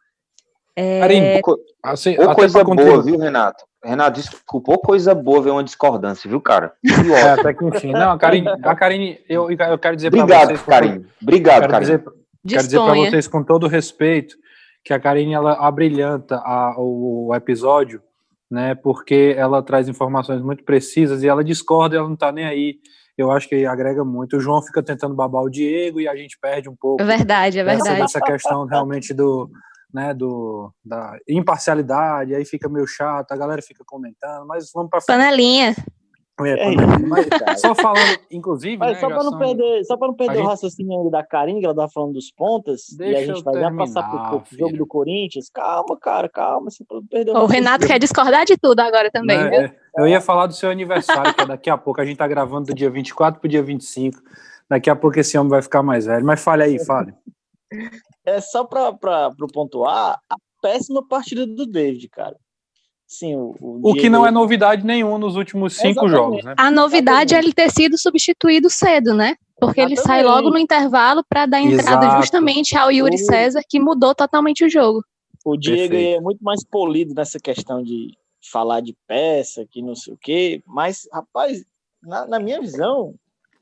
É, 0.78 1.40
assim, 1.84 2.18
Ou 2.18 2.26
até 2.26 2.36
coisa 2.36 2.64
boa, 2.64 3.02
viu, 3.02 3.18
Renato? 3.18 3.64
Renato, 3.84 4.20
desculpa, 4.20 4.72
ou 4.72 4.80
coisa 4.80 5.14
boa 5.16 5.42
ver 5.42 5.52
uma 5.52 5.64
discordância, 5.64 6.30
viu, 6.30 6.42
cara? 6.42 6.74
Que 6.84 6.92
É, 7.14 7.24
ótimo. 7.32 7.40
até 7.40 7.54
que 7.54 7.66
enfim. 7.66 7.92
Não, 7.92 8.12
a 8.12 8.18
Karine, 8.18 8.48
a 8.64 8.76
Karine 8.76 9.20
eu, 9.30 9.50
eu 9.52 9.78
quero 9.78 9.96
dizer 9.96 10.10
para 10.12 10.20
Obrigado, 10.24 10.48
vocês. 10.48 10.62
Karine. 10.64 11.06
Obrigado, 11.22 11.60
Quero 11.62 11.72
Karine. 11.72 11.92
dizer, 11.92 12.04
quero 12.48 12.64
dizer 12.64 12.80
para 12.80 12.94
vocês 12.96 13.28
com 13.28 13.44
todo 13.44 13.68
respeito 13.68 14.36
que 14.84 14.94
a 14.94 15.00
Karine 15.00 15.34
ela 15.34 15.54
abrilhanta 15.54 16.36
a- 16.38 16.76
o, 16.78 17.28
o 17.30 17.36
episódio, 17.36 18.02
né? 18.52 18.74
Porque 18.76 19.34
ela 19.38 19.62
traz 19.64 19.88
informações 19.88 20.42
muito 20.42 20.64
precisas 20.64 21.24
e 21.24 21.28
ela 21.28 21.44
discorda, 21.44 21.96
ela 21.96 22.10
não 22.10 22.16
tá 22.16 22.32
nem 22.32 22.46
aí. 22.46 22.78
Eu 23.18 23.32
acho 23.32 23.48
que 23.48 23.66
agrega 23.66 24.04
muito. 24.04 24.36
O 24.36 24.40
João 24.42 24.62
fica 24.62 24.84
tentando 24.84 25.16
babar 25.16 25.42
o 25.44 25.50
Diego 25.50 26.02
e 26.02 26.08
a 26.08 26.16
gente 26.16 26.38
perde 26.42 26.68
um 26.68 26.76
pouco 26.76 27.02
É 27.02 27.06
verdade, 27.06 27.60
é 27.60 27.64
verdade. 27.64 28.02
dessa 28.02 28.20
questão 28.20 28.66
realmente 28.66 29.14
do, 29.14 29.50
né, 29.96 30.14
do 30.14 30.70
da 30.84 31.18
imparcialidade, 31.28 32.36
aí 32.36 32.44
fica 32.44 32.68
meio 32.68 32.86
chato, 32.86 33.32
a 33.32 33.38
galera 33.38 33.62
fica 33.62 33.84
comentando, 33.88 34.46
mas 34.46 34.70
vamos 34.74 34.90
para. 34.90 35.00
Panelinha. 35.08 35.74
É, 36.42 36.74
É. 36.74 36.76
Mas 37.08 37.26
só 37.62 37.74
falando, 37.74 38.20
inclusive, 38.30 38.76
Mas 38.76 38.96
né, 38.96 39.00
só 39.00 39.08
para 39.08 39.24
não 39.24 39.40
perder, 39.40 39.86
só 39.86 39.96
para 39.96 40.08
não 40.10 40.14
perder 40.16 40.36
gente- 40.36 40.46
o 40.46 40.50
raciocínio 40.50 41.10
da 41.10 41.26
Karine, 41.26 41.62
que 41.62 41.66
ela 41.66 41.74
tava 41.74 41.90
falando 41.90 42.12
dos 42.12 42.30
pontas, 42.30 42.90
e 42.90 42.98
Deixa 42.98 43.20
a 43.32 43.36
gente 43.36 43.42
vai 43.46 43.54
já 43.54 43.72
passar 43.74 44.04
terminar, 44.04 44.30
pro, 44.32 44.42
pro 44.42 44.58
jogo 44.58 44.76
do 44.76 44.86
Corinthians. 44.86 45.50
Calma, 45.50 45.98
cara, 45.98 46.28
calma, 46.28 46.68
para 46.86 46.98
não 46.98 47.08
perder 47.08 47.32
O 47.32 47.46
Renato 47.46 47.88
quer 47.88 47.98
discordar 48.00 48.44
de 48.46 48.58
tudo 48.58 48.82
agora 48.82 49.10
também, 49.10 49.38
Né, 49.38 49.50
viu? 49.50 49.60
é, 49.62 49.76
Eu 49.98 50.08
ia 50.10 50.20
falar 50.20 50.48
do 50.48 50.54
seu 50.54 50.70
aniversário, 50.70 51.34
que 51.34 51.42
é 51.42 51.46
daqui 51.46 51.70
a 51.70 51.78
pouco. 51.78 52.02
A 52.02 52.06
gente 52.06 52.18
tá 52.18 52.28
gravando 52.28 52.66
do 52.68 52.74
dia 52.76 52.90
24 52.90 53.40
pro 53.40 53.48
dia 53.50 53.64
25. 53.64 54.20
Daqui 54.70 54.90
a 54.90 54.96
pouco 54.96 55.18
esse 55.18 55.38
homem 55.38 55.50
vai 55.52 55.62
ficar 55.62 55.84
mais 55.84 56.06
velho. 56.06 56.26
Mas 56.26 56.44
fale 56.44 56.64
aí, 56.64 56.84
fale. 56.86 57.14
É 58.26 58.42
só 58.42 58.64
para 58.64 59.32
pontuar 59.54 60.20
a 60.30 60.36
péssima 60.62 61.06
partida 61.08 61.46
do 61.46 61.66
David, 61.66 62.10
cara. 62.10 62.36
Sim, 63.08 63.36
o, 63.36 63.56
O 63.62 63.94
que 63.94 64.02
Diego- 64.02 64.16
não 64.16 64.26
é 64.26 64.32
novidade 64.32 64.84
nenhuma 64.84 65.18
nos 65.20 65.36
últimos 65.36 65.76
cinco 65.76 66.06
Exatamente. 66.08 66.12
jogos, 66.18 66.44
né? 66.44 66.56
A 66.58 66.72
novidade 66.72 67.36
é 67.36 67.38
ele 67.38 67.54
ter 67.54 67.70
sido 67.72 68.00
substituído 68.00 68.68
cedo, 68.70 69.14
né? 69.14 69.36
Porque 69.60 69.80
ele 69.80 69.96
sai 69.96 70.22
Exatamente. 70.22 70.44
logo 70.44 70.50
no 70.50 70.58
intervalo 70.58 71.24
para 71.30 71.46
dar 71.46 71.62
entrada 71.62 72.06
Exato. 72.08 72.22
justamente 72.22 72.76
ao 72.76 72.92
Yuri 72.92 73.16
O- 73.16 73.20
César, 73.26 73.62
que 73.70 73.80
mudou 73.80 74.16
totalmente 74.16 74.66
o 74.66 74.70
jogo. 74.70 75.04
O 75.46 75.56
Diego 75.56 75.90
Perfeito. 75.92 76.18
é 76.18 76.22
muito 76.22 76.44
mais 76.44 76.66
polido 76.66 77.14
nessa 77.14 77.40
questão 77.40 77.84
de 77.84 78.10
falar 78.52 78.82
de 78.82 78.96
peça, 79.08 79.66
que 79.70 79.82
não 79.84 79.96
sei 79.96 80.14
o 80.14 80.18
quê, 80.18 80.62
mas, 80.66 81.08
rapaz, 81.14 81.64
na, 82.02 82.26
na 82.28 82.40
minha 82.40 82.60
visão, 82.60 83.14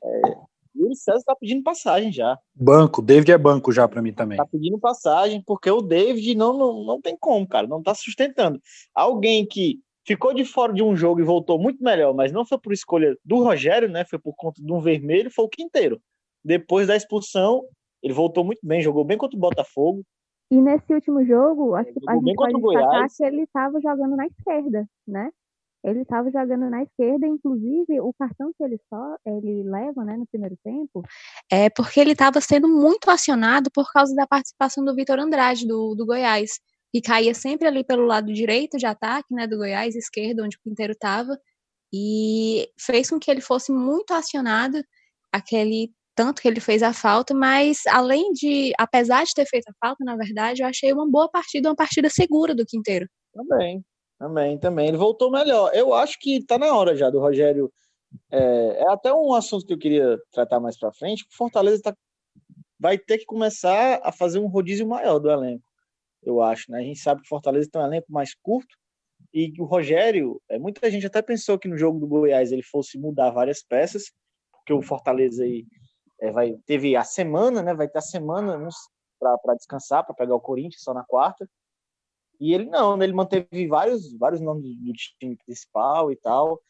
é, 0.02 0.20
o 0.30 0.46
Yuri 0.74 0.96
César 0.96 1.22
tá 1.24 1.36
pedindo 1.36 1.62
passagem 1.62 2.12
já. 2.12 2.38
Banco, 2.54 3.00
David 3.00 3.32
é 3.32 3.38
banco 3.38 3.72
já 3.72 3.86
pra 3.86 4.02
mim 4.02 4.12
também. 4.12 4.36
Tá 4.36 4.46
pedindo 4.46 4.78
passagem, 4.78 5.42
porque 5.46 5.70
o 5.70 5.80
David 5.80 6.34
não, 6.34 6.56
não, 6.56 6.84
não 6.84 7.00
tem 7.00 7.16
como, 7.16 7.46
cara, 7.46 7.66
não 7.66 7.82
tá 7.82 7.94
sustentando. 7.94 8.60
Alguém 8.94 9.46
que 9.46 9.80
ficou 10.06 10.34
de 10.34 10.44
fora 10.44 10.72
de 10.72 10.82
um 10.82 10.96
jogo 10.96 11.20
e 11.20 11.24
voltou 11.24 11.58
muito 11.58 11.82
melhor, 11.82 12.14
mas 12.14 12.32
não 12.32 12.44
foi 12.44 12.58
por 12.58 12.72
escolha 12.72 13.16
do 13.24 13.42
Rogério, 13.42 13.88
né? 13.88 14.04
Foi 14.04 14.18
por 14.18 14.34
conta 14.36 14.62
de 14.62 14.72
um 14.72 14.80
vermelho, 14.80 15.30
foi 15.30 15.44
o 15.44 15.48
Quinteiro. 15.48 16.00
Depois 16.44 16.86
da 16.86 16.96
expulsão, 16.96 17.62
ele 18.02 18.12
voltou 18.12 18.44
muito 18.44 18.60
bem, 18.62 18.82
jogou 18.82 19.04
bem 19.04 19.16
contra 19.16 19.36
o 19.36 19.40
Botafogo. 19.40 20.02
E 20.50 20.60
nesse 20.60 20.92
último 20.92 21.24
jogo, 21.24 21.74
acho 21.74 21.92
que 21.92 22.00
Jogou 22.00 22.22
bem 22.22 22.34
contra 22.34 22.56
o 22.56 22.60
Goiás. 22.60 23.16
que 23.16 23.24
ele 23.24 23.42
estava 23.42 23.80
jogando 23.80 24.14
na 24.14 24.26
esquerda, 24.26 24.86
né? 25.08 25.30
Ele 25.84 26.00
estava 26.00 26.30
jogando 26.30 26.70
na 26.70 26.82
esquerda, 26.82 27.26
inclusive 27.26 28.00
o 28.00 28.12
cartão 28.14 28.50
que 28.56 28.64
ele 28.64 28.78
só 28.88 29.16
ele 29.26 29.62
leva, 29.64 30.02
né, 30.02 30.16
no 30.16 30.26
primeiro 30.26 30.56
tempo, 30.64 31.02
é 31.52 31.68
porque 31.68 32.00
ele 32.00 32.12
estava 32.12 32.40
sendo 32.40 32.66
muito 32.66 33.10
acionado 33.10 33.70
por 33.70 33.92
causa 33.92 34.14
da 34.14 34.26
participação 34.26 34.82
do 34.82 34.94
Vitor 34.94 35.18
Andrade 35.18 35.66
do, 35.66 35.94
do 35.94 36.06
Goiás, 36.06 36.52
que 36.90 37.02
caía 37.02 37.34
sempre 37.34 37.68
ali 37.68 37.84
pelo 37.84 38.06
lado 38.06 38.32
direito 38.32 38.78
de 38.78 38.86
ataque, 38.86 39.34
né, 39.34 39.46
do 39.46 39.58
Goiás, 39.58 39.94
esquerda, 39.94 40.42
onde 40.42 40.56
o 40.56 40.60
Quinteiro 40.62 40.92
estava, 40.92 41.38
e 41.92 42.66
fez 42.80 43.10
com 43.10 43.18
que 43.20 43.30
ele 43.30 43.42
fosse 43.42 43.70
muito 43.70 44.12
acionado, 44.14 44.82
aquele 45.30 45.92
tanto 46.16 46.40
que 46.40 46.48
ele 46.48 46.60
fez 46.60 46.82
a 46.82 46.92
falta, 46.92 47.34
mas 47.34 47.80
além 47.88 48.32
de, 48.32 48.72
apesar 48.78 49.24
de 49.24 49.34
ter 49.34 49.46
feito 49.46 49.68
a 49.68 49.86
falta, 49.86 50.04
na 50.04 50.16
verdade, 50.16 50.62
eu 50.62 50.66
achei 50.66 50.92
uma 50.92 51.10
boa 51.10 51.28
partida, 51.28 51.68
uma 51.68 51.76
partida 51.76 52.08
segura 52.08 52.54
do 52.54 52.64
Quinteiro. 52.64 53.06
Também, 53.34 53.84
também, 54.18 54.58
também. 54.58 54.88
Ele 54.88 54.96
voltou 54.96 55.30
melhor. 55.30 55.70
Eu 55.74 55.94
acho 55.94 56.18
que 56.18 56.44
tá 56.44 56.58
na 56.58 56.74
hora 56.74 56.96
já 56.96 57.10
do 57.10 57.20
Rogério. 57.20 57.72
É, 58.30 58.82
é 58.82 58.88
até 58.88 59.12
um 59.12 59.34
assunto 59.34 59.66
que 59.66 59.74
eu 59.74 59.78
queria 59.78 60.18
tratar 60.30 60.60
mais 60.60 60.78
para 60.78 60.92
frente. 60.92 61.24
O 61.24 61.36
Fortaleza 61.36 61.82
tá, 61.82 61.96
vai 62.78 62.98
ter 62.98 63.18
que 63.18 63.24
começar 63.24 64.00
a 64.02 64.12
fazer 64.12 64.38
um 64.38 64.46
rodízio 64.46 64.86
maior 64.86 65.18
do 65.18 65.30
elenco, 65.30 65.64
eu 66.22 66.40
acho. 66.40 66.70
Né? 66.70 66.78
A 66.78 66.82
gente 66.82 67.00
sabe 67.00 67.22
que 67.22 67.26
o 67.26 67.28
Fortaleza 67.28 67.68
tem 67.70 67.80
um 67.80 67.86
elenco 67.86 68.12
mais 68.12 68.34
curto 68.34 68.76
e 69.32 69.50
que 69.50 69.60
o 69.60 69.64
Rogério, 69.64 70.40
é, 70.48 70.58
muita 70.58 70.88
gente 70.90 71.06
até 71.06 71.20
pensou 71.20 71.58
que 71.58 71.66
no 71.66 71.76
jogo 71.76 71.98
do 71.98 72.06
Goiás 72.06 72.52
ele 72.52 72.62
fosse 72.62 72.98
mudar 72.98 73.30
várias 73.30 73.62
peças, 73.62 74.12
porque 74.52 74.72
o 74.72 74.82
Fortaleza 74.82 75.42
aí 75.42 75.66
é, 76.20 76.30
vai, 76.30 76.56
teve 76.66 76.94
a 76.94 77.02
semana, 77.02 77.62
né? 77.62 77.74
Vai 77.74 77.88
ter 77.88 77.98
a 77.98 78.02
semana 78.02 78.56
para 79.18 79.54
descansar, 79.54 80.04
para 80.04 80.14
pegar 80.14 80.36
o 80.36 80.40
Corinthians 80.40 80.82
só 80.82 80.94
na 80.94 81.04
quarta. 81.04 81.48
E 82.40 82.52
ele 82.52 82.64
não, 82.64 82.96
né? 82.96 83.04
ele 83.04 83.12
manteve 83.12 83.66
vários, 83.66 84.12
vários 84.18 84.40
nomes 84.40 84.76
do 84.76 84.92
time 84.92 85.36
principal 85.44 86.10
e 86.10 86.16
tal. 86.16 86.60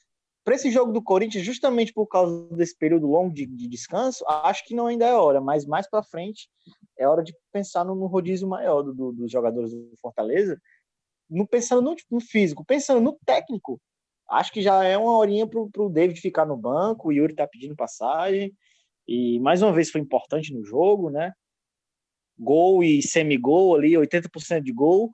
Para 0.44 0.56
esse 0.56 0.70
jogo 0.70 0.92
do 0.92 1.02
Corinthians, 1.02 1.44
justamente 1.44 1.92
por 1.92 2.06
causa 2.06 2.46
desse 2.50 2.76
período 2.76 3.06
longo 3.06 3.32
de, 3.32 3.46
de 3.46 3.66
descanso, 3.66 4.22
acho 4.28 4.64
que 4.66 4.74
não 4.74 4.86
ainda 4.86 5.06
é 5.06 5.14
hora, 5.14 5.40
mas 5.40 5.64
mais 5.64 5.88
para 5.88 6.02
frente 6.02 6.50
é 6.98 7.08
hora 7.08 7.22
de 7.22 7.34
pensar 7.50 7.84
no, 7.84 7.94
no 7.94 8.06
rodízio 8.06 8.46
maior 8.46 8.82
do, 8.82 8.92
do, 8.92 9.12
dos 9.12 9.32
jogadores 9.32 9.72
do 9.72 9.96
Fortaleza, 10.00 10.60
no, 11.30 11.46
pensando 11.46 11.80
no, 11.80 11.96
no, 12.10 12.20
físico, 12.20 12.64
pensando 12.64 13.00
no 13.00 13.18
técnico. 13.24 13.80
Acho 14.28 14.52
que 14.52 14.60
já 14.60 14.84
é 14.84 14.96
uma 14.98 15.16
horinha 15.16 15.46
para 15.46 15.60
o 15.60 15.90
David 15.90 16.20
ficar 16.20 16.44
no 16.44 16.56
banco, 16.56 17.08
o 17.08 17.12
Yuri 17.12 17.34
tá 17.34 17.46
pedindo 17.46 17.74
passagem, 17.74 18.54
e 19.08 19.38
mais 19.40 19.62
uma 19.62 19.72
vez 19.72 19.90
foi 19.90 20.00
importante 20.00 20.52
no 20.52 20.64
jogo, 20.64 21.10
né? 21.10 21.32
Gol 22.38 22.82
e 22.82 23.02
semigol 23.02 23.76
ali, 23.76 23.92
80% 23.92 24.62
de 24.62 24.72
gol. 24.72 25.12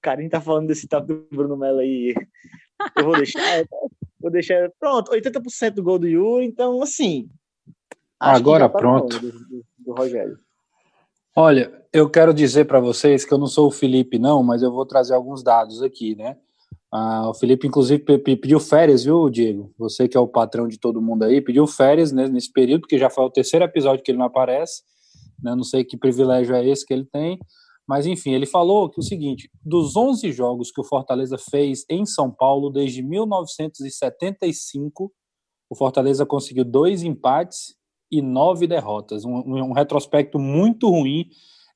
Carinho 0.00 0.30
tá 0.30 0.40
falando 0.40 0.68
desse 0.68 0.86
tal 0.86 1.00
do 1.00 1.26
Bruno 1.30 1.56
Mello 1.56 1.78
aí. 1.78 2.14
Eu 2.96 3.04
vou 3.04 3.16
deixar. 3.16 3.64
vou 4.20 4.30
deixar. 4.30 4.70
Pronto, 4.78 5.12
80% 5.12 5.70
do 5.74 5.82
gol 5.82 5.98
do 5.98 6.08
Yuri, 6.08 6.46
então 6.46 6.82
assim. 6.82 7.28
Agora 8.18 8.68
tá 8.68 8.78
pronto. 8.78 9.18
Do, 9.18 9.32
do, 9.32 9.64
do 9.78 9.92
Rogério. 9.92 10.38
Olha, 11.34 11.72
eu 11.92 12.10
quero 12.10 12.34
dizer 12.34 12.66
para 12.66 12.78
vocês 12.78 13.24
que 13.24 13.32
eu 13.32 13.38
não 13.38 13.46
sou 13.46 13.68
o 13.68 13.70
Felipe, 13.70 14.18
não, 14.18 14.42
mas 14.42 14.62
eu 14.62 14.70
vou 14.70 14.84
trazer 14.84 15.14
alguns 15.14 15.42
dados 15.42 15.82
aqui, 15.82 16.14
né? 16.14 16.36
Ah, 16.94 17.30
o 17.30 17.32
Felipe, 17.32 17.66
inclusive, 17.66 18.02
pediu 18.18 18.60
férias, 18.60 19.04
viu, 19.04 19.30
Diego? 19.30 19.72
Você 19.78 20.06
que 20.06 20.14
é 20.14 20.20
o 20.20 20.28
patrão 20.28 20.68
de 20.68 20.78
todo 20.78 21.00
mundo 21.00 21.22
aí, 21.22 21.40
pediu 21.40 21.66
férias 21.66 22.12
né, 22.12 22.28
nesse 22.28 22.52
período, 22.52 22.82
porque 22.82 22.98
já 22.98 23.08
foi 23.08 23.24
o 23.24 23.30
terceiro 23.30 23.64
episódio 23.64 24.04
que 24.04 24.10
ele 24.10 24.18
não 24.18 24.26
aparece. 24.26 24.82
Né? 25.42 25.54
Não 25.54 25.64
sei 25.64 25.84
que 25.84 25.96
privilégio 25.96 26.54
é 26.54 26.68
esse 26.68 26.84
que 26.84 26.92
ele 26.92 27.06
tem. 27.06 27.38
Mas, 27.86 28.06
enfim, 28.06 28.32
ele 28.32 28.46
falou 28.46 28.88
que 28.88 29.00
o 29.00 29.02
seguinte: 29.02 29.50
dos 29.62 29.96
11 29.96 30.30
jogos 30.32 30.70
que 30.70 30.80
o 30.80 30.84
Fortaleza 30.84 31.36
fez 31.38 31.84
em 31.88 32.06
São 32.06 32.30
Paulo 32.30 32.70
desde 32.70 33.02
1975, 33.02 35.12
o 35.70 35.74
Fortaleza 35.74 36.24
conseguiu 36.24 36.64
dois 36.64 37.02
empates 37.02 37.74
e 38.10 38.20
nove 38.20 38.66
derrotas. 38.66 39.24
Um, 39.24 39.42
um 39.46 39.72
retrospecto 39.72 40.38
muito 40.38 40.88
ruim 40.88 41.28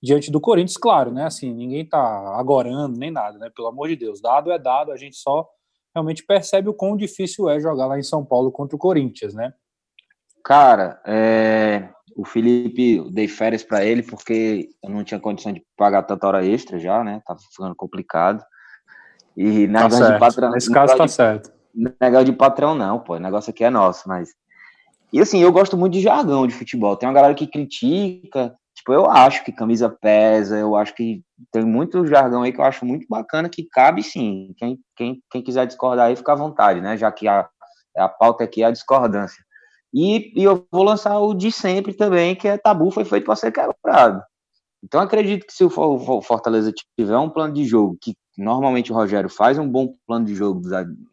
diante 0.02 0.30
do 0.30 0.40
Corinthians, 0.40 0.76
claro, 0.76 1.11
né? 1.11 1.24
Assim, 1.24 1.52
ninguém 1.52 1.88
tá 1.88 1.98
agorando 2.38 2.98
nem 2.98 3.11
nada, 3.11 3.38
né? 3.38 3.50
Pelo 3.54 3.68
amor 3.68 3.88
de 3.88 3.96
Deus, 3.96 4.20
dado 4.20 4.52
é 4.52 4.59
dado, 4.59 4.92
a 4.92 4.96
gente 4.96 5.16
só 5.16 5.48
realmente 5.94 6.24
percebe 6.24 6.68
o 6.68 6.74
quão 6.74 6.96
difícil 6.96 7.48
é 7.48 7.59
jogar 7.59 7.86
lá 7.86 7.98
em 7.98 8.02
São 8.02 8.24
Paulo 8.24 8.52
contra 8.52 8.76
o 8.76 8.78
Corinthians, 8.78 9.34
né? 9.34 9.52
Cara, 10.44 11.00
é, 11.07 11.88
o 12.16 12.24
Felipe, 12.24 12.96
eu 12.96 13.10
dei 13.10 13.28
férias 13.28 13.62
para 13.62 13.84
ele 13.84 14.02
porque 14.02 14.70
eu 14.82 14.88
não 14.88 15.04
tinha 15.04 15.20
condição 15.20 15.52
de 15.52 15.62
pagar 15.76 16.02
tanta 16.02 16.26
hora 16.26 16.44
extra 16.44 16.78
já, 16.78 17.04
né? 17.04 17.20
Tava 17.26 17.38
ficando 17.38 17.76
complicado. 17.76 18.42
E 19.36 19.66
tá 19.66 19.82
negócio 19.84 20.12
de 20.12 20.18
patrão. 20.18 20.50
Nesse 20.50 20.72
caso 20.72 20.96
tá 20.96 21.04
de, 21.04 21.12
certo. 21.12 21.52
Negócio 22.00 22.24
de 22.24 22.32
patrão, 22.32 22.74
não, 22.74 22.98
pô. 22.98 23.16
O 23.16 23.20
negócio 23.20 23.50
aqui 23.50 23.62
é 23.62 23.68
nosso, 23.68 24.08
mas. 24.08 24.30
E 25.12 25.20
assim, 25.20 25.42
eu 25.42 25.52
gosto 25.52 25.76
muito 25.76 25.92
de 25.92 26.00
jargão 26.00 26.46
de 26.46 26.54
futebol. 26.54 26.96
Tem 26.96 27.06
uma 27.06 27.14
galera 27.14 27.34
que 27.34 27.46
critica. 27.46 28.54
Tipo, 28.74 28.94
eu 28.94 29.10
acho 29.10 29.44
que 29.44 29.52
camisa 29.52 29.88
pesa, 29.88 30.56
eu 30.58 30.74
acho 30.74 30.94
que 30.94 31.22
tem 31.52 31.64
muito 31.64 32.06
jargão 32.06 32.42
aí 32.42 32.52
que 32.52 32.60
eu 32.60 32.64
acho 32.64 32.84
muito 32.84 33.06
bacana, 33.08 33.48
que 33.48 33.64
cabe 33.64 34.02
sim. 34.02 34.54
Quem, 34.56 34.78
quem, 34.96 35.22
quem 35.30 35.42
quiser 35.42 35.66
discordar 35.66 36.06
aí, 36.06 36.16
fica 36.16 36.32
à 36.32 36.36
vontade, 36.36 36.80
né? 36.80 36.96
Já 36.96 37.12
que 37.12 37.28
a, 37.28 37.46
a 37.96 38.08
pauta 38.08 38.44
aqui 38.44 38.62
é 38.62 38.66
a 38.66 38.70
discordância. 38.70 39.45
E, 39.99 40.30
e, 40.38 40.44
eu 40.44 40.68
vou 40.70 40.82
lançar 40.82 41.18
o 41.18 41.32
de 41.32 41.51
sempre 41.51 41.94
também, 41.94 42.36
que 42.36 42.47
é 42.47 42.59
tabu 42.59 42.90
foi 42.90 43.07
feito 43.07 43.24
para 43.24 43.34
ser 43.34 43.51
quebrado. 43.51 44.22
Então 44.84 45.01
acredito 45.01 45.47
que 45.47 45.55
se 45.55 45.64
o 45.64 45.70
Fortaleza 46.20 46.70
tiver 47.01 47.16
um 47.16 47.30
plano 47.30 47.55
de 47.55 47.64
jogo, 47.64 47.97
que 47.99 48.14
normalmente 48.36 48.92
o 48.92 48.94
Rogério 48.94 49.30
faz 49.30 49.59
um 49.59 49.66
bom 49.66 49.94
plano 50.07 50.26
de 50.26 50.34
jogo 50.34 50.61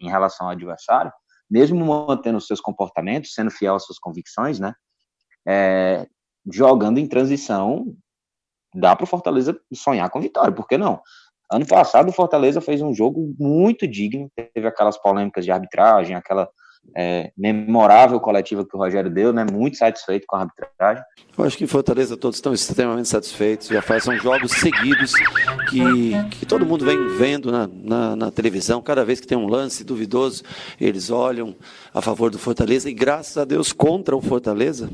em 0.02 0.10
relação 0.10 0.48
ao 0.48 0.52
adversário, 0.52 1.14
mesmo 1.50 1.80
mantendo 1.86 2.42
seus 2.42 2.60
comportamentos, 2.60 3.34
sendo 3.34 3.50
fiel 3.50 3.76
às 3.76 3.86
suas 3.86 3.98
convicções, 3.98 4.60
né? 4.60 4.74
É, 5.48 6.06
jogando 6.52 6.98
em 6.98 7.08
transição, 7.08 7.96
dá 8.76 8.98
para 8.98 9.06
o 9.06 9.08
Fortaleza 9.08 9.58
sonhar 9.74 10.10
com 10.10 10.20
vitória, 10.20 10.54
por 10.54 10.68
que 10.68 10.78
não? 10.78 11.02
Ano 11.50 11.66
passado, 11.66 12.10
o 12.10 12.14
Fortaleza 12.14 12.60
fez 12.60 12.82
um 12.82 12.94
jogo 12.94 13.34
muito 13.40 13.88
digno, 13.88 14.30
teve 14.36 14.68
aquelas 14.68 14.98
polêmicas 14.98 15.46
de 15.46 15.52
arbitragem, 15.52 16.18
aquela 16.18 16.50
é, 16.96 17.32
memorável 17.38 18.20
coletiva 18.20 18.66
que 18.66 18.76
o 18.76 18.80
Rogério 18.80 19.10
deu, 19.10 19.34
né? 19.34 19.46
Muito 19.52 19.78
satisfeito 19.78 20.26
com 20.28 20.36
a 20.36 20.42
arbitragem. 20.42 21.04
Eu 21.36 21.44
acho 21.44 21.58
que 21.58 21.64
em 21.64 21.68
Fortaleza 21.68 22.16
todos 22.16 22.38
estão 22.38 22.54
extremamente 22.54 23.10
satisfeitos. 23.10 23.68
Já 23.68 23.82
faz 23.82 24.04
são 24.04 24.16
jogos 24.18 24.52
seguidos 24.52 25.14
que, 25.70 25.82
que 26.32 26.46
todo 26.46 26.66
mundo 26.66 26.86
vem 26.86 27.08
vendo 27.18 27.52
na, 27.52 27.68
na, 27.68 28.16
na, 28.16 28.32
televisão. 28.32 28.82
Cada 28.82 29.04
vez 29.04 29.20
que 29.20 29.26
tem 29.26 29.38
um 29.38 29.48
lance 29.48 29.84
duvidoso, 29.84 30.44
eles 30.80 31.10
olham 31.10 31.56
a 31.94 32.02
favor 32.02 32.30
do 32.30 32.38
Fortaleza 32.38 32.90
e 32.90 32.94
graças 32.94 33.38
a 33.38 33.46
Deus 33.46 33.72
contra 33.72 34.16
o 34.16 34.22
Fortaleza 34.22 34.90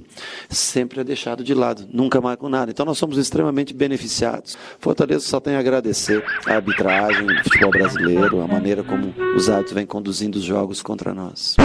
sempre 0.50 1.02
é 1.02 1.04
deixado 1.04 1.44
de 1.44 1.54
lado, 1.54 1.88
nunca 1.92 2.22
mais 2.22 2.38
com 2.38 2.48
nada. 2.48 2.72
Então 2.72 2.86
nós 2.86 2.98
somos 2.98 3.18
extremamente 3.18 3.74
beneficiados. 3.74 4.58
Fortaleza 4.80 5.26
só 5.26 5.40
tem 5.40 5.56
a 5.56 5.60
agradecer 5.60 6.24
a 6.46 6.54
arbitragem, 6.54 7.26
o 7.26 7.44
futebol 7.44 7.72
brasileiro, 7.72 8.42
a 8.42 8.48
maneira 8.48 8.84
como 8.84 9.14
os 9.36 9.50
árbitros 9.50 9.74
vêm 9.74 9.86
conduzindo 9.86 10.38
os 10.38 10.44
jogos 10.44 10.82
contra 10.82 11.14
nós. 11.14 11.58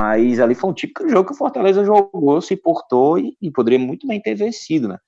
Mas 0.00 0.40
ali 0.40 0.54
foi 0.54 0.70
um 0.70 0.74
típico 0.74 1.08
jogo 1.08 1.28
que 1.28 1.34
o 1.34 1.36
Fortaleza 1.36 1.84
jogou, 1.84 2.40
se 2.40 2.56
portou 2.56 3.18
e, 3.18 3.36
e 3.40 3.50
poderia 3.50 3.78
muito 3.78 4.06
bem 4.06 4.20
ter 4.20 4.34
vencido, 4.34 4.88
né? 4.88 4.98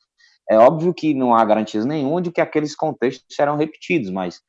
É 0.51 0.59
óbvio 0.59 0.95
que 0.95 1.13
não 1.13 1.35
há 1.35 1.45
garantias 1.45 1.85
nenhuma 1.85 2.23
de 2.23 2.31
que 2.31 2.41
aqueles 2.41 2.75
contextos 2.75 3.27
serão 3.35 3.57
repetidos, 3.57 4.11
mas 4.11 4.41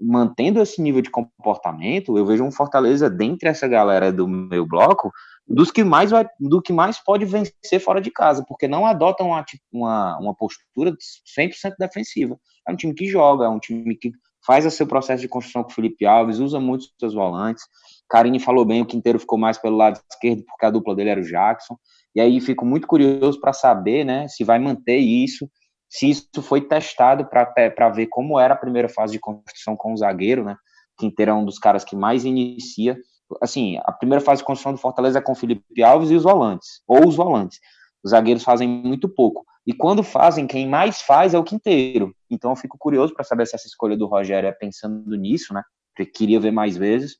mantendo 0.00 0.60
esse 0.60 0.80
nível 0.80 1.02
de 1.02 1.10
comportamento, 1.10 2.16
eu 2.16 2.26
vejo 2.26 2.42
um 2.42 2.50
Fortaleza 2.50 3.08
dentre 3.10 3.48
essa 3.48 3.68
galera 3.68 4.12
do 4.12 4.26
meu 4.26 4.66
bloco 4.66 5.12
dos 5.46 5.70
que 5.70 5.84
mais 5.84 6.10
vai, 6.10 6.26
do 6.40 6.62
que 6.62 6.72
mais 6.72 6.98
pode 6.98 7.24
vencer 7.24 7.78
fora 7.78 8.00
de 8.00 8.10
casa, 8.10 8.44
porque 8.48 8.66
não 8.66 8.86
adotam 8.86 9.28
uma, 9.28 9.44
uma, 9.70 10.18
uma 10.18 10.34
postura 10.34 10.92
100% 11.38 11.74
defensiva. 11.78 12.38
É 12.66 12.72
um 12.72 12.76
time 12.76 12.94
que 12.94 13.06
joga, 13.06 13.44
é 13.44 13.48
um 13.48 13.58
time 13.58 13.94
que 13.96 14.10
faz 14.44 14.64
o 14.64 14.70
seu 14.70 14.86
processo 14.86 15.20
de 15.20 15.28
construção 15.28 15.62
com 15.62 15.70
o 15.70 15.74
Felipe 15.74 16.06
Alves, 16.06 16.38
usa 16.38 16.58
muito 16.58 16.82
os 16.82 16.94
seus 16.98 17.14
volantes, 17.14 17.64
Karine 18.08 18.38
falou 18.38 18.64
bem, 18.64 18.82
o 18.82 18.86
Quinteiro 18.86 19.18
ficou 19.18 19.38
mais 19.38 19.58
pelo 19.58 19.76
lado 19.76 20.00
esquerdo, 20.10 20.44
porque 20.46 20.66
a 20.66 20.70
dupla 20.70 20.94
dele 20.94 21.10
era 21.10 21.20
o 21.20 21.24
Jackson. 21.24 21.76
E 22.14 22.20
aí 22.20 22.40
fico 22.40 22.64
muito 22.64 22.86
curioso 22.86 23.40
para 23.40 23.52
saber 23.52 24.04
né, 24.04 24.28
se 24.28 24.44
vai 24.44 24.58
manter 24.58 24.98
isso, 24.98 25.50
se 25.88 26.10
isso 26.10 26.42
foi 26.42 26.60
testado 26.60 27.26
para 27.26 27.88
ver 27.90 28.06
como 28.06 28.38
era 28.38 28.54
a 28.54 28.56
primeira 28.56 28.88
fase 28.88 29.12
de 29.12 29.18
construção 29.18 29.76
com 29.76 29.92
o 29.92 29.96
zagueiro, 29.96 30.44
né? 30.44 30.56
Quinteiro 30.98 31.32
é 31.32 31.34
um 31.34 31.44
dos 31.44 31.58
caras 31.58 31.84
que 31.84 31.96
mais 31.96 32.24
inicia. 32.24 32.96
Assim, 33.40 33.78
a 33.84 33.92
primeira 33.92 34.24
fase 34.24 34.40
de 34.40 34.46
construção 34.46 34.72
do 34.72 34.78
Fortaleza 34.78 35.18
é 35.18 35.22
com 35.22 35.34
Felipe 35.34 35.82
Alves 35.82 36.10
e 36.10 36.14
os 36.14 36.22
volantes, 36.22 36.82
ou 36.86 37.06
os 37.06 37.16
volantes. 37.16 37.58
Os 38.02 38.10
zagueiros 38.10 38.44
fazem 38.44 38.68
muito 38.68 39.08
pouco. 39.08 39.44
E 39.66 39.72
quando 39.72 40.02
fazem, 40.02 40.46
quem 40.46 40.68
mais 40.68 41.00
faz 41.00 41.32
é 41.32 41.38
o 41.38 41.44
Quinteiro. 41.44 42.14
Então 42.30 42.50
eu 42.50 42.56
fico 42.56 42.76
curioso 42.78 43.14
para 43.14 43.24
saber 43.24 43.46
se 43.46 43.56
essa 43.56 43.66
escolha 43.66 43.96
do 43.96 44.06
Rogério 44.06 44.48
é 44.48 44.52
pensando 44.52 45.16
nisso, 45.16 45.54
né? 45.54 45.62
Porque 45.94 46.10
queria 46.10 46.38
ver 46.38 46.50
mais 46.50 46.76
vezes 46.76 47.16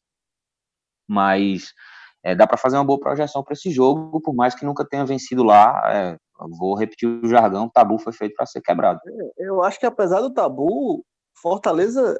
mas 1.08 1.72
é, 2.22 2.34
dá 2.34 2.46
para 2.46 2.56
fazer 2.56 2.76
uma 2.76 2.84
boa 2.84 2.98
projeção 2.98 3.42
para 3.42 3.52
esse 3.52 3.70
jogo, 3.70 4.20
por 4.20 4.34
mais 4.34 4.54
que 4.54 4.64
nunca 4.64 4.84
tenha 4.84 5.04
vencido 5.04 5.42
lá. 5.42 5.82
É, 5.92 6.16
vou 6.58 6.74
repetir 6.74 7.08
o 7.08 7.28
jargão: 7.28 7.66
o 7.66 7.70
tabu 7.70 7.98
foi 7.98 8.12
feito 8.12 8.34
para 8.34 8.46
ser 8.46 8.60
quebrado. 8.60 8.98
Eu 9.36 9.62
acho 9.62 9.78
que 9.78 9.86
apesar 9.86 10.20
do 10.20 10.32
tabu, 10.32 11.04
Fortaleza 11.40 12.18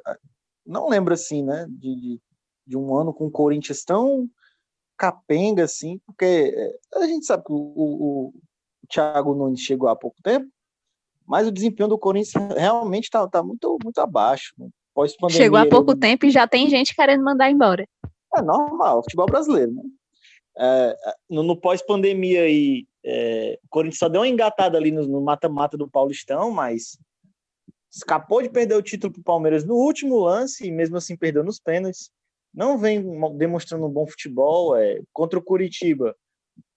não 0.65 0.89
lembra 0.89 1.15
assim, 1.15 1.43
né, 1.43 1.65
de, 1.69 1.95
de, 1.95 2.21
de 2.67 2.77
um 2.77 2.95
ano 2.95 3.13
com 3.13 3.25
o 3.27 3.31
Corinthians 3.31 3.83
tão 3.83 4.27
capenga 4.97 5.63
assim, 5.63 5.99
porque 6.05 6.53
é, 6.55 6.99
a 6.99 7.07
gente 7.07 7.25
sabe 7.25 7.43
que 7.43 7.51
o, 7.51 7.55
o, 7.55 8.27
o 8.27 8.33
Thiago 8.87 9.35
Nunes 9.35 9.59
chegou 9.59 9.89
há 9.89 9.95
pouco 9.95 10.17
tempo, 10.23 10.47
mas 11.27 11.47
o 11.47 11.51
desempenho 11.51 11.89
do 11.89 11.97
Corinthians 11.97 12.53
realmente 12.55 13.05
está 13.05 13.27
tá 13.27 13.43
muito, 13.43 13.77
muito 13.83 13.99
abaixo. 13.99 14.53
Né? 14.57 14.67
Chegou 15.29 15.59
há 15.59 15.67
pouco 15.67 15.91
ele... 15.91 15.99
tempo 15.99 16.25
e 16.25 16.29
já 16.29 16.47
tem 16.47 16.69
gente 16.69 16.95
querendo 16.95 17.23
mandar 17.23 17.51
embora. 17.51 17.85
É 18.37 18.41
normal, 18.41 19.03
futebol 19.03 19.25
brasileiro, 19.25 19.73
né? 19.73 19.83
É, 20.57 20.97
no, 21.29 21.43
no 21.43 21.59
pós-pandemia 21.59 22.43
aí, 22.43 22.87
é, 23.03 23.59
o 23.63 23.67
Corinthians 23.69 23.99
só 23.99 24.07
deu 24.07 24.21
uma 24.21 24.27
engatada 24.27 24.77
ali 24.77 24.89
no 24.91 25.21
mata-mata 25.21 25.77
do 25.77 25.89
Paulistão, 25.89 26.49
mas 26.49 26.97
escapou 27.91 28.41
de 28.41 28.49
perder 28.49 28.75
o 28.75 28.81
título 28.81 29.13
para 29.13 29.21
o 29.21 29.23
Palmeiras 29.23 29.65
no 29.65 29.75
último 29.75 30.19
lance 30.19 30.65
e 30.65 30.71
mesmo 30.71 30.97
assim 30.97 31.15
perdeu 31.15 31.43
nos 31.43 31.59
pênaltis. 31.59 32.09
Não 32.53 32.77
vem 32.77 33.03
demonstrando 33.37 33.85
um 33.85 33.91
bom 33.91 34.07
futebol. 34.07 34.75
É, 34.75 35.01
contra 35.11 35.37
o 35.37 35.43
Curitiba, 35.43 36.15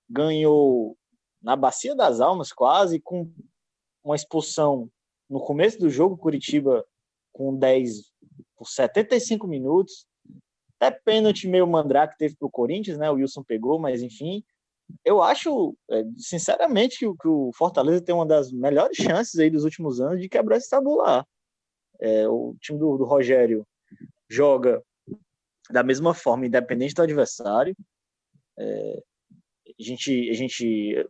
ganhou 0.08 0.96
na 1.40 1.54
Bacia 1.54 1.94
das 1.94 2.20
Almas 2.20 2.52
quase, 2.52 3.00
com 3.00 3.30
uma 4.02 4.16
expulsão 4.16 4.90
no 5.30 5.40
começo 5.40 5.78
do 5.78 5.90
jogo, 5.90 6.16
Curitiba 6.16 6.84
com 7.32 7.56
10 7.56 8.12
por 8.56 8.68
75 8.68 9.46
minutos. 9.46 10.07
Até 10.80 10.96
pênalti 11.04 11.48
meio 11.48 11.66
mandrake 11.66 12.16
teve 12.16 12.36
pro 12.36 12.50
Corinthians, 12.50 12.98
né? 12.98 13.10
O 13.10 13.14
Wilson 13.14 13.42
pegou, 13.42 13.78
mas 13.78 14.02
enfim. 14.02 14.44
Eu 15.04 15.22
acho, 15.22 15.76
é, 15.90 16.02
sinceramente, 16.16 16.98
que 16.98 17.06
o, 17.06 17.16
que 17.16 17.28
o 17.28 17.50
Fortaleza 17.52 18.00
tem 18.00 18.14
uma 18.14 18.24
das 18.24 18.52
melhores 18.52 18.96
chances 18.96 19.38
aí 19.38 19.50
dos 19.50 19.64
últimos 19.64 20.00
anos 20.00 20.20
de 20.20 20.28
quebrar 20.28 20.56
esse 20.56 20.70
tabular. 20.70 21.26
É, 22.00 22.28
o 22.28 22.56
time 22.60 22.78
do, 22.78 22.96
do 22.96 23.04
Rogério 23.04 23.66
joga 24.30 24.82
da 25.70 25.82
mesma 25.82 26.14
forma, 26.14 26.46
independente 26.46 26.94
do 26.94 27.02
adversário. 27.02 27.76
É, 28.58 29.02
a 29.78 29.82
gente, 29.82 30.30
a 30.30 30.32
gente 30.32 31.08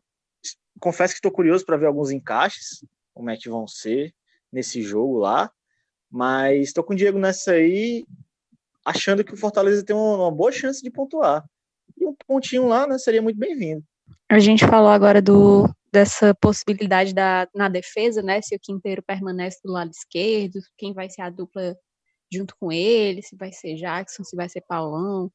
confesso 0.80 1.14
que 1.14 1.18
estou 1.18 1.30
curioso 1.30 1.64
para 1.64 1.76
ver 1.76 1.86
alguns 1.86 2.10
encaixes, 2.10 2.84
como 3.14 3.30
é 3.30 3.36
que 3.36 3.48
vão 3.48 3.66
ser 3.66 4.14
nesse 4.52 4.82
jogo 4.82 5.18
lá. 5.18 5.52
Mas 6.10 6.68
estou 6.68 6.82
com 6.82 6.94
o 6.94 6.96
Diego 6.96 7.18
nessa 7.18 7.52
aí 7.52 8.06
achando 8.88 9.22
que 9.22 9.34
o 9.34 9.36
Fortaleza 9.36 9.84
tem 9.84 9.94
uma, 9.94 10.30
boa 10.30 10.50
chance 10.50 10.82
de 10.82 10.90
pontuar. 10.90 11.44
E 11.96 12.06
um 12.06 12.14
pontinho 12.26 12.66
lá 12.66 12.86
né, 12.86 12.98
seria 12.98 13.20
muito 13.20 13.38
bem-vindo. 13.38 13.84
A 14.30 14.38
gente 14.38 14.66
falou 14.66 14.88
agora 14.88 15.20
do, 15.20 15.68
dessa 15.92 16.34
possibilidade 16.34 17.14
da, 17.14 17.46
na 17.54 17.68
defesa, 17.68 18.22
né? 18.22 18.40
Se 18.40 18.54
o 18.54 18.60
Quinteiro 18.60 19.02
permanece 19.02 19.58
do 19.62 19.72
lado 19.72 19.90
esquerdo, 19.90 20.60
quem 20.76 20.94
vai 20.94 21.10
ser 21.10 21.22
a 21.22 21.30
dupla 21.30 21.76
junto 22.32 22.54
com 22.58 22.72
ele, 22.72 23.22
se 23.22 23.36
vai 23.36 23.52
ser 23.52 23.74
Jackson, 23.74 24.24
se 24.24 24.36
vai 24.36 24.48
ser 24.48 24.62
Paulão. 24.62 25.30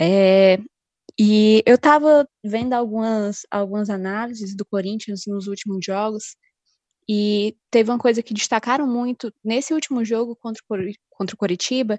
É, 0.00 0.58
e 1.18 1.62
eu 1.66 1.74
estava 1.76 2.26
vendo 2.44 2.72
algumas, 2.72 3.42
algumas 3.50 3.90
análises 3.90 4.56
do 4.56 4.64
Corinthians 4.64 5.22
nos 5.26 5.46
últimos 5.46 5.84
jogos, 5.84 6.36
e 7.08 7.56
teve 7.70 7.90
uma 7.90 7.98
coisa 7.98 8.22
que 8.22 8.32
destacaram 8.32 8.86
muito 8.86 9.32
nesse 9.44 9.74
último 9.74 10.04
jogo 10.04 10.36
contra 10.36 10.62
contra 11.10 11.34
o 11.34 11.38
Coritiba, 11.38 11.98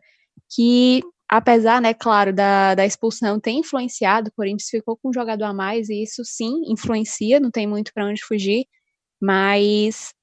que 0.50 1.02
apesar, 1.30 1.82
né, 1.82 1.94
claro, 1.94 2.34
da, 2.34 2.76
da 2.76 2.86
expulsão 2.86 3.39
ter 3.39 3.52
influenciado, 3.52 4.30
o 4.30 4.34
Corinthians 4.34 4.70
ficou 4.70 4.98
com 4.98 5.10
um 5.10 5.14
jogador 5.14 5.46
a 5.46 5.54
mais 5.54 5.89
e 5.89 6.04
isso 6.04 6.24
sim 6.26 6.64
influencia, 6.68 7.39
não 7.39 7.50
tem 7.50 7.66
muito 7.66 7.94
para 7.94 8.06
onde 8.06 8.22
fugir, 8.22 8.66
mas 9.22 10.14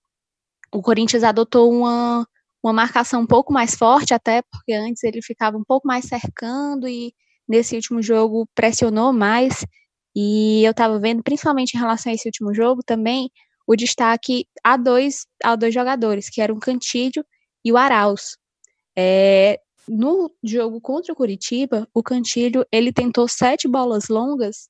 o 0.72 0.82
Corinthians 0.82 1.24
adotou 1.24 1.72
uma, 1.72 2.26
uma 2.62 2.72
marcação 2.74 3.22
um 3.22 3.26
pouco 3.26 3.52
mais 3.52 3.74
forte, 3.74 4.12
até 4.12 4.42
porque 4.42 4.72
antes 4.74 5.02
ele 5.02 5.22
ficava 5.22 5.56
um 5.56 5.64
pouco 5.64 5.86
mais 5.88 6.04
cercando 6.04 6.86
e 6.86 7.14
nesse 7.48 7.74
último 7.74 8.02
jogo 8.02 8.46
pressionou 8.54 9.12
mais. 9.12 9.64
E 10.14 10.64
eu 10.64 10.72
estava 10.72 10.98
vendo, 10.98 11.22
principalmente 11.22 11.74
em 11.74 11.78
relação 11.78 12.12
a 12.12 12.14
esse 12.14 12.28
último 12.28 12.54
jogo, 12.54 12.82
também 12.84 13.30
o 13.66 13.76
destaque 13.76 14.46
a 14.64 14.76
dois, 14.76 15.26
a 15.42 15.56
dois 15.56 15.72
jogadores, 15.72 16.28
que 16.28 16.40
eram 16.40 16.56
o 16.56 16.60
Cantídio 16.60 17.24
e 17.64 17.72
o 17.72 17.76
Arauz. 17.76 18.36
É, 18.96 19.60
no 19.88 20.30
jogo 20.44 20.80
contra 20.80 21.12
o 21.12 21.16
Curitiba, 21.16 21.88
o 21.94 22.02
Cantilho 22.02 22.64
ele 22.72 22.92
tentou 22.92 23.28
sete 23.28 23.68
bolas 23.68 24.08
longas 24.08 24.68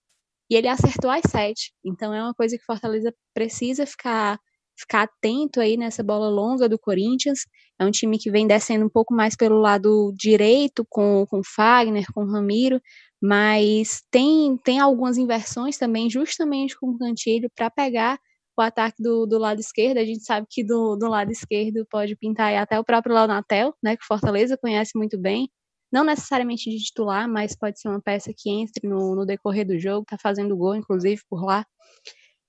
e 0.51 0.57
ele 0.57 0.69
acertou 0.69 1.11
as 1.11 1.23
sete. 1.31 1.73
Então 1.85 2.15
é 2.15 2.23
uma 2.23 2.35
coisa 2.35 2.57
que 2.57 2.65
Fortaleza 2.65 3.15
precisa 3.35 3.87
ficar 3.87 4.39
ficar 4.79 5.03
atento 5.03 5.61
aí 5.61 5.77
nessa 5.77 6.03
bola 6.05 6.29
longa 6.29 6.69
do 6.69 6.79
Corinthians. 6.79 7.41
É 7.81 7.85
um 7.85 7.91
time 7.91 8.19
que 8.19 8.31
vem 8.31 8.47
descendo 8.47 8.87
um 8.87 8.89
pouco 8.89 9.15
mais 9.15 9.35
pelo 9.37 9.59
lado 9.59 10.13
direito 10.17 10.87
com 10.89 11.27
com 11.29 11.43
Fagner, 11.45 12.07
com 12.15 12.25
Ramiro, 12.25 12.81
mas 13.21 14.03
tem 14.11 14.57
tem 14.65 14.79
algumas 14.81 15.19
inversões 15.19 15.77
também 15.79 16.09
justamente 16.11 16.79
com 16.79 16.91
o 16.91 16.99
Cantilho 16.99 17.51
para 17.57 17.71
pegar 17.71 18.19
o 18.63 18.67
ataque 18.67 19.03
do, 19.03 19.27
do 19.27 19.39
lado 19.39 19.61
esquerdo. 19.61 19.99
A 19.99 20.05
gente 20.05 20.25
sabe 20.25 20.47
que 20.49 20.65
do, 20.65 20.97
do 20.97 21.09
lado 21.09 21.31
esquerdo 21.31 21.87
pode 21.91 22.17
pintar 22.17 22.55
até 22.55 22.79
o 22.79 22.85
próprio 22.85 23.15
Launatel, 23.15 23.75
né, 23.83 23.97
que 23.97 24.05
Fortaleza 24.05 24.57
conhece 24.57 24.97
muito 24.97 25.19
bem. 25.19 25.51
Não 25.91 26.05
necessariamente 26.05 26.71
de 26.71 26.79
titular, 26.79 27.29
mas 27.29 27.57
pode 27.57 27.81
ser 27.81 27.89
uma 27.89 28.01
peça 28.01 28.33
que 28.37 28.51
entre 28.51 28.87
no, 28.87 29.15
no 29.17 29.25
decorrer 29.25 29.67
do 29.67 29.79
jogo, 29.79 30.05
tá 30.07 30.19
fazendo 30.21 30.57
gol, 30.57 30.75
inclusive, 30.77 31.21
por 31.31 31.45
lá. 31.45 31.65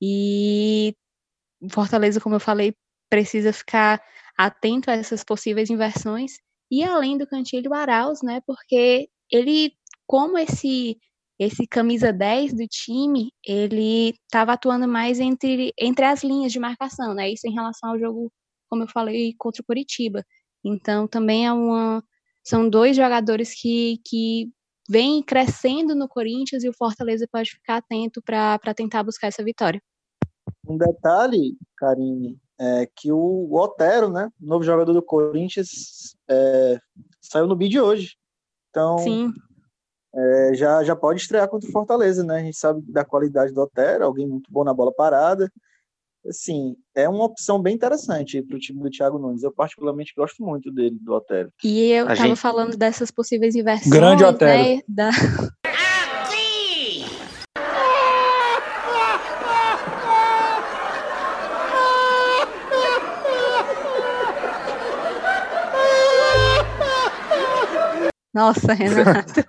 E 0.02 0.96
Fortaleza, 1.72 2.20
como 2.20 2.36
eu 2.36 2.40
falei, 2.40 2.76
precisa 3.10 3.54
ficar 3.54 4.02
atento 4.38 4.92
a 4.92 4.94
essas 4.94 5.24
possíveis 5.24 5.70
inversões. 5.70 6.34
E 6.72 6.84
além 6.84 7.18
do 7.18 7.28
Cantilho, 7.28 7.72
o 7.72 7.74
Arauz, 7.74 8.22
né? 8.22 8.42
Porque 8.46 9.10
ele, 9.32 9.74
como 10.06 10.38
esse 10.38 10.98
esse 11.40 11.66
camisa 11.66 12.12
10 12.12 12.54
do 12.54 12.68
time, 12.68 13.32
ele 13.46 14.10
estava 14.26 14.54
atuando 14.54 14.88
mais 14.88 15.20
entre, 15.20 15.74
entre 15.80 16.06
as 16.06 16.22
linhas 16.22 16.52
de 16.52 16.60
marcação, 16.60 17.14
né? 17.14 17.32
Isso 17.32 17.48
em 17.48 17.54
relação 17.54 17.92
ao 17.92 18.00
jogo, 18.00 18.32
como 18.70 18.84
eu 18.84 18.88
falei, 18.90 19.34
contra 19.38 19.62
o 19.62 19.66
Curitiba. 19.66 20.24
Então 20.64 21.08
também 21.08 21.48
é 21.48 21.54
uma 21.54 22.04
são 22.44 22.68
dois 22.68 22.96
jogadores 22.96 23.54
que, 23.54 24.02
que 24.06 24.52
vêm 24.90 25.22
crescendo 25.22 25.94
no 25.94 26.08
Corinthians 26.08 26.64
e 26.64 26.70
o 26.70 26.74
Fortaleza 26.74 27.28
pode 27.32 27.52
ficar 27.52 27.78
atento 27.78 28.22
para 28.22 28.74
tentar 28.76 29.04
buscar 29.04 29.28
essa 29.28 29.44
vitória. 29.44 29.82
Um 30.68 30.78
detalhe, 30.78 31.56
Karine, 31.78 32.40
é 32.60 32.90
que 32.96 33.12
o 33.12 33.54
Otero, 33.54 34.10
né, 34.10 34.30
novo 34.40 34.64
jogador 34.64 34.94
do 34.94 35.02
Corinthians, 35.02 36.16
é, 36.28 36.80
saiu 37.22 37.48
no 37.48 37.56
bid 37.56 37.80
hoje. 37.80 38.16
Então, 38.70 38.98
Sim. 38.98 39.34
É, 40.16 40.52
já, 40.56 40.84
já 40.84 40.96
pode 40.96 41.22
estrear 41.22 41.48
contra 41.48 41.70
o 41.70 41.72
Fortaleza, 41.72 42.24
né? 42.24 42.38
A 42.38 42.44
gente 42.44 42.58
sabe 42.58 42.82
da 42.92 43.06
qualidade 43.06 43.54
do 43.54 43.62
Otero, 43.62 44.04
alguém 44.06 44.28
muito 44.28 44.52
bom 44.52 44.64
na 44.64 44.74
bola 44.74 44.92
parada. 44.94 45.52
Assim, 46.28 46.76
é 46.96 47.08
uma 47.08 47.24
opção 47.24 47.62
bem 47.62 47.74
interessante 47.76 48.42
para 48.42 48.56
o 48.58 48.60
time 48.60 48.82
do 48.82 48.90
Thiago 48.90 49.18
Nunes. 49.18 49.42
Eu 49.44 49.54
particularmente 49.54 50.14
gosto 50.18 50.44
muito 50.44 50.72
dele, 50.72 50.98
do 51.00 51.14
Otero. 51.14 51.50
E 51.64 51.92
eu 51.92 52.08
estava 52.10 52.28
gente- 52.30 52.40
falando 52.40 52.76
dessas 52.76 53.10
possíveis 53.10 53.56
inversões, 53.56 53.90
Grande 53.90 54.24
Otero. 54.26 54.76
né? 54.76 54.82
Da... 54.88 55.10
Nossa, 68.40 68.74
Renato. 68.74 69.44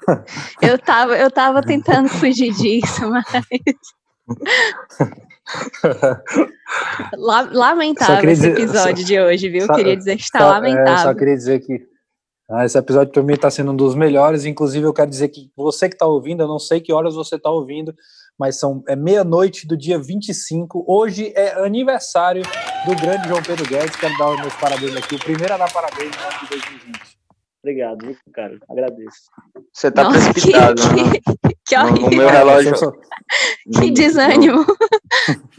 eu 0.61 0.77
tava, 0.79 1.17
eu 1.17 1.31
tava 1.31 1.63
tentando 1.63 2.09
fugir 2.09 2.53
disso, 2.53 3.09
mas 3.09 3.25
lamentável 7.53 8.17
queria 8.17 8.33
esse 8.33 8.43
dizer- 8.43 8.59
episódio 8.63 9.03
só- 9.03 9.07
de 9.07 9.21
hoje, 9.21 9.49
viu? 9.49 9.67
Só- 9.67 9.75
Queria 9.75 9.97
dizer 9.97 10.17
que 10.17 10.23
está 10.23 10.39
só- 10.41 10.47
é, 10.47 10.51
lamentável. 10.51 11.05
só 11.05 11.15
queria 11.15 11.37
dizer 11.37 11.61
que 11.61 11.89
ah, 12.53 12.65
esse 12.65 12.77
episódio 12.77 13.13
para 13.13 13.23
mim 13.23 13.35
está 13.35 13.49
sendo 13.49 13.71
um 13.71 13.77
dos 13.77 13.95
melhores. 13.95 14.45
Inclusive, 14.45 14.85
eu 14.85 14.93
quero 14.93 15.09
dizer 15.09 15.29
que 15.29 15.53
você 15.57 15.89
que 15.89 15.95
está 15.95 16.07
ouvindo, 16.07 16.43
eu 16.43 16.49
não 16.49 16.59
sei 16.59 16.81
que 16.81 16.93
horas 16.93 17.15
você 17.15 17.37
está 17.37 17.49
ouvindo, 17.49 17.95
mas 18.37 18.59
são 18.59 18.83
é 18.89 18.97
meia-noite 18.97 19.69
do 19.69 19.77
dia 19.77 20.01
25. 20.01 20.85
Hoje 20.89 21.33
é 21.37 21.65
aniversário 21.65 22.43
do 22.87 22.97
grande 23.01 23.29
João 23.29 23.41
Pedro 23.43 23.65
Guedes. 23.69 23.95
Quero 23.95 24.19
dar 24.19 24.31
os 24.31 24.41
meus 24.41 24.55
parabéns 24.55 24.97
aqui. 24.97 25.15
O 25.15 25.19
primeiro 25.21 25.55
a 25.55 25.59
dar 25.59 25.73
parabéns 25.73 26.11
no 26.17 26.23
ano 26.25 26.39
de 26.43 26.49
2020. 26.49 27.10
Obrigado, 27.63 28.07
viu, 28.07 28.17
cara. 28.33 28.59
Agradeço. 28.71 29.21
Você 29.73 29.91
tá 29.91 30.05
Nossa, 30.05 30.19
que- 30.29 30.33
precipitado, 30.33 30.83
que- 30.83 31.03
né? 31.03 31.11
que 31.67 31.77
No, 31.77 31.85
no 31.85 31.91
horrível. 31.91 32.19
meu 32.19 32.29
relógio. 32.31 32.73
Que 33.73 33.87
no- 33.89 33.95
desânimo. 33.95 34.65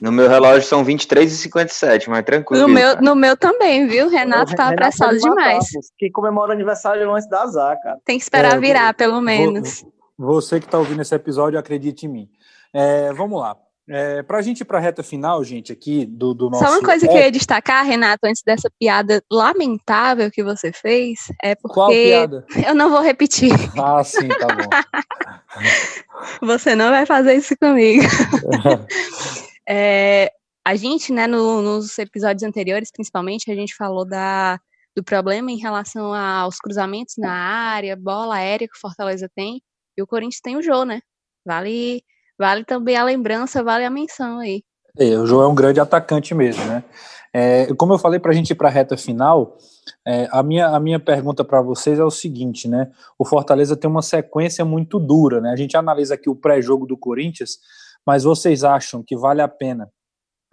No 0.02 0.12
meu 0.12 0.28
relógio 0.28 0.64
são 0.68 0.84
23 0.84 1.32
e 1.32 1.38
57, 1.38 2.10
mas 2.10 2.26
tranquilo. 2.26 2.64
No 2.64 2.68
meu, 2.74 2.99
no 3.02 3.16
meu 3.16 3.38
também, 3.38 3.88
viu? 3.88 4.10
Renato 4.10 4.56
tava 4.56 4.72
Renato 4.72 4.74
apressado 4.74 5.14
matar, 5.14 5.30
demais. 5.30 5.72
pô. 5.72 5.80
Quem 5.97 6.12
comemora 6.12 6.54
aniversário 6.54 7.14
antes 7.14 7.30
da 7.30 7.43
azar, 7.43 7.80
cara. 7.82 7.97
Tem 8.04 8.18
que 8.18 8.24
esperar 8.24 8.58
É, 8.58 8.60
virar, 8.60 8.93
pelo 8.95 9.22
menos. 9.22 9.86
Você 10.18 10.60
que 10.60 10.66
está 10.66 10.80
ouvindo 10.80 11.02
esse 11.04 11.14
episódio, 11.14 11.60
acredite 11.60 12.08
em 12.08 12.10
mim. 12.10 12.30
É, 12.74 13.14
vamos 13.14 13.39
lá. 13.39 13.56
É, 13.90 14.22
para 14.24 14.38
a 14.38 14.42
gente 14.42 14.62
ir 14.62 14.66
para 14.66 14.78
a 14.78 14.82
reta 14.82 15.02
final, 15.04 15.44
gente, 15.44 15.72
aqui 15.72 16.06
do, 16.06 16.34
do 16.34 16.50
nosso. 16.50 16.64
Só 16.64 16.72
uma 16.72 16.82
coisa 16.82 17.08
que 17.08 17.14
eu 17.14 17.20
ia 17.20 17.32
destacar, 17.32 17.86
Renato, 17.86 18.26
antes 18.26 18.42
dessa 18.46 18.70
piada 18.80 19.22
lamentável 19.30 20.30
que 20.32 20.44
você 20.44 20.72
fez, 20.72 21.20
é 21.42 21.56
porque 21.56 21.74
Qual 21.74 21.90
piada? 21.90 22.46
eu 22.68 22.76
não 22.76 22.90
vou 22.90 23.02
repetir. 23.02 23.52
Ah, 23.78 24.04
sim, 24.04 24.28
tá 24.30 24.48
bom. 24.48 24.70
Você 26.46 26.76
não 26.76 26.92
vai 26.92 27.06
fazer 27.06 27.36
isso 27.36 27.56
comigo. 27.58 28.04
É, 29.68 30.32
a 30.66 30.76
gente, 30.76 31.14
né, 31.14 31.28
no- 31.28 31.62
nos 31.62 31.98
episódios 31.98 32.44
anteriores, 32.44 32.92
principalmente, 32.92 33.50
a 33.50 33.56
gente 33.56 33.76
falou 33.76 34.04
da, 34.06 34.60
do 34.96 35.04
problema 35.04 35.50
em 35.52 35.58
relação 35.58 36.14
aos 36.14 36.58
cruzamentos 36.58 37.16
na 37.18 37.32
área, 37.32 37.96
bola 37.96 38.36
aérea 38.36 38.68
que 38.68 38.76
o 38.76 38.80
Fortaleza 38.80 39.30
tem, 39.34 39.62
e 39.98 40.02
o 40.02 40.08
Corinthians 40.08 40.42
tem 40.42 40.58
o 40.58 40.62
Jô, 40.62 40.84
né? 40.84 41.00
Vale, 41.46 42.04
vale 42.42 42.66
também 42.66 42.98
a 42.98 43.04
lembrança, 43.04 43.64
vale 43.64 43.86
a 43.86 43.89
menção 43.92 44.39
aí. 44.39 44.64
É, 44.98 45.16
o 45.16 45.28
João 45.28 45.44
é 45.44 45.48
um 45.48 45.54
grande 45.54 45.80
atacante 45.80 46.34
mesmo, 46.34 46.66
né? 46.66 46.84
É, 47.32 47.74
como 47.76 47.94
eu 47.94 48.00
falei 48.00 48.20
para 48.20 48.32
a 48.32 48.34
gente 48.34 48.50
ir 48.50 48.56
para 48.56 48.68
a 48.68 48.72
reta 48.72 48.98
final, 48.98 49.58
é, 50.06 50.28
a, 50.32 50.42
minha, 50.42 50.68
a 50.68 50.80
minha 50.80 51.00
pergunta 51.00 51.46
para 51.46 51.62
vocês 51.62 52.00
é 52.00 52.04
o 52.04 52.10
seguinte, 52.10 52.68
né? 52.68 52.92
O 53.18 53.24
Fortaleza 53.24 53.78
tem 53.78 53.89
uma 53.89 54.02
sequência 54.02 54.66
muito 54.66 55.00
dura, 55.00 55.39
né? 55.39 55.52
A 55.52 55.56
gente 55.56 55.78
analisa 55.78 56.16
aqui 56.16 56.30
o 56.30 56.36
pré-jogo 56.36 56.88
do 56.88 56.98
Corinthians, 56.98 57.60
mas 58.06 58.24
vocês 58.24 58.64
acham 58.64 59.04
que 59.06 59.16
vale 59.16 59.42
a 59.42 59.48
pena? 59.48 59.88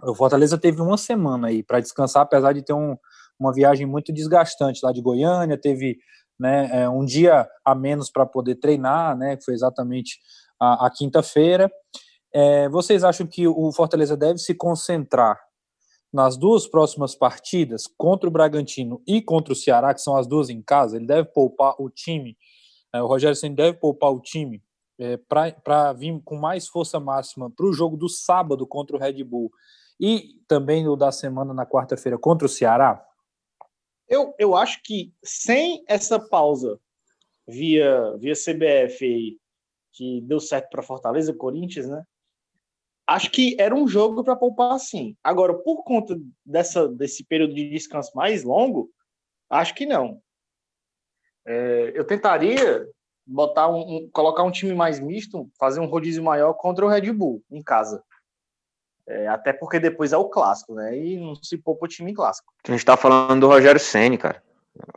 O 0.02 0.14
Fortaleza 0.14 0.58
teve 0.58 0.82
uma 0.82 0.98
semana 0.98 1.48
aí 1.48 1.62
para 1.62 1.80
descansar, 1.80 2.22
apesar 2.22 2.52
de 2.52 2.62
ter 2.62 2.74
um, 2.74 2.96
uma 3.40 3.52
viagem 3.52 3.86
muito 3.86 4.12
desgastante 4.12 4.80
lá 4.84 4.92
de 4.92 5.00
Goiânia, 5.00 5.58
teve 5.58 5.96
né, 6.38 6.68
é, 6.70 6.88
um 6.88 7.04
dia 7.04 7.48
a 7.64 7.74
menos 7.74 8.10
para 8.10 8.26
poder 8.26 8.56
treinar, 8.56 9.16
né? 9.16 9.36
Que 9.36 9.44
foi 9.44 9.54
exatamente 9.54 10.18
a, 10.60 10.86
a 10.86 10.90
quinta-feira. 10.90 11.70
É, 12.32 12.68
vocês 12.68 13.04
acham 13.04 13.26
que 13.26 13.46
o 13.46 13.72
Fortaleza 13.72 14.16
deve 14.16 14.38
se 14.38 14.54
concentrar 14.54 15.38
nas 16.12 16.36
duas 16.36 16.66
próximas 16.66 17.14
partidas, 17.14 17.86
contra 17.86 18.28
o 18.28 18.32
Bragantino 18.32 19.02
e 19.06 19.20
contra 19.20 19.52
o 19.52 19.56
Ceará, 19.56 19.92
que 19.92 20.00
são 20.00 20.16
as 20.16 20.26
duas 20.26 20.48
em 20.48 20.62
casa? 20.62 20.96
Ele 20.96 21.06
deve 21.06 21.28
poupar 21.28 21.74
o 21.78 21.90
time, 21.90 22.36
é, 22.92 23.02
o 23.02 23.06
Rogério 23.06 23.36
Senna 23.36 23.54
deve 23.54 23.78
poupar 23.78 24.10
o 24.12 24.20
time 24.20 24.62
é, 24.98 25.16
para 25.16 25.92
vir 25.92 26.20
com 26.24 26.36
mais 26.36 26.66
força 26.66 26.98
máxima 26.98 27.50
para 27.50 27.66
o 27.66 27.72
jogo 27.72 27.96
do 27.96 28.08
sábado 28.08 28.66
contra 28.66 28.96
o 28.96 28.98
Red 28.98 29.22
Bull 29.22 29.50
e 30.00 30.40
também 30.46 30.88
o 30.88 30.96
da 30.96 31.12
semana 31.12 31.52
na 31.52 31.66
quarta-feira 31.66 32.18
contra 32.18 32.46
o 32.46 32.48
Ceará? 32.48 33.04
Eu, 34.08 34.34
eu 34.38 34.56
acho 34.56 34.80
que 34.82 35.12
sem 35.22 35.84
essa 35.86 36.18
pausa 36.18 36.80
via, 37.46 38.16
via 38.18 38.32
CBF 38.32 39.04
aí, 39.04 39.38
que 39.98 40.20
deu 40.22 40.38
certo 40.38 40.70
para 40.70 40.80
Fortaleza, 40.80 41.34
Corinthians, 41.34 41.88
né? 41.88 42.04
Acho 43.04 43.30
que 43.32 43.56
era 43.58 43.74
um 43.74 43.88
jogo 43.88 44.22
para 44.22 44.36
poupar 44.36 44.78
sim. 44.78 45.16
Agora, 45.24 45.52
por 45.54 45.82
conta 45.82 46.16
dessa, 46.46 46.86
desse 46.88 47.24
período 47.24 47.54
de 47.54 47.68
descanso 47.68 48.12
mais 48.14 48.44
longo, 48.44 48.90
acho 49.50 49.74
que 49.74 49.84
não. 49.84 50.20
É, 51.44 51.92
eu 51.94 52.06
tentaria 52.06 52.86
botar 53.26 53.68
um, 53.68 53.96
um- 53.96 54.10
colocar 54.12 54.44
um 54.44 54.50
time 54.52 54.74
mais 54.74 55.00
misto, 55.00 55.50
fazer 55.58 55.80
um 55.80 55.86
rodízio 55.86 56.22
maior 56.22 56.52
contra 56.54 56.84
o 56.84 56.88
Red 56.88 57.10
Bull 57.12 57.42
em 57.50 57.62
casa. 57.62 58.04
É, 59.06 59.26
até 59.26 59.52
porque 59.54 59.80
depois 59.80 60.12
é 60.12 60.16
o 60.18 60.28
clássico, 60.28 60.74
né? 60.74 60.96
E 60.96 61.16
não 61.18 61.34
se 61.34 61.56
poupa 61.56 61.86
o 61.86 61.88
time 61.88 62.14
clássico. 62.14 62.52
A 62.66 62.70
gente 62.70 62.84
tá 62.84 62.96
falando 62.96 63.40
do 63.40 63.48
Rogério 63.48 63.80
Ceni, 63.80 64.18
cara. 64.18 64.42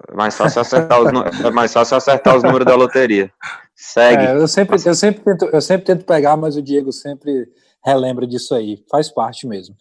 É 0.09 0.13
mais 0.15 0.35
fácil 0.35 0.61
acertar 0.61 1.01
os, 1.01 1.41
é 1.45 1.51
mais 1.51 1.73
fácil 1.73 1.97
acertar 1.97 2.35
os 2.35 2.43
números 2.43 2.65
da 2.65 2.75
loteria. 2.75 3.31
Segue. 3.75 4.23
É, 4.23 4.35
eu, 4.35 4.47
sempre, 4.47 4.75
eu, 4.85 4.95
sempre 4.95 5.23
tento, 5.23 5.45
eu 5.45 5.61
sempre 5.61 5.85
tento 5.85 6.05
pegar, 6.05 6.37
mas 6.37 6.55
o 6.55 6.61
Diego 6.61 6.91
sempre 6.91 7.49
relembra 7.83 8.27
disso 8.27 8.53
aí. 8.53 8.83
Faz 8.89 9.09
parte 9.09 9.47
mesmo. 9.47 9.75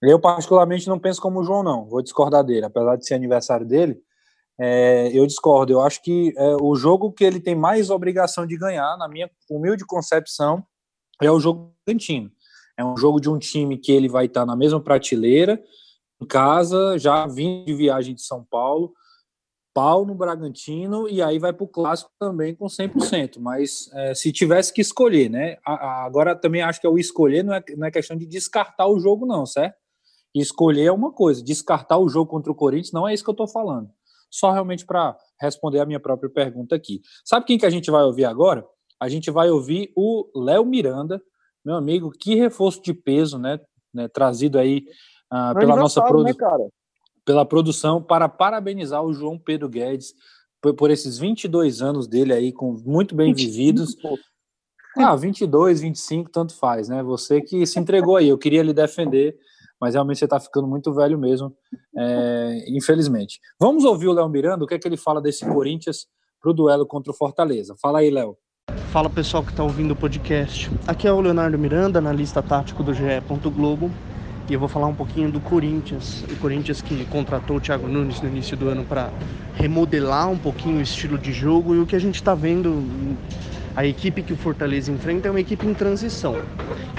Eu, 0.00 0.18
particularmente, 0.18 0.88
não 0.88 0.98
penso 0.98 1.20
como 1.20 1.40
o 1.40 1.44
João, 1.44 1.62
não. 1.62 1.84
Vou 1.84 2.02
discordar 2.02 2.44
dele. 2.44 2.66
Apesar 2.66 2.96
de 2.96 3.06
ser 3.06 3.14
aniversário 3.14 3.66
dele, 3.66 4.00
é, 4.58 5.10
eu 5.12 5.26
discordo. 5.26 5.72
Eu 5.72 5.80
acho 5.80 6.02
que 6.02 6.32
é, 6.36 6.56
o 6.60 6.74
jogo 6.74 7.12
que 7.12 7.24
ele 7.24 7.40
tem 7.40 7.54
mais 7.54 7.90
obrigação 7.90 8.46
de 8.46 8.56
ganhar, 8.56 8.96
na 8.96 9.08
minha 9.08 9.30
humilde 9.50 9.84
concepção, 9.84 10.64
é 11.20 11.30
o 11.30 11.40
jogo 11.40 11.74
Bragantino. 11.84 12.30
É 12.76 12.84
um 12.84 12.96
jogo 12.96 13.20
de 13.20 13.28
um 13.28 13.38
time 13.38 13.76
que 13.76 13.90
ele 13.90 14.08
vai 14.08 14.26
estar 14.26 14.46
na 14.46 14.54
mesma 14.54 14.80
prateleira, 14.80 15.60
em 16.20 16.26
casa, 16.26 16.96
já 16.98 17.26
vindo 17.26 17.66
de 17.66 17.74
viagem 17.74 18.14
de 18.14 18.22
São 18.22 18.44
Paulo, 18.44 18.92
pau 19.78 20.04
no 20.04 20.12
Bragantino 20.14 21.08
e 21.08 21.22
aí 21.22 21.38
vai 21.38 21.52
para 21.52 21.62
o 21.62 21.68
clássico 21.68 22.10
também 22.18 22.52
com 22.52 22.66
100%. 22.66 23.38
Mas 23.38 23.88
é, 23.94 24.12
se 24.12 24.32
tivesse 24.32 24.72
que 24.72 24.80
escolher, 24.80 25.28
né? 25.30 25.56
A- 25.64 25.74
a- 25.74 26.04
agora 26.04 26.34
também 26.34 26.62
acho 26.62 26.80
que 26.80 26.86
é 26.86 26.90
o 26.90 26.98
escolher 26.98 27.44
não 27.44 27.54
é, 27.54 27.62
não 27.76 27.86
é 27.86 27.90
questão 27.90 28.16
de 28.16 28.26
descartar 28.26 28.88
o 28.88 28.98
jogo, 28.98 29.24
não, 29.24 29.46
certo? 29.46 29.76
Escolher 30.34 30.86
é 30.86 30.92
uma 30.92 31.12
coisa, 31.12 31.42
descartar 31.44 31.96
o 31.98 32.08
jogo 32.08 32.28
contra 32.30 32.50
o 32.50 32.54
Corinthians 32.54 32.92
não 32.92 33.06
é 33.06 33.14
isso 33.14 33.22
que 33.22 33.30
eu 33.30 33.32
estou 33.32 33.46
falando. 33.46 33.88
Só 34.30 34.50
realmente 34.50 34.84
para 34.84 35.16
responder 35.40 35.78
a 35.78 35.86
minha 35.86 36.00
própria 36.00 36.28
pergunta 36.28 36.74
aqui. 36.74 37.00
Sabe 37.24 37.46
quem 37.46 37.56
que 37.56 37.64
a 37.66 37.70
gente 37.70 37.90
vai 37.90 38.02
ouvir 38.02 38.24
agora? 38.24 38.64
A 39.00 39.08
gente 39.08 39.30
vai 39.30 39.48
ouvir 39.48 39.92
o 39.96 40.28
Léo 40.34 40.66
Miranda, 40.66 41.22
meu 41.64 41.76
amigo, 41.76 42.10
que 42.10 42.34
reforço 42.34 42.82
de 42.82 42.92
peso, 42.92 43.38
né? 43.38 43.60
né, 43.94 44.06
trazido 44.08 44.58
aí 44.58 44.84
No 45.32 45.54
pela 45.60 45.74
nossa 45.76 46.00
né, 46.00 46.08
produção 46.08 46.36
cara? 46.36 46.68
Pela 47.28 47.44
produção 47.44 48.02
para 48.02 48.26
parabenizar 48.26 49.04
o 49.04 49.12
João 49.12 49.38
Pedro 49.38 49.68
Guedes 49.68 50.14
por, 50.62 50.72
por 50.72 50.90
esses 50.90 51.18
22 51.18 51.82
anos 51.82 52.08
dele 52.08 52.32
aí, 52.32 52.50
com 52.50 52.72
muito 52.86 53.14
bem 53.14 53.34
vividos. 53.34 53.94
Ah, 54.96 55.14
22, 55.14 55.82
25, 55.82 56.30
tanto 56.30 56.54
faz, 56.54 56.88
né? 56.88 57.02
Você 57.02 57.42
que 57.42 57.66
se 57.66 57.78
entregou 57.78 58.16
aí, 58.16 58.30
eu 58.30 58.38
queria 58.38 58.62
lhe 58.62 58.72
defender, 58.72 59.36
mas 59.78 59.92
realmente 59.92 60.20
você 60.20 60.24
está 60.24 60.40
ficando 60.40 60.66
muito 60.66 60.90
velho 60.94 61.18
mesmo, 61.18 61.54
é, 61.98 62.64
infelizmente. 62.68 63.38
Vamos 63.60 63.84
ouvir 63.84 64.08
o 64.08 64.12
Léo 64.14 64.28
Miranda, 64.30 64.64
o 64.64 64.66
que 64.66 64.72
é 64.72 64.78
que 64.78 64.88
ele 64.88 64.96
fala 64.96 65.20
desse 65.20 65.44
Corinthians 65.44 66.06
para 66.40 66.50
o 66.50 66.54
duelo 66.54 66.86
contra 66.86 67.12
o 67.12 67.14
Fortaleza. 67.14 67.76
Fala 67.78 67.98
aí, 67.98 68.08
Léo. 68.08 68.38
Fala 68.90 69.10
pessoal 69.10 69.44
que 69.44 69.50
está 69.50 69.62
ouvindo 69.62 69.90
o 69.90 69.96
podcast. 69.96 70.70
Aqui 70.86 71.06
é 71.06 71.12
o 71.12 71.20
Leonardo 71.20 71.58
Miranda, 71.58 71.98
analista 71.98 72.42
tático 72.42 72.82
do 72.82 72.94
GE. 72.94 73.20
Globo. 73.54 73.90
E 74.48 74.54
eu 74.54 74.58
vou 74.58 74.68
falar 74.68 74.86
um 74.86 74.94
pouquinho 74.94 75.30
do 75.30 75.40
Corinthians. 75.40 76.24
O 76.24 76.36
Corinthians 76.36 76.80
que 76.80 77.04
contratou 77.06 77.58
o 77.58 77.60
Thiago 77.60 77.86
Nunes 77.86 78.20
no 78.22 78.28
início 78.28 78.56
do 78.56 78.68
ano 78.68 78.82
para 78.82 79.10
remodelar 79.54 80.30
um 80.30 80.38
pouquinho 80.38 80.78
o 80.78 80.80
estilo 80.80 81.18
de 81.18 81.32
jogo 81.32 81.74
e 81.74 81.80
o 81.80 81.86
que 81.86 81.94
a 81.94 81.98
gente 81.98 82.14
está 82.14 82.34
vendo 82.34 82.82
a 83.76 83.84
equipe 83.84 84.22
que 84.22 84.32
o 84.32 84.36
Fortaleza 84.36 84.90
enfrenta 84.90 85.28
é 85.28 85.30
uma 85.30 85.40
equipe 85.40 85.66
em 85.66 85.74
transição. 85.74 86.34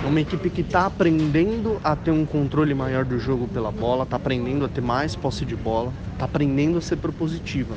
É 0.02 0.08
uma 0.08 0.22
equipe 0.22 0.50
que 0.50 0.62
está 0.62 0.86
aprendendo 0.86 1.78
a 1.84 1.96
ter 1.96 2.12
um 2.12 2.26
controle 2.26 2.74
maior 2.76 3.04
do 3.04 3.20
jogo 3.20 3.48
pela 3.48 3.72
bola, 3.72 4.04
está 4.04 4.16
aprendendo 4.16 4.64
a 4.64 4.70
ter 4.70 4.82
mais 4.82 5.16
posse 5.16 5.44
de 5.44 5.56
bola, 5.56 5.92
está 6.14 6.26
aprendendo 6.26 6.78
a 6.78 6.82
ser 6.82 6.98
propositiva. 6.98 7.74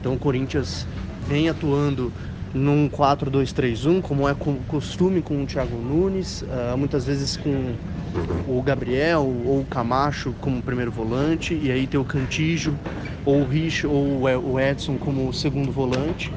Então 0.00 0.14
o 0.14 0.18
Corinthians 0.18 0.86
vem 1.28 1.48
atuando 1.48 2.10
num 2.54 2.88
4-2-3-1, 2.88 4.00
como 4.00 4.28
é 4.28 4.34
costume 4.68 5.20
com 5.20 5.42
o 5.42 5.46
Thiago 5.46 5.76
Nunes, 5.76 6.42
uh, 6.42 6.76
muitas 6.76 7.04
vezes 7.04 7.36
com 7.36 7.74
o 8.48 8.62
Gabriel 8.62 9.20
ou 9.20 9.60
o 9.60 9.66
Camacho 9.68 10.34
como 10.40 10.62
primeiro 10.62 10.90
volante, 10.90 11.54
e 11.54 11.70
aí 11.70 11.86
tem 11.86 12.00
o 12.00 12.04
Cantijo, 12.04 12.74
ou 13.24 13.42
o 13.42 13.44
Rich 13.44 13.86
ou 13.86 14.22
o 14.22 14.60
Edson 14.60 14.96
como 14.96 15.32
segundo 15.32 15.70
volante. 15.70 16.32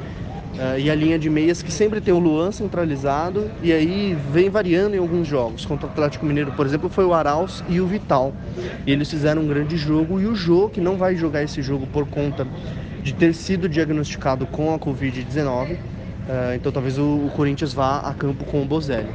Uh, 0.60 0.78
e 0.78 0.92
a 0.92 0.96
linha 0.96 1.18
de 1.18 1.30
meias 1.30 1.62
que 1.62 1.72
sempre 1.72 2.02
tem 2.02 2.14
o 2.14 2.20
Luan 2.20 2.52
centralizado 2.52 3.50
e 3.64 3.72
aí 3.72 4.18
vem 4.30 4.50
variando 4.50 4.94
em 4.94 4.98
alguns 4.98 5.26
jogos. 5.26 5.66
Contra 5.66 5.88
o 5.88 5.90
Atlético 5.90 6.26
Mineiro, 6.26 6.52
por 6.52 6.66
exemplo, 6.66 6.90
foi 6.90 7.06
o 7.06 7.14
Arauz 7.14 7.64
e 7.70 7.80
o 7.80 7.88
Vital. 7.88 8.34
E 8.86 8.92
eles 8.92 9.10
fizeram 9.10 9.44
um 9.44 9.48
grande 9.48 9.78
jogo 9.78 10.20
e 10.20 10.26
o 10.26 10.36
Jô, 10.36 10.68
que 10.68 10.82
não 10.82 10.98
vai 10.98 11.16
jogar 11.16 11.44
esse 11.44 11.62
jogo 11.62 11.88
por 11.88 12.06
conta 12.08 12.46
de 13.02 13.14
ter 13.14 13.34
sido 13.34 13.70
diagnosticado 13.70 14.46
com 14.48 14.74
a 14.74 14.80
Covid-19. 14.80 15.78
Uh, 16.30 16.54
então 16.54 16.72
talvez 16.72 17.00
o, 17.00 17.26
o, 17.26 17.32
Corinthians 17.36 17.74
vá 17.74 18.02
a 18.02 18.14
campo 18.14 18.46
com 18.46 18.62
o 18.62 18.66
Bozelli. 18.66 19.10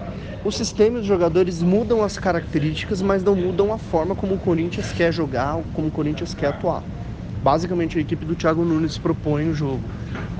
O 0.45 0.51
sistema 0.51 0.99
e 0.99 1.01
os 1.01 1.07
jogadores 1.07 1.62
mudam 1.62 2.03
as 2.03 2.19
características, 2.19 3.01
mas 3.01 3.23
não 3.23 3.37
mudam 3.37 3.73
a 3.73 3.79
forma 3.79 4.17
como 4.17 4.35
o 4.35 4.39
Corinthians 4.39 4.91
quer 4.91 5.12
jogar, 5.12 5.61
como 5.75 5.87
o 5.87 5.91
Corinthians 5.93 6.35
quer 6.35 6.49
atuar. 6.49 6.83
Basicamente 7.41 7.97
a 7.99 8.01
equipe 8.01 8.25
do 8.25 8.35
Thiago 8.35 8.65
Nunes 8.65 8.99
propõe 8.99 9.49
o 9.49 9.55
jogo 9.55 9.81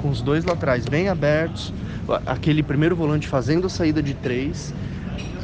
com 0.03 0.11
os 0.11 0.20
dois 0.20 0.45
laterais 0.45 0.85
bem 0.85 1.09
abertos, 1.09 1.72
aquele 2.27 2.61
primeiro 2.61 2.97
volante 2.97 3.29
fazendo 3.29 3.68
a 3.68 3.70
saída 3.70 4.03
de 4.03 4.12
três 4.14 4.75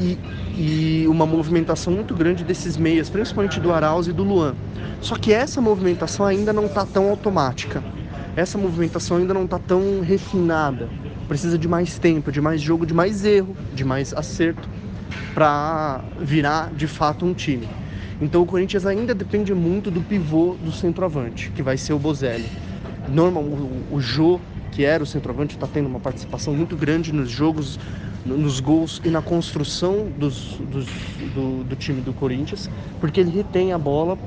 e, 0.01 0.19
e 0.59 1.07
uma 1.07 1.27
movimentação 1.27 1.93
muito 1.93 2.13
grande 2.13 2.43
desses 2.43 2.77
meias, 2.77 3.09
principalmente 3.09 3.61
do 3.61 3.73
Arauz 3.73 4.09
e 4.09 4.13
do 4.13 4.25
Luan. 4.25 4.57
Só 5.01 5.15
que 5.15 5.33
essa 5.33 5.61
movimentação 5.61 6.27
ainda 6.27 6.53
não 6.53 6.67
está 6.67 6.85
tão 6.85 7.09
automática. 7.09 7.85
Essa 8.35 8.59
movimentação 8.59 9.19
ainda 9.19 9.33
não 9.33 9.45
está 9.45 9.61
tão 9.61 10.01
refinada. 10.01 10.89
Precisa 11.31 11.57
de 11.57 11.69
mais 11.69 11.97
tempo, 11.97 12.33
de 12.33 12.41
mais 12.41 12.61
jogo, 12.61 12.85
de 12.85 12.93
mais 12.93 13.25
erro, 13.25 13.57
de 13.73 13.85
mais 13.85 14.13
acerto 14.13 14.69
para 15.33 16.03
virar 16.19 16.75
de 16.75 16.89
fato 16.89 17.25
um 17.25 17.33
time. 17.33 17.69
Então 18.21 18.43
o 18.43 18.47
Corinthians 18.47 18.85
ainda 18.85 19.15
depende 19.15 19.55
muito 19.55 19.93
do 19.93 20.03
pivô 20.03 20.57
do 20.61 20.73
centroavante, 20.73 21.53
que 21.55 21.63
vai 21.63 21.77
ser 21.77 21.93
o 21.93 22.01
Bozelli. 22.01 22.51
Normal, 23.09 23.45
o, 23.45 23.87
o 23.93 24.01
Jô 24.01 24.41
que 24.73 24.85
era 24.85 25.03
o 25.03 25.07
centroavante, 25.07 25.55
está 25.55 25.67
tendo 25.67 25.87
uma 25.87 26.01
participação 26.01 26.55
muito 26.55 26.77
grande 26.77 27.13
nos 27.13 27.31
jogos, 27.31 27.79
nos 28.25 28.61
gols 28.61 29.01
e 29.05 29.11
na 29.11 29.21
construção 29.21 30.09
dos, 30.17 30.57
dos, 30.59 30.87
do, 31.35 31.65
do 31.65 31.77
time 31.77 32.01
do 32.01 32.13
Corinthians, 32.13 32.71
porque 33.01 33.21
ele 33.21 33.31
retém 33.31 33.73
a 33.73 33.79
bola 33.79 34.19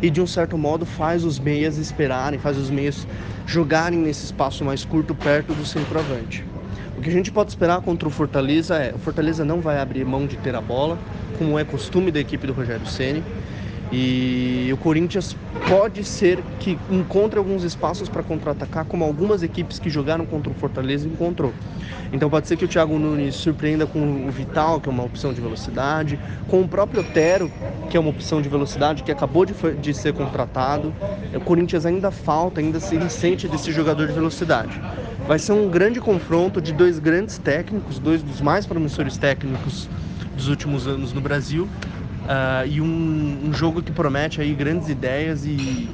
e 0.00 0.10
de 0.10 0.20
um 0.20 0.26
certo 0.26 0.56
modo 0.56 0.86
faz 0.86 1.24
os 1.24 1.38
meias 1.38 1.76
esperarem, 1.76 2.38
faz 2.38 2.56
os 2.56 2.70
meias 2.70 3.06
jogarem 3.46 3.98
nesse 3.98 4.26
espaço 4.26 4.64
mais 4.64 4.84
curto 4.84 5.14
perto 5.14 5.54
do 5.54 5.64
centroavante. 5.64 6.44
O 6.96 7.00
que 7.00 7.08
a 7.08 7.12
gente 7.12 7.30
pode 7.30 7.50
esperar 7.50 7.80
contra 7.80 8.08
o 8.08 8.10
Fortaleza 8.10 8.76
é, 8.76 8.92
o 8.94 8.98
Fortaleza 8.98 9.44
não 9.44 9.60
vai 9.60 9.78
abrir 9.78 10.04
mão 10.04 10.26
de 10.26 10.36
ter 10.36 10.54
a 10.54 10.60
bola, 10.60 10.98
como 11.38 11.58
é 11.58 11.64
costume 11.64 12.10
da 12.10 12.18
equipe 12.18 12.46
do 12.46 12.52
Rogério 12.52 12.86
Ceni. 12.86 13.22
E 13.90 14.70
o 14.72 14.76
Corinthians 14.76 15.34
pode 15.66 16.04
ser 16.04 16.42
que 16.60 16.78
encontre 16.90 17.38
alguns 17.38 17.64
espaços 17.64 18.08
para 18.08 18.22
contra-atacar, 18.22 18.84
como 18.84 19.02
algumas 19.02 19.42
equipes 19.42 19.78
que 19.78 19.88
jogaram 19.88 20.26
contra 20.26 20.52
o 20.52 20.54
Fortaleza 20.54 21.08
encontrou. 21.08 21.54
Então 22.12 22.28
pode 22.28 22.48
ser 22.48 22.56
que 22.56 22.64
o 22.64 22.68
Thiago 22.68 22.98
Nunes 22.98 23.34
surpreenda 23.34 23.86
com 23.86 24.26
o 24.26 24.30
Vital, 24.30 24.80
que 24.80 24.88
é 24.88 24.92
uma 24.92 25.04
opção 25.04 25.32
de 25.32 25.40
velocidade, 25.40 26.18
com 26.48 26.60
o 26.60 26.68
próprio 26.68 27.00
Otero, 27.00 27.50
que 27.88 27.96
é 27.96 28.00
uma 28.00 28.10
opção 28.10 28.42
de 28.42 28.48
velocidade, 28.48 29.02
que 29.02 29.12
acabou 29.12 29.46
de, 29.46 29.54
de 29.80 29.94
ser 29.94 30.12
contratado. 30.12 30.94
O 31.34 31.40
Corinthians 31.40 31.86
ainda 31.86 32.10
falta, 32.10 32.60
ainda 32.60 32.80
se 32.80 32.98
sente 33.08 33.48
desse 33.48 33.72
jogador 33.72 34.06
de 34.06 34.12
velocidade. 34.12 34.80
Vai 35.26 35.38
ser 35.38 35.52
um 35.52 35.68
grande 35.68 36.00
confronto 36.00 36.60
de 36.60 36.72
dois 36.72 36.98
grandes 36.98 37.38
técnicos, 37.38 37.98
dois 37.98 38.22
dos 38.22 38.40
mais 38.40 38.66
promissores 38.66 39.16
técnicos 39.16 39.88
dos 40.34 40.48
últimos 40.48 40.86
anos 40.86 41.12
no 41.12 41.20
Brasil, 41.20 41.68
Uh, 42.28 42.68
e 42.68 42.80
um, 42.80 43.48
um, 43.48 43.52
jogo 43.54 43.82
que 43.82 43.90
promete 43.90 44.38
aí 44.38 44.52
grandes 44.54 44.90
ideias 44.90 45.46
e, 45.46 45.88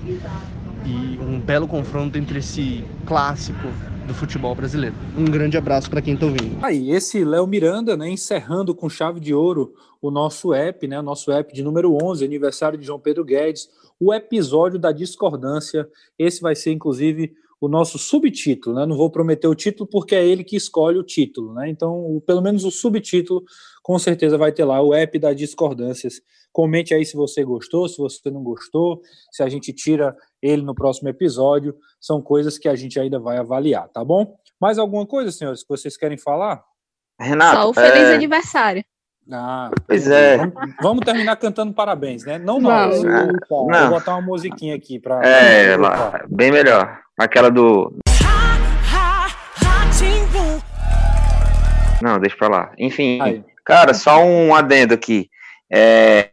e 0.85 1.19
um 1.21 1.39
belo 1.39 1.69
confronto 1.69 2.19
entre 2.19 2.41
esse 2.41 2.85
clássico 3.07 3.69
do 4.05 4.13
futebol 4.13 4.53
brasileiro. 4.53 4.97
Um 5.17 5.27
grande 5.27 5.57
abraço 5.57 5.89
para 5.89 6.03
quem 6.03 6.15
está 6.15 6.27
ouvindo. 6.27 6.59
Aí, 6.61 6.91
esse 6.91 7.25
Léo 7.25 7.47
Miranda, 7.47 7.97
né, 7.97 8.09
encerrando 8.11 8.75
com 8.75 8.89
chave 8.89 9.21
de 9.21 9.33
ouro 9.33 9.75
o 10.03 10.11
nosso 10.11 10.53
app, 10.53 10.89
né, 10.89 10.99
o 10.99 11.03
nosso 11.05 11.31
app 11.31 11.55
de 11.55 11.63
número 11.63 11.97
11, 12.03 12.25
aniversário 12.25 12.77
de 12.77 12.85
João 12.85 12.99
Pedro 12.99 13.25
Guedes, 13.25 13.69
o 14.01 14.13
episódio 14.13 14.77
da 14.77 14.91
discordância. 14.91 15.89
Esse 16.19 16.43
vai 16.43 16.57
ser, 16.57 16.73
inclusive, 16.73 17.33
o 17.61 17.69
nosso 17.69 17.99
subtítulo, 17.99 18.77
né? 18.77 18.85
Não 18.85 18.97
vou 18.97 19.09
prometer 19.09 19.47
o 19.47 19.55
título 19.55 19.89
porque 19.89 20.15
é 20.15 20.27
ele 20.27 20.45
que 20.45 20.57
escolhe 20.57 20.99
o 20.99 21.03
título, 21.03 21.55
né? 21.55 21.71
Então, 21.71 22.23
pelo 22.27 22.43
menos 22.43 22.65
o 22.65 22.71
subtítulo, 22.71 23.43
com 23.85 23.99
certeza 23.99 24.39
vai 24.39 24.51
ter 24.51 24.65
lá 24.65 24.81
o 24.81 24.95
app 24.95 25.19
das 25.19 25.37
discordâncias. 25.37 26.15
Comente 26.51 26.95
aí 26.95 27.05
se 27.05 27.15
você 27.15 27.45
gostou, 27.45 27.87
se 27.87 27.99
você 27.99 28.31
não 28.31 28.43
gostou, 28.43 29.03
se 29.31 29.43
a 29.43 29.49
gente 29.49 29.75
tira 29.75 30.17
ele 30.41 30.63
no 30.63 30.75
próximo 30.75 31.11
episódio. 31.11 31.77
São 32.01 32.23
coisas 32.23 32.57
que 32.57 32.67
a 32.67 32.75
gente 32.75 32.99
ainda 32.99 33.19
vai 33.19 33.37
avaliar, 33.37 33.87
tá 33.91 34.03
bom? 34.03 34.37
Mais 34.59 34.79
alguma 34.79 35.07
coisa, 35.07 35.31
senhores, 35.31 35.63
que 35.63 35.69
vocês 35.69 35.99
querem 35.99 36.17
falar? 36.17 36.65
Renato, 37.21 37.61
Só 37.61 37.69
o 37.69 37.75
feliz 37.75 38.09
é... 38.09 38.15
aniversário. 38.15 38.83
Ah, 39.31 39.71
pois 39.87 40.09
é. 40.11 40.39
Vamos, 40.81 41.05
terminar 41.05 41.37
cantando 41.37 41.75
parabéns, 41.75 42.25
né? 42.25 42.39
Não 42.39 42.59
nós. 42.61 43.03
Vou, 43.51 43.69
vou 43.69 43.89
botar 43.91 44.13
uma 44.17 44.23
musiquinha 44.23 44.75
aqui 44.77 44.99
para. 44.99 45.23
É, 45.27 45.77
lá, 45.77 46.25
bem 46.29 46.51
melhor. 46.51 47.01
Aquela 47.19 47.51
do. 47.51 47.95
Não, 52.03 52.19
deixa 52.19 52.37
pra 52.37 52.49
lá. 52.49 52.73
Enfim, 52.79 53.21
Aí. 53.21 53.45
Cara, 53.65 53.95
só 53.95 54.23
um 54.23 54.55
adendo 54.55 54.95
aqui. 54.95 55.29
É, 55.73 56.31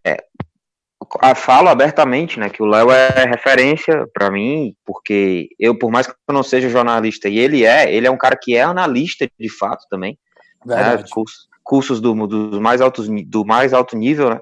falo 1.36 1.70
abertamente, 1.70 2.40
né, 2.40 2.50
que 2.50 2.62
o 2.62 2.66
Léo 2.66 2.92
é 2.92 3.26
referência 3.26 4.06
para 4.14 4.30
mim, 4.30 4.76
porque 4.86 5.50
eu, 5.60 5.78
por 5.78 5.92
mais 5.92 6.08
que 6.08 6.14
eu 6.28 6.34
não 6.34 6.44
seja 6.44 6.70
jornalista, 6.70 7.28
e 7.28 7.40
ele 7.40 7.66
é, 7.66 7.94
ele 7.94 8.08
é 8.08 8.12
um 8.12 8.18
cara 8.18 8.38
que 8.40 8.56
é 8.56 8.62
analista 8.62 9.28
de 9.40 9.50
fato 9.50 9.86
também. 9.90 10.18
Né, 10.66 11.04
cursos, 11.10 11.48
cursos 11.64 12.00
do, 12.00 12.28
do, 12.28 12.62
mais 12.62 12.82
altos, 12.82 13.08
do 13.26 13.46
mais 13.46 13.74
alto 13.74 13.98
nível, 13.98 14.30
né? 14.30 14.40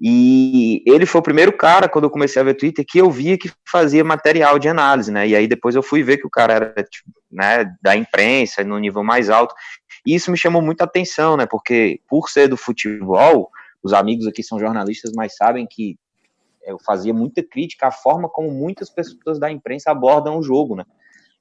E 0.00 0.82
ele 0.86 1.04
foi 1.04 1.20
o 1.20 1.24
primeiro 1.24 1.52
cara, 1.52 1.86
quando 1.86 2.04
eu 2.04 2.10
comecei 2.10 2.40
a 2.40 2.44
ver 2.44 2.54
Twitter, 2.54 2.86
que 2.88 2.98
eu 2.98 3.10
via 3.10 3.36
que 3.36 3.52
fazia 3.70 4.02
material 4.02 4.58
de 4.58 4.66
análise, 4.66 5.12
né? 5.12 5.28
E 5.28 5.36
aí 5.36 5.46
depois 5.46 5.74
eu 5.74 5.82
fui 5.82 6.02
ver 6.02 6.16
que 6.16 6.26
o 6.26 6.30
cara 6.30 6.54
era 6.54 6.82
tipo, 6.84 7.10
né, 7.30 7.70
da 7.82 7.94
imprensa, 7.94 8.64
no 8.64 8.78
nível 8.78 9.04
mais 9.04 9.28
alto. 9.28 9.54
E 10.06 10.14
isso 10.14 10.30
me 10.30 10.38
chamou 10.38 10.62
muita 10.62 10.84
atenção, 10.84 11.36
né? 11.36 11.44
Porque 11.44 12.00
por 12.08 12.30
ser 12.30 12.48
do 12.48 12.56
futebol, 12.56 13.50
os 13.82 13.92
amigos 13.92 14.26
aqui 14.26 14.42
são 14.42 14.58
jornalistas, 14.58 15.12
mas 15.14 15.36
sabem 15.36 15.66
que 15.68 15.98
eu 16.64 16.78
fazia 16.78 17.12
muita 17.12 17.42
crítica 17.42 17.88
à 17.88 17.90
forma 17.90 18.26
como 18.26 18.50
muitas 18.50 18.88
pessoas 18.88 19.38
da 19.38 19.50
imprensa 19.50 19.90
abordam 19.90 20.38
o 20.38 20.42
jogo, 20.42 20.76
né? 20.76 20.84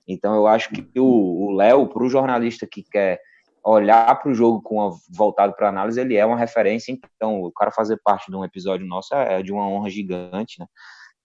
Então 0.06 0.36
eu 0.36 0.48
acho 0.48 0.70
que 0.70 1.00
o 1.00 1.54
Léo, 1.56 1.88
para 1.88 2.04
o 2.04 2.10
jornalista 2.10 2.68
que 2.70 2.84
quer 2.84 3.22
olhar 3.64 4.16
para 4.20 4.32
o 4.32 4.34
jogo 4.34 4.62
com 4.62 4.82
a, 4.82 4.92
voltado 5.10 5.54
para 5.54 5.70
análise, 5.70 6.00
ele 6.00 6.16
é 6.16 6.26
uma 6.26 6.38
referência. 6.38 6.92
Então, 6.92 7.42
o 7.42 7.52
cara 7.52 7.72
fazer 7.72 8.00
parte 8.04 8.30
de 8.30 8.36
um 8.36 8.44
episódio 8.44 8.86
nosso 8.86 9.14
é, 9.14 9.40
é 9.40 9.44
de 9.44 9.52
uma 9.52 9.68
honra 9.68 9.90
gigante, 9.90 10.60
né? 10.60 10.66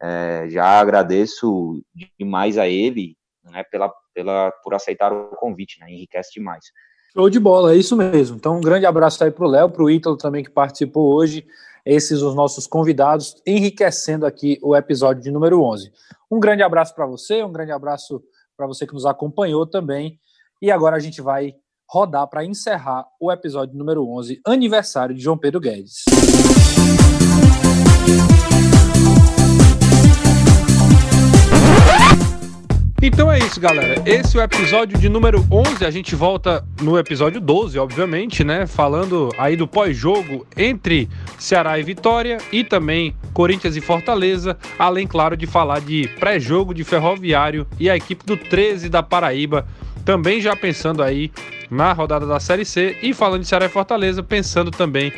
É, 0.02 0.48
já 0.50 0.80
agradeço 0.80 1.80
demais 2.18 2.58
a 2.58 2.68
ele, 2.68 3.16
né, 3.44 3.62
pela, 3.70 3.92
pela, 4.12 4.50
por 4.62 4.74
aceitar 4.74 5.12
o 5.12 5.36
convite, 5.36 5.78
né? 5.80 5.90
Enriquece 5.90 6.32
demais. 6.34 6.64
Show 7.12 7.30
de 7.30 7.38
bola, 7.38 7.72
é 7.72 7.76
isso 7.76 7.96
mesmo. 7.96 8.36
Então, 8.36 8.56
um 8.56 8.60
grande 8.60 8.86
abraço 8.86 9.22
aí 9.22 9.30
para 9.30 9.44
o 9.44 9.48
Léo, 9.48 9.70
para 9.70 9.82
o 9.84 9.90
Ítalo 9.90 10.16
também 10.16 10.42
que 10.42 10.50
participou 10.50 11.14
hoje. 11.14 11.46
Esses 11.86 12.22
os 12.22 12.34
nossos 12.34 12.66
convidados, 12.66 13.40
enriquecendo 13.46 14.26
aqui 14.26 14.58
o 14.62 14.74
episódio 14.74 15.22
de 15.22 15.30
número 15.30 15.62
11. 15.62 15.92
Um 16.30 16.40
grande 16.40 16.62
abraço 16.62 16.94
para 16.94 17.06
você, 17.06 17.44
um 17.44 17.52
grande 17.52 17.72
abraço 17.72 18.22
para 18.56 18.66
você 18.66 18.86
que 18.86 18.94
nos 18.94 19.06
acompanhou 19.06 19.66
também. 19.66 20.18
E 20.60 20.70
agora 20.70 20.96
a 20.96 20.98
gente 20.98 21.20
vai 21.20 21.54
rodar 21.88 22.26
para 22.28 22.44
encerrar 22.44 23.06
o 23.20 23.30
episódio 23.30 23.76
número 23.76 24.08
11, 24.08 24.40
aniversário 24.46 25.14
de 25.14 25.22
João 25.22 25.38
Pedro 25.38 25.60
Guedes. 25.60 26.04
Então 33.06 33.30
é 33.30 33.38
isso, 33.38 33.60
galera. 33.60 34.02
Esse 34.06 34.38
é 34.38 34.40
o 34.40 34.42
episódio 34.42 34.98
de 34.98 35.10
número 35.10 35.46
11. 35.50 35.84
A 35.84 35.90
gente 35.90 36.14
volta 36.14 36.64
no 36.80 36.98
episódio 36.98 37.38
12, 37.38 37.78
obviamente, 37.78 38.42
né? 38.42 38.66
Falando 38.66 39.30
aí 39.36 39.56
do 39.56 39.68
pós-jogo 39.68 40.46
entre 40.56 41.06
Ceará 41.38 41.78
e 41.78 41.82
Vitória 41.82 42.38
e 42.50 42.64
também 42.64 43.14
Corinthians 43.34 43.76
e 43.76 43.82
Fortaleza. 43.82 44.56
Além, 44.78 45.06
claro, 45.06 45.36
de 45.36 45.46
falar 45.46 45.82
de 45.82 46.08
pré-jogo 46.18 46.72
de 46.72 46.82
Ferroviário 46.82 47.66
e 47.78 47.90
a 47.90 47.96
equipe 47.96 48.24
do 48.24 48.38
13 48.38 48.88
da 48.88 49.02
Paraíba. 49.02 49.66
Também 50.04 50.40
já 50.40 50.54
pensando 50.54 51.02
aí 51.02 51.32
na 51.70 51.92
rodada 51.92 52.26
da 52.26 52.38
Série 52.38 52.64
C 52.64 52.96
e 53.02 53.14
falando 53.14 53.42
de 53.42 53.48
Ceará 53.48 53.66
e 53.66 53.68
Fortaleza, 53.68 54.22
pensando 54.22 54.70
também 54.70 55.12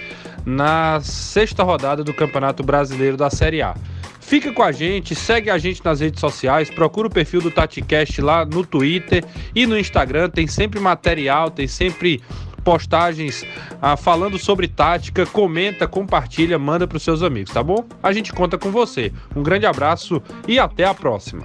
na 0.44 1.00
sexta 1.00 1.62
rodada 1.62 2.04
do 2.04 2.14
Campeonato 2.14 2.62
Brasileiro 2.62 3.16
da 3.16 3.28
Série 3.28 3.62
A. 3.62 3.74
Fica 4.20 4.52
com 4.52 4.62
a 4.62 4.72
gente, 4.72 5.14
segue 5.14 5.50
a 5.50 5.56
gente 5.56 5.84
nas 5.84 6.00
redes 6.00 6.20
sociais, 6.20 6.68
procura 6.68 7.06
o 7.06 7.10
perfil 7.10 7.40
do 7.40 7.50
TatiCast 7.50 8.20
lá 8.20 8.44
no 8.44 8.66
Twitter 8.66 9.24
e 9.54 9.66
no 9.66 9.78
Instagram, 9.78 10.28
tem 10.28 10.48
sempre 10.48 10.80
material, 10.80 11.48
tem 11.48 11.68
sempre 11.68 12.20
postagens 12.64 13.46
ah, 13.80 13.96
falando 13.96 14.36
sobre 14.36 14.66
tática, 14.66 15.24
comenta, 15.26 15.86
compartilha, 15.86 16.58
manda 16.58 16.88
para 16.88 16.96
os 16.96 17.04
seus 17.04 17.22
amigos, 17.22 17.52
tá 17.52 17.62
bom? 17.62 17.86
A 18.02 18.12
gente 18.12 18.32
conta 18.32 18.58
com 18.58 18.72
você. 18.72 19.12
Um 19.36 19.44
grande 19.44 19.66
abraço 19.66 20.20
e 20.48 20.58
até 20.58 20.84
a 20.84 20.92
próxima. 20.92 21.44